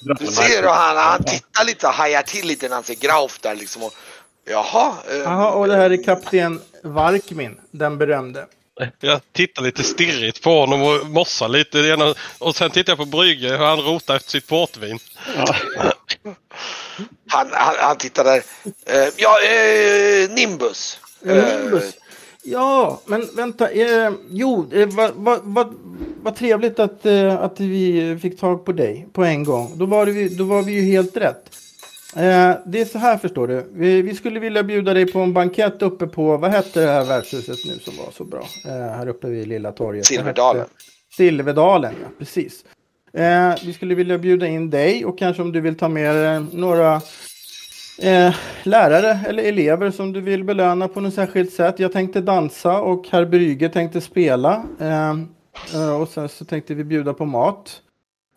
du 0.00 0.26
ser 0.26 0.64
och 0.64 0.70
han, 0.70 0.96
han 0.96 1.24
tittar 1.24 1.64
lite, 1.64 1.88
hajar 1.88 2.22
till 2.22 2.46
lite 2.46 2.68
när 2.68 2.74
han 2.74 2.84
ser 2.84 2.94
Grauf 2.94 3.38
där 3.40 3.54
liksom. 3.54 3.82
Och, 3.82 3.94
jaha. 4.50 4.92
Eh, 5.10 5.16
Jaha, 5.16 5.50
och 5.50 5.68
det 5.68 5.76
här 5.76 5.90
är 5.90 6.04
kapten 6.04 6.60
Varkmin, 6.82 7.56
den 7.70 7.98
berömde. 7.98 8.46
Jag 9.00 9.20
tittar 9.32 9.62
lite 9.62 9.82
stirrigt 9.82 10.42
på 10.42 10.60
honom 10.60 10.82
och 10.82 11.06
mossar 11.06 11.48
lite. 11.48 12.14
Och 12.38 12.56
sen 12.56 12.70
tittar 12.70 12.90
jag 12.90 12.98
på 12.98 13.04
Brygge 13.04 13.48
hur 13.48 13.66
han 13.66 13.80
rotar 13.80 14.16
efter 14.16 14.30
sitt 14.30 14.46
portvin. 14.46 14.98
Ja. 15.36 15.54
han, 17.28 17.48
han, 17.52 17.74
han 17.78 17.96
tittar 17.96 18.24
där. 18.24 18.42
Eh, 18.86 19.08
ja, 19.16 19.38
eh, 19.40 20.30
Nimbus. 20.30 21.00
Eh, 21.26 21.34
Nimbus. 21.34 21.94
Ja, 22.44 23.00
men 23.06 23.28
vänta. 23.36 23.70
Eh, 23.70 24.12
jo, 24.30 24.66
eh, 24.72 24.88
vad 24.88 25.10
va, 25.14 25.38
va, 25.42 25.72
vad 26.22 26.36
trevligt 26.36 26.78
att, 26.78 27.06
eh, 27.06 27.40
att 27.40 27.60
vi 27.60 28.18
fick 28.22 28.40
tag 28.40 28.64
på 28.64 28.72
dig 28.72 29.08
på 29.12 29.24
en 29.24 29.44
gång. 29.44 29.72
Då 29.76 29.86
var, 29.86 30.06
vi, 30.06 30.28
då 30.28 30.44
var 30.44 30.62
vi 30.62 30.72
ju 30.72 30.82
helt 30.82 31.16
rätt. 31.16 31.50
Eh, 32.16 32.52
det 32.66 32.80
är 32.80 32.84
så 32.84 32.98
här 32.98 33.18
förstår 33.18 33.48
du. 33.48 33.66
Vi, 33.72 34.02
vi 34.02 34.14
skulle 34.14 34.40
vilja 34.40 34.62
bjuda 34.62 34.94
dig 34.94 35.12
på 35.12 35.18
en 35.18 35.32
bankett 35.32 35.82
uppe 35.82 36.06
på, 36.06 36.36
vad 36.36 36.50
hette 36.50 36.80
det 36.80 36.90
här 36.90 37.04
värdshuset 37.04 37.58
nu 37.66 37.78
som 37.78 37.96
var 37.96 38.10
så 38.12 38.24
bra? 38.24 38.46
Eh, 38.64 38.70
här 38.72 39.08
uppe 39.08 39.26
vid 39.26 39.48
Lilla 39.48 39.72
torget. 39.72 40.06
Silverdalen. 40.06 40.66
Silverdalen, 41.16 41.94
ja 42.02 42.08
precis. 42.18 42.64
Eh, 43.12 43.54
vi 43.64 43.72
skulle 43.72 43.94
vilja 43.94 44.18
bjuda 44.18 44.46
in 44.46 44.70
dig 44.70 45.04
och 45.04 45.18
kanske 45.18 45.42
om 45.42 45.52
du 45.52 45.60
vill 45.60 45.76
ta 45.76 45.88
med 45.88 46.46
några 46.52 47.00
eh, 48.02 48.34
lärare 48.62 49.20
eller 49.28 49.42
elever 49.42 49.90
som 49.90 50.12
du 50.12 50.20
vill 50.20 50.44
belöna 50.44 50.88
på 50.88 51.00
något 51.00 51.14
särskilt 51.14 51.52
sätt. 51.52 51.78
Jag 51.78 51.92
tänkte 51.92 52.20
dansa 52.20 52.80
och 52.80 53.08
herr 53.10 53.24
Brüge 53.24 53.68
tänkte 53.68 54.00
spela. 54.00 54.64
Eh, 54.80 55.10
eh, 55.74 56.00
och 56.00 56.08
sen 56.08 56.28
så 56.28 56.44
tänkte 56.44 56.74
vi 56.74 56.84
bjuda 56.84 57.14
på 57.14 57.24
mat 57.24 57.80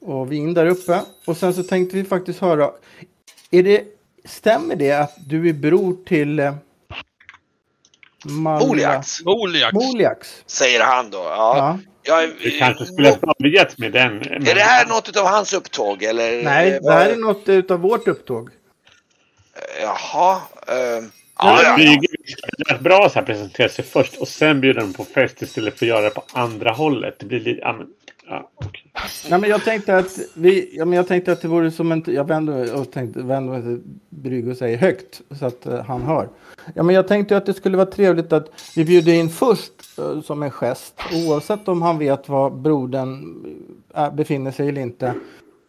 och 0.01 0.31
vin 0.31 0.53
där 0.53 0.65
uppe. 0.65 1.01
Och 1.25 1.37
sen 1.37 1.53
så 1.53 1.63
tänkte 1.63 1.97
vi 1.97 2.03
faktiskt 2.03 2.39
höra, 2.39 2.71
är 3.51 3.63
det, 3.63 3.83
stämmer 4.25 4.75
det 4.75 4.91
att 4.91 5.13
du 5.29 5.49
är 5.49 5.53
bror 5.53 6.05
till 6.05 6.39
eh, 6.39 6.53
Moliax, 8.25 9.25
Moliax. 9.73 10.43
Säger 10.45 10.83
han 10.83 11.09
då. 11.09 11.17
Ja. 11.17 11.57
Ja. 11.57 11.79
Jag, 12.07 12.29
Du 12.43 12.51
kanske 12.59 12.85
skulle 12.85 13.09
ha 13.09 13.33
börjat 13.39 13.77
med 13.77 13.91
den. 13.91 14.21
Är 14.21 14.55
det 14.55 14.61
här 14.61 14.85
något 14.85 15.17
av 15.17 15.25
hans 15.25 15.53
upptåg 15.53 16.03
eller? 16.03 16.43
Nej, 16.43 16.71
eh, 16.71 16.81
det 16.81 16.91
här 16.93 17.09
är 17.09 17.15
något 17.15 17.49
utav 17.49 17.79
vårt 17.79 18.07
upptåg. 18.07 18.49
Jaha. 19.81 20.41
eh, 20.67 21.05
Ja, 21.39 21.61
ja, 21.63 21.79
ja, 21.79 21.99
det 22.67 22.73
är 22.73 22.79
bra 22.79 23.09
så 23.09 23.19
här 23.19 23.25
presentera 23.25 23.69
sig 23.69 23.85
först 23.85 24.15
och 24.17 24.27
sen 24.27 24.61
bjuda 24.61 24.81
dem 24.81 24.93
på 24.93 25.03
fest 25.03 25.41
istället 25.41 25.79
för 25.79 25.85
att 25.85 25.89
göra 25.89 26.01
det 26.01 26.09
på 26.09 26.23
andra 26.33 26.71
hållet. 26.71 27.15
Det 27.19 27.25
blir 27.25 27.39
lite... 27.39 27.59
Ja, 27.61 27.73
men, 27.73 27.87
ja, 28.29 28.49
okej. 28.55 28.91
Nej, 29.29 29.39
men 29.39 29.49
jag 29.49 29.63
tänkte 29.63 29.97
att 29.97 30.19
vi, 30.33 30.69
ja, 30.73 30.85
men 30.85 30.97
jag 30.97 31.07
tänkte 31.07 31.31
att 31.31 31.41
det 31.41 31.47
vore 31.47 31.71
som 31.71 31.91
en, 31.91 32.03
jag 32.07 32.27
vände 32.27 32.51
mig 32.51 32.71
och 32.71 32.91
tänkte, 32.91 33.19
vände 33.21 33.51
mig 33.51 33.61
till 33.61 33.81
Brygge 34.09 34.51
och 34.51 34.57
säger 34.57 34.77
högt 34.77 35.21
så 35.39 35.45
att 35.45 35.65
eh, 35.65 35.83
han 35.83 36.01
hör. 36.01 36.29
Ja, 36.73 36.83
men 36.83 36.95
jag 36.95 37.07
tänkte 37.07 37.37
att 37.37 37.45
det 37.45 37.53
skulle 37.53 37.77
vara 37.77 37.91
trevligt 37.91 38.33
att 38.33 38.51
vi 38.75 38.85
bjuder 38.85 39.13
in 39.13 39.29
först 39.29 39.71
eh, 39.97 40.21
som 40.21 40.43
en 40.43 40.51
gest, 40.51 40.93
oavsett 41.13 41.67
om 41.67 41.81
han 41.81 41.97
vet 41.97 42.29
var 42.29 42.49
brodern 42.49 43.45
eh, 43.95 44.13
befinner 44.13 44.51
sig 44.51 44.69
eller 44.69 44.81
inte. 44.81 45.13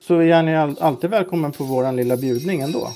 Så 0.01 0.15
är 0.15 0.57
all, 0.57 0.77
alltid 0.81 1.11
välkommen 1.11 1.53
på 1.53 1.65
våran 1.65 1.97
lilla 1.97 2.17
bjudning 2.17 2.61
ändå. 2.61 2.89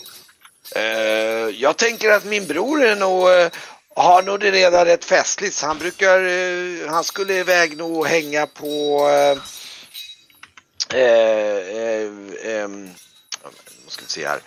Eh, 0.75 1.49
jag 1.63 1.77
tänker 1.77 2.11
att 2.11 2.25
min 2.25 2.47
bror 2.47 2.83
är 2.83 2.97
nog, 2.97 3.31
eh, 3.31 3.51
har 3.97 4.23
nog 4.23 4.41
det 4.41 4.51
redan 4.51 4.85
rätt 4.85 5.05
festligt. 5.05 5.55
Så 5.55 5.67
Han 5.67 5.79
brukar, 5.79 6.25
eh, 6.25 6.91
han 6.91 7.05
skulle 7.05 7.35
iväg 7.35 7.77
nog 7.77 7.97
och 7.97 8.07
hänga 8.07 8.47
på 8.47 9.01
eh, 9.09 9.39
eh, 11.01 11.67
eh, 12.45 12.69
vad 13.85 13.93
ska 13.93 14.03
vi 14.05 14.09
se 14.09 14.27
här. 14.27 14.41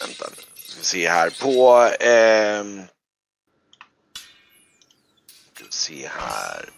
Vänta, 0.00 0.26
nu 0.36 0.42
ska 0.66 0.78
vi 0.78 0.84
se 0.84 1.08
här 1.08 1.30
på, 1.30 1.90
ehm, 2.00 2.82
ska 5.54 5.64
vi 5.64 5.72
se 5.72 6.08
här. 6.08 6.70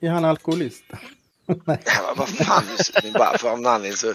Är 0.00 0.08
han 0.10 0.24
alkoholist? 0.24 0.84
Ja, 1.66 2.14
vad 2.16 2.28
fan, 2.28 2.64
bara 3.12 3.38
för 3.38 3.50
någon 3.50 3.66
anledning 3.66 3.96
så... 3.96 4.14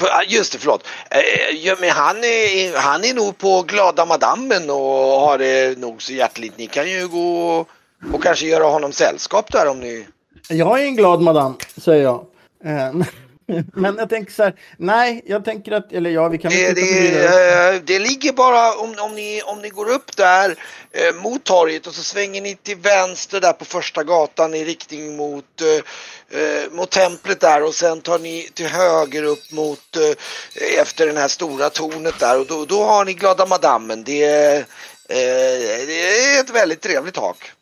Ah, 0.00 0.22
just 0.28 0.52
det, 0.52 0.58
förlåt. 0.58 0.86
Eh, 1.10 1.56
ja, 1.56 1.76
men 1.80 1.90
han, 1.90 2.16
är, 2.16 2.76
han 2.76 3.04
är 3.04 3.14
nog 3.14 3.38
på 3.38 3.62
Glada 3.62 4.04
Madammen 4.04 4.70
och 4.70 5.20
har 5.20 5.38
det 5.38 5.78
nog 5.78 6.02
så 6.02 6.12
hjärtligt. 6.12 6.58
Ni 6.58 6.66
kan 6.66 6.90
ju 6.90 7.08
gå 7.08 7.48
och, 7.48 7.68
och 8.12 8.22
kanske 8.22 8.46
göra 8.46 8.64
honom 8.64 8.92
sällskap 8.92 9.52
där 9.52 9.68
om 9.68 9.80
ni... 9.80 10.06
Jag 10.48 10.80
är 10.80 10.84
en 10.84 10.96
glad 10.96 11.20
madam, 11.20 11.56
säger 11.76 12.02
jag. 12.02 12.26
Eh, 13.48 13.64
Men 13.74 13.96
jag 13.96 14.08
tänker 14.08 14.32
så 14.32 14.42
här, 14.42 14.54
nej, 14.76 15.22
jag 15.26 15.44
tänker 15.44 15.72
att, 15.72 15.92
eller 15.92 16.10
ja, 16.10 16.28
vi 16.28 16.38
kan 16.38 16.50
väl 16.50 16.74
Det, 16.74 16.80
det, 16.80 17.74
eh, 17.74 17.82
det 17.84 17.98
ligger 17.98 18.32
bara 18.32 18.72
om, 18.72 18.94
om, 18.98 19.14
ni, 19.14 19.42
om 19.42 19.62
ni 19.62 19.68
går 19.68 19.90
upp 19.90 20.16
där 20.16 20.56
eh, 20.92 21.22
mot 21.22 21.44
torget 21.44 21.86
och 21.86 21.94
så 21.94 22.02
svänger 22.02 22.42
ni 22.42 22.54
till 22.54 22.76
vänster 22.76 23.40
där 23.40 23.52
på 23.52 23.64
första 23.64 24.04
gatan 24.04 24.54
i 24.54 24.64
riktning 24.64 25.16
mot, 25.16 25.60
eh, 25.60 26.40
eh, 26.40 26.70
mot 26.70 26.90
templet 26.90 27.40
där 27.40 27.62
och 27.62 27.74
sen 27.74 28.00
tar 28.00 28.18
ni 28.18 28.48
till 28.54 28.66
höger 28.66 29.22
upp 29.22 29.52
mot 29.52 29.96
eh, 29.96 30.80
efter 30.80 31.06
den 31.06 31.16
här 31.16 31.28
stora 31.28 31.70
tornet 31.70 32.18
där 32.18 32.40
och 32.40 32.46
då, 32.46 32.64
då 32.64 32.84
har 32.84 33.04
ni 33.04 33.14
Glada 33.14 33.46
Madammen. 33.46 34.04
Det, 34.04 34.24
är, 34.24 34.58
eh, 34.58 35.86
det 35.86 36.36
är 36.36 36.40
ett 36.40 36.50
väldigt 36.50 36.80
trevligt 36.80 37.14
tak. 37.14 37.52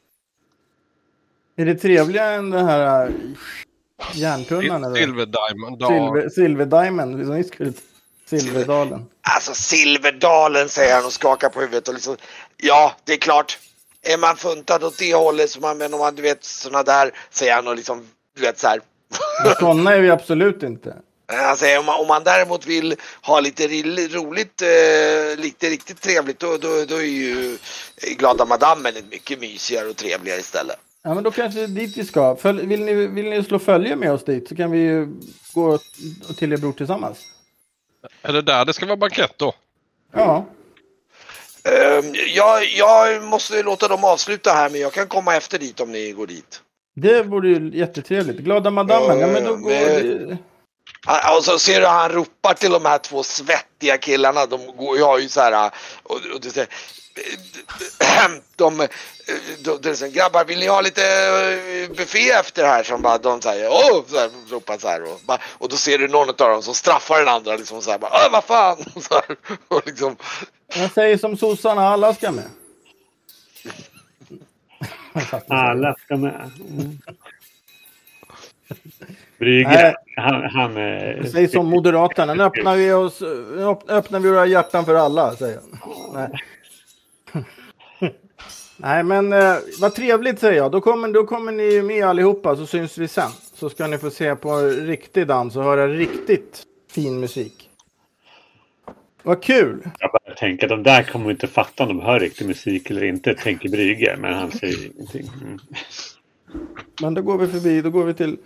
Är 1.59 1.65
det 1.65 1.75
trevligare 1.75 2.35
än 2.35 2.51
den 2.51 2.67
här 2.67 3.13
järntunnan? 4.13 4.85
eller? 4.85 4.97
Silver 4.97 5.27
Diamond. 5.27 5.83
Silver, 5.87 6.29
Silver 6.29 6.67
Diamond, 6.67 7.27
som 7.27 7.37
ni 7.37 7.45
skulle 7.45 7.73
Silverdalen. 8.27 9.07
Alltså 9.35 9.55
Silverdalen 9.55 10.69
säger 10.69 10.95
han 10.95 11.05
och 11.07 11.13
skakar 11.13 11.49
på 11.49 11.61
huvudet 11.61 11.89
och 11.89 11.95
liksom 11.95 12.17
Ja, 12.57 12.95
det 13.05 13.13
är 13.13 13.17
klart. 13.17 13.59
Är 14.03 14.19
man 14.19 14.37
funtad 14.37 14.85
åt 14.85 14.99
det 14.99 15.15
hållet 15.15 15.51
så 15.51 15.61
man, 15.61 15.79
men 15.79 15.95
om 15.95 16.01
man 16.01 16.15
du 16.15 16.23
vet 16.23 16.45
sådana 16.45 16.83
där 16.83 17.11
säger 17.31 17.55
han 17.55 17.69
och 17.69 17.77
liksom 17.77 18.07
du 18.37 18.43
vet 18.43 18.59
så 18.59 18.69
här. 18.69 18.81
Sådana 19.61 19.95
är 19.95 20.01
vi 20.01 20.11
absolut 20.11 20.63
inte. 20.63 20.97
Säger 21.57 21.79
om 21.79 21.87
man, 21.87 22.01
om 22.01 22.07
man 22.07 22.25
däremot 22.25 22.67
vill 22.67 22.95
ha 23.23 23.41
lite 23.41 23.67
roligt, 23.67 24.63
eh, 24.63 25.39
lite 25.39 25.71
riktigt 25.71 26.01
trevligt 26.01 26.39
då, 26.39 26.57
då, 26.57 26.85
då 26.89 26.97
är 26.97 27.03
ju 27.03 27.59
Glada 28.19 28.45
Madammen 28.45 28.95
mycket 29.11 29.41
mysigare 29.41 29.89
och 29.89 29.97
trevligare 29.97 30.43
ställe. 30.43 30.75
Ja, 31.07 31.15
men 31.15 31.25
då 31.25 31.31
kanske 31.31 31.59
det 31.61 31.65
är 31.65 31.69
dit 31.69 31.97
vi 31.97 32.05
ska. 32.05 32.37
Följ, 32.37 32.67
vill, 32.67 32.85
ni, 32.85 32.95
vill 32.95 33.31
ni 33.31 33.45
slå 33.45 33.59
följe 33.59 33.97
med 33.97 34.13
oss 34.13 34.25
dit 34.25 34.49
så 34.49 34.57
kan 34.57 34.71
vi 34.71 34.79
ju 34.79 35.09
gå 35.55 35.79
till 36.39 36.53
er 36.53 36.57
bror 36.57 36.73
tillsammans. 36.73 37.19
Är 38.23 38.33
det 38.33 38.43
där 38.43 38.65
det 38.65 38.73
ska 38.73 38.87
vara 38.87 38.97
bankett 38.97 39.33
då? 39.39 39.55
Ja, 40.13 40.47
Ehm, 41.67 42.15
jag, 42.35 42.65
jag 42.65 43.23
måste 43.23 43.63
låta 43.63 43.89
dem 43.89 44.05
avsluta 44.05 44.51
här 44.53 44.71
men 44.71 44.81
jag 44.81 44.93
kan 44.93 45.07
komma 45.07 45.37
efter 45.37 45.59
dit 45.59 45.81
om 45.81 45.93
ni 45.93 46.13
går 46.13 46.27
dit. 46.27 46.61
det 46.95 47.23
vore 47.23 47.49
ju 47.49 47.71
jättetrevligt. 47.79 48.41
Glada 48.41 48.71
madammen, 48.71 49.21
ja 49.21 49.27
men 49.27 49.45
då 49.45 49.57
går 49.57 49.71
vi... 49.71 50.37
Ah, 51.07 51.37
Och 51.37 51.45
så 51.45 51.59
ser 51.59 51.81
du 51.81 51.87
han 51.87 52.11
ropar 52.11 52.55
till 52.55 52.71
de 52.71 52.85
här 52.85 52.99
två 52.99 53.23
svettiga 53.23 53.99
killarna. 53.99 54.47
De 54.47 54.77
går, 54.77 54.99
jag 54.99 55.07
har 55.07 55.19
ju 55.19 55.29
så 55.29 55.41
här. 55.41 55.71
Och, 56.03 56.21
och 56.35 56.41
du 56.41 56.51
säger, 56.51 56.69
de, 58.57 58.79
de, 58.79 59.79
de, 59.83 59.95
de 60.01 60.09
grabbar 60.09 60.45
vill 60.45 60.59
ni 60.59 60.67
ha 60.67 60.81
lite 60.81 61.03
eh, 61.03 61.97
buffé 61.97 62.31
efter 62.31 62.65
här? 62.67 62.83
Som 62.83 63.03
bara, 63.03 63.19
de 63.19 63.41
säger 63.41 63.69
åh, 63.71 64.03
så 64.07 64.19
här, 64.19 64.31
ropar 64.51 64.79
så 64.79 64.89
här. 64.89 65.03
Och, 65.03 65.21
bara, 65.27 65.39
och 65.59 65.69
då 65.69 65.77
ser 65.77 65.99
du 65.99 66.09
någon 66.09 66.29
av 66.29 66.35
dem 66.37 66.63
som 66.63 66.75
straffar 66.75 67.19
den 67.19 67.29
andra 67.29 67.57
liksom 67.57 67.83
så 67.83 67.91
här. 67.91 67.99
Bara, 67.99 68.11
"Åh, 68.15 68.33
vad 68.33 68.45
fan! 68.45 68.77
Så 69.03 69.15
här, 69.15 69.37
och 69.69 69.83
liksom, 69.87 70.17
Jag 70.75 70.91
säger 70.93 71.19
som 71.19 71.37
sossarna, 71.37 71.89
alla 71.89 72.15
ska 72.15 72.31
med. 72.33 72.51
Alla 75.49 75.95
ska 76.05 76.17
med. 76.17 76.51
Mm. 76.71 76.99
Brygge, 79.39 79.95
han... 80.17 80.43
han 80.43 80.77
eh, 80.77 81.25
säger 81.25 81.49
som 81.49 81.67
Moderaterna, 81.67 82.35
nu 82.35 82.43
öppnar 82.43 82.77
vi, 82.77 82.93
oss, 82.93 83.21
nu 83.21 83.77
öppnar 83.89 84.21
vi 84.21 84.29
våra 84.31 84.47
hjärtan 84.47 84.85
för 84.85 84.95
alla, 84.95 85.37
säger 85.37 85.55
jag. 85.55 85.81
Nej. 86.15 86.41
Nej, 88.77 89.03
men 89.03 89.33
eh, 89.33 89.57
vad 89.81 89.95
trevligt 89.95 90.41
säger 90.41 90.57
jag. 90.57 90.73
Då 90.73 90.81
kommer, 90.81 91.09
då 91.09 91.27
kommer 91.27 91.53
ni 91.53 91.63
ju 91.63 91.83
med 91.83 92.05
allihopa 92.07 92.57
så 92.57 92.67
syns 92.67 92.99
vi 92.99 93.09
sen. 93.09 93.31
Så 93.55 93.71
ska 93.71 93.87
ni 93.87 93.99
få 93.99 94.11
se 94.11 94.37
på 94.37 94.59
riktig 94.67 95.27
dans 95.27 95.57
och 95.57 95.65
höra 95.65 95.89
riktigt 95.89 96.63
fin 96.91 97.21
musik. 97.21 97.71
Vad 99.23 99.43
kul! 99.43 99.89
Jag 99.99 100.11
bara 100.11 100.35
tänker, 100.35 100.69
de 100.69 100.83
där 100.83 101.03
kommer 101.03 101.31
inte 101.31 101.47
fatta 101.47 101.83
om 101.83 101.89
de 101.89 102.01
hör 102.01 102.21
riktig 102.21 102.47
musik 102.47 102.91
eller 102.91 103.05
inte, 103.05 103.35
tänker 103.35 103.69
Brygge. 103.69 104.17
Men 104.19 104.35
han 104.35 104.53
säger 104.53 104.87
ingenting. 104.87 105.31
Mm. 105.43 105.59
Men 107.01 107.15
då 107.15 107.23
går 107.23 107.39
vi 107.39 107.47
förbi, 107.47 107.83
då 107.83 107.91
går 107.91 108.05
vi 108.05 108.15
till 108.15 108.39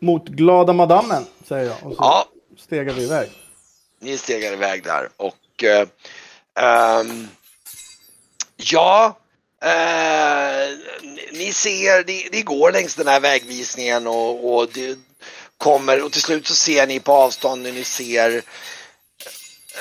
mot 0.00 0.28
Glada 0.28 0.72
Madammen, 0.72 1.22
säger 1.44 1.66
jag. 1.66 1.76
Och 1.82 1.92
så 1.92 1.96
ja, 1.98 2.24
stegar 2.58 2.94
vi 2.94 3.04
iväg. 3.04 3.28
ni 4.00 4.16
stegar 4.16 4.52
iväg 4.52 4.82
där 4.84 5.08
och 5.16 5.64
eh, 5.64 5.88
ehm, 6.54 7.28
ja, 8.64 9.18
eh, 9.62 10.76
ni- 11.32 11.52
ser, 11.52 12.04
ni, 12.06 12.28
ni 12.32 12.42
går 12.42 12.72
längs 12.72 12.94
den 12.94 13.08
här 13.08 13.20
vägvisningen 13.20 14.06
och, 14.06 14.54
och 14.54 14.68
det 14.74 14.98
kommer 15.58 16.02
och 16.02 16.12
till 16.12 16.22
slut 16.22 16.46
så 16.46 16.54
ser 16.54 16.86
ni 16.86 17.00
på 17.00 17.12
avstånd 17.12 17.62
när 17.62 17.72
ni 17.72 17.84
ser 17.84 18.42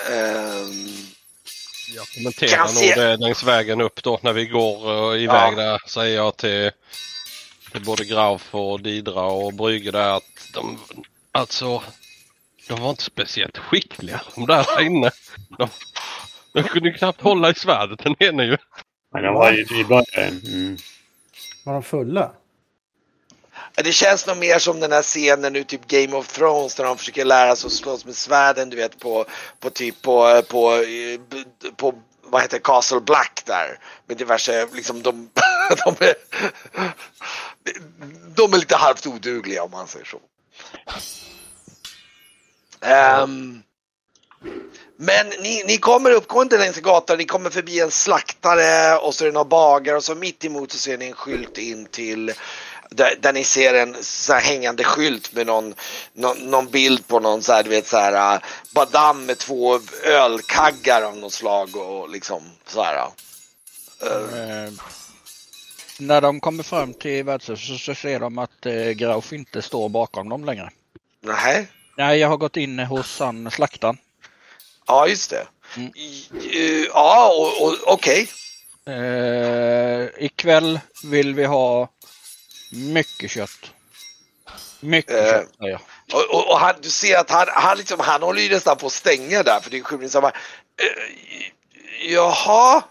ehm, 0.09 1.07
Jag 1.95 2.07
kommenterar 2.15 2.67
se- 2.67 2.86
nog 2.95 2.95
det 3.05 3.17
längs 3.17 3.43
vägen 3.43 3.82
upp 3.82 4.03
då 4.03 4.19
när 4.21 4.34
vi 4.34 4.45
går 4.45 5.13
eh, 5.15 5.23
iväg 5.23 5.53
Ja. 5.53 5.55
där. 5.63 5.79
Säger 5.88 6.15
jag 6.15 6.38
till, 6.38 6.71
till 7.71 7.82
både 7.86 8.05
Grauf 8.05 8.55
och 8.55 8.82
Didra 8.82 9.21
och 9.23 9.53
Brygge 9.53 9.91
där 9.91 10.09
att 10.17 10.23
de, 10.53 10.79
alltså, 11.32 11.84
de 12.67 12.79
var 12.82 12.89
inte 12.89 13.03
speciellt 13.03 13.57
skickliga 13.57 14.21
de 14.36 14.45
där 14.47 14.82
inne. 14.82 15.11
De, 15.57 15.69
de 16.54 16.64
kunde 16.64 16.89
ju 16.89 16.93
knappt 16.93 17.22
hålla 17.22 17.49
i 17.49 17.56
svärdet 17.56 17.99
den 17.99 18.16
ene 18.20 18.43
ju. 18.43 18.58
Men 19.14 19.24
de 19.24 19.34
var 19.34 19.52
ju 19.52 19.80
i 19.80 19.84
början. 19.84 20.41
Mm. 20.45 20.78
Var 21.66 21.74
de 21.74 21.84
fulla? 21.84 22.32
Det 23.76 23.91
känns 23.91 24.28
nog 24.28 24.38
mer 24.38 24.60
som 24.60 24.80
den 24.80 24.91
här 24.91 25.02
scenen 25.02 25.56
ur 25.56 25.64
typ 25.64 25.88
Game 25.88 26.18
of 26.18 26.28
Thrones 26.28 26.78
när 26.78 26.86
de 26.86 26.97
försöker 26.97 27.26
lära 27.26 27.56
sig 27.56 27.68
att 27.68 27.74
slåss 27.74 28.06
med 28.06 28.16
svärden 28.16 28.70
du 28.70 28.78
vet 28.78 28.99
på, 28.99 29.26
på 29.60 29.70
typ 29.70 30.02
på, 30.02 30.41
på, 30.47 30.86
på, 31.30 31.43
på 31.76 32.02
vad 32.32 32.41
heter 32.41 32.60
Castle 32.60 32.99
Black 32.99 33.41
där. 33.45 33.80
Med 34.08 34.18
diverse, 34.18 34.68
liksom 34.74 35.02
de, 35.02 35.30
de, 35.86 36.06
är, 36.06 36.14
de 38.36 38.54
är 38.54 38.58
lite 38.58 38.76
halvt 38.76 39.08
odugliga 39.08 39.64
om 39.64 39.72
man 39.72 39.88
säger 39.88 40.06
så. 40.06 40.20
Um, 43.24 43.64
men 45.04 45.28
ni, 45.28 45.64
ni 45.68 45.78
kommer 45.78 46.12
uppgående 46.12 46.58
längs 46.58 46.78
gatan, 46.78 47.18
ni 47.18 47.26
kommer 47.26 47.49
förbi 47.49 47.80
en 47.80 47.91
slaktare 47.91 48.97
och 48.97 49.16
så 49.16 49.24
är 49.24 49.26
det 49.26 49.34
några 49.34 49.45
bagare 49.45 49.97
och 49.97 50.04
så 50.04 50.16
mitt 50.16 50.45
emot 50.45 50.72
så 50.72 50.78
ser 50.78 50.97
ni 50.97 51.08
en 51.08 51.14
skylt 51.14 51.58
in 51.58 51.86
till 51.86 52.34
där, 52.89 53.16
där 53.22 53.34
ni 53.34 53.43
ser 53.43 53.74
en 53.74 53.95
så 54.02 54.34
här 54.34 54.41
hängande 54.41 54.84
skylt 54.84 55.34
med 55.34 55.47
någon, 55.47 55.74
någon, 56.14 56.38
någon, 56.38 56.70
bild 56.70 57.08
på 57.08 57.20
någon 57.20 57.41
så 57.41 57.54
här, 57.54 57.64
du 57.64 57.70
vet 57.70 57.88
så 57.88 57.97
här 57.97 58.36
uh, 58.36 58.41
badam 58.74 59.26
med 59.26 59.38
två 59.38 59.80
ölkaggar 60.04 61.02
av 61.02 61.18
något 61.18 61.34
slag 61.34 61.76
och 61.76 62.10
liksom 62.10 62.43
så 62.68 62.84
här. 62.84 63.08
Uh. 64.04 64.39
Eh, 64.39 64.72
när 65.99 66.22
de 66.22 66.39
kommer 66.39 66.64
fram 66.64 66.93
till 66.93 67.24
värdshuset 67.24 67.68
så, 67.68 67.78
så 67.78 67.95
ser 67.95 68.20
de 68.20 68.38
att 68.38 68.66
eh, 68.66 68.74
Grauf 68.74 69.34
inte 69.34 69.62
står 69.62 69.89
bakom 69.89 70.30
dem 70.30 70.45
längre. 70.45 70.70
Nej. 71.22 71.68
Nej, 71.97 72.20
jag 72.20 72.28
har 72.28 72.38
gått 72.38 72.58
in 72.58 72.80
hos 72.80 73.20
han 73.20 73.52
slaktaren. 73.52 73.97
Ja, 74.88 75.07
just 75.07 75.29
det. 75.29 75.47
Mm. 75.77 75.91
Ja, 76.93 77.34
okej. 77.86 78.29
Okay. 78.86 78.95
Eh, 78.95 80.09
ikväll 80.17 80.79
vill 81.03 81.36
vi 81.36 81.45
ha 81.45 81.89
mycket 82.71 83.32
kött. 83.32 83.71
Mycket 84.79 85.15
eh, 85.15 85.32
kött, 85.32 85.49
jag. 85.57 85.82
Och, 86.13 86.36
och, 86.36 86.51
och, 86.51 86.59
han, 86.59 86.75
du 86.82 86.89
ser 86.89 87.17
att 87.17 87.29
han, 87.29 87.47
han, 87.49 87.77
liksom, 87.77 87.99
han 87.99 88.21
håller 88.21 88.41
ju 88.41 88.49
nästan 88.49 88.77
på 88.77 88.88
att 88.88 88.93
stänga 88.93 89.43
där 89.43 89.59
för 89.59 89.71
det 89.71 89.77
är 89.77 89.84
skymning. 89.84 90.09
Så 90.09 90.21
bara, 90.21 90.32
eh, 90.32 92.11
jaha? 92.11 92.84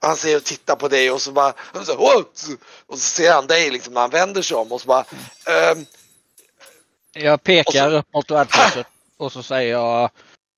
Han 0.00 0.16
ser 0.16 0.36
och 0.36 0.44
tittar 0.44 0.76
på 0.76 0.88
dig 0.88 1.10
och 1.10 1.22
så 1.22 1.32
bara, 1.32 1.52
och 1.72 1.86
så, 1.86 2.24
och 2.86 2.98
så 2.98 2.98
ser 2.98 3.32
han 3.32 3.46
dig 3.46 3.70
liksom 3.70 3.94
när 3.94 4.00
han 4.00 4.10
vänder 4.10 4.42
sig 4.42 4.56
om 4.56 4.72
och 4.72 4.80
så 4.80 4.86
bara. 4.86 5.04
Eh, 5.46 5.78
jag 7.12 7.42
pekar 7.42 7.90
så, 7.90 7.96
upp 7.96 8.14
mot 8.14 8.30
värdshuset 8.30 8.86
och 9.16 9.32
så 9.32 9.42
säger 9.42 9.72
jag 9.72 10.10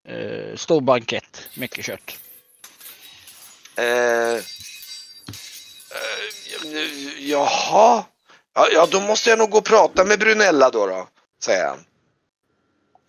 eh, 0.09 0.57
stor 0.57 0.81
bankett, 0.81 1.49
mycket 1.55 1.85
kött. 1.85 2.19
Eh, 3.77 4.35
eh, 4.35 4.43
jaha? 7.19 8.05
Ja, 8.55 8.69
ja, 8.73 8.87
då 8.91 9.01
måste 9.01 9.31
jag 9.31 9.39
nog 9.39 9.51
gå 9.51 9.59
och 9.59 9.65
prata 9.65 10.05
med 10.05 10.19
Brunella 10.19 10.71
då, 10.71 10.87
då 10.87 11.09
säger 11.43 11.67
han. 11.67 11.85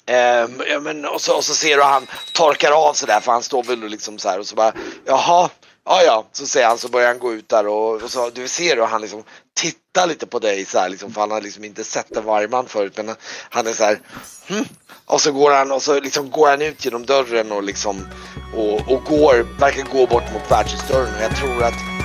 Eh, 0.06 0.50
ja, 0.68 0.80
men, 0.80 1.06
och, 1.06 1.22
så, 1.22 1.38
och 1.38 1.46
så 1.46 1.54
ser 1.54 1.78
du 1.78 1.84
han 1.84 2.08
torkar 2.34 2.72
av 2.72 2.94
sig 2.94 3.08
där 3.08 3.20
för 3.20 3.32
han 3.32 3.44
står 3.44 3.64
väl 3.64 3.80
liksom 3.80 4.20
så 4.20 4.30
här 4.30 4.40
och 4.40 4.48
så 4.48 4.56
bara 4.56 4.74
jaha, 5.06 5.50
ja 5.86 6.04
ja, 6.04 6.26
så 6.32 6.48
säger 6.48 6.68
han 6.68 6.78
så 6.78 6.90
börjar 6.90 7.08
han 7.08 7.20
gå 7.20 7.34
ut 7.34 7.50
där 7.50 7.68
och, 7.68 8.02
och 8.02 8.12
så 8.12 8.30
du 8.30 8.48
ser 8.48 8.76
hur 8.76 8.84
han 8.84 9.02
liksom 9.02 9.24
tittar 9.54 10.08
lite 10.08 10.28
på 10.28 10.40
dig 10.40 10.66
så 10.66 10.80
här 10.80 10.90
liksom 10.90 11.14
för 11.14 11.22
han 11.22 11.32
har 11.32 11.42
liksom 11.42 11.64
inte 11.64 11.84
sett 11.84 12.18
en 12.18 12.26
vargman 12.26 12.68
förut 12.68 12.94
men 12.98 13.16
han 13.50 13.68
är 13.68 13.74
så 13.74 13.84
här 13.84 14.00
hm? 14.48 14.66
och 15.06 15.22
så 15.22 15.32
går 15.32 15.52
han 15.52 15.72
och 15.72 15.82
så 15.82 16.00
liksom 16.00 16.32
går 16.32 16.50
han 16.50 16.62
ut 16.62 16.86
genom 16.86 17.06
dörren 17.06 17.52
och 17.52 17.64
liksom 17.64 18.08
och, 18.56 18.92
och 18.92 19.04
går, 19.04 19.60
verkar 19.60 19.84
gå 19.84 20.08
bort 20.08 20.34
mot 20.34 20.52
världshusdörren 20.52 21.16
och 21.16 21.22
jag 21.22 21.36
tror 21.38 21.64
att 21.64 22.01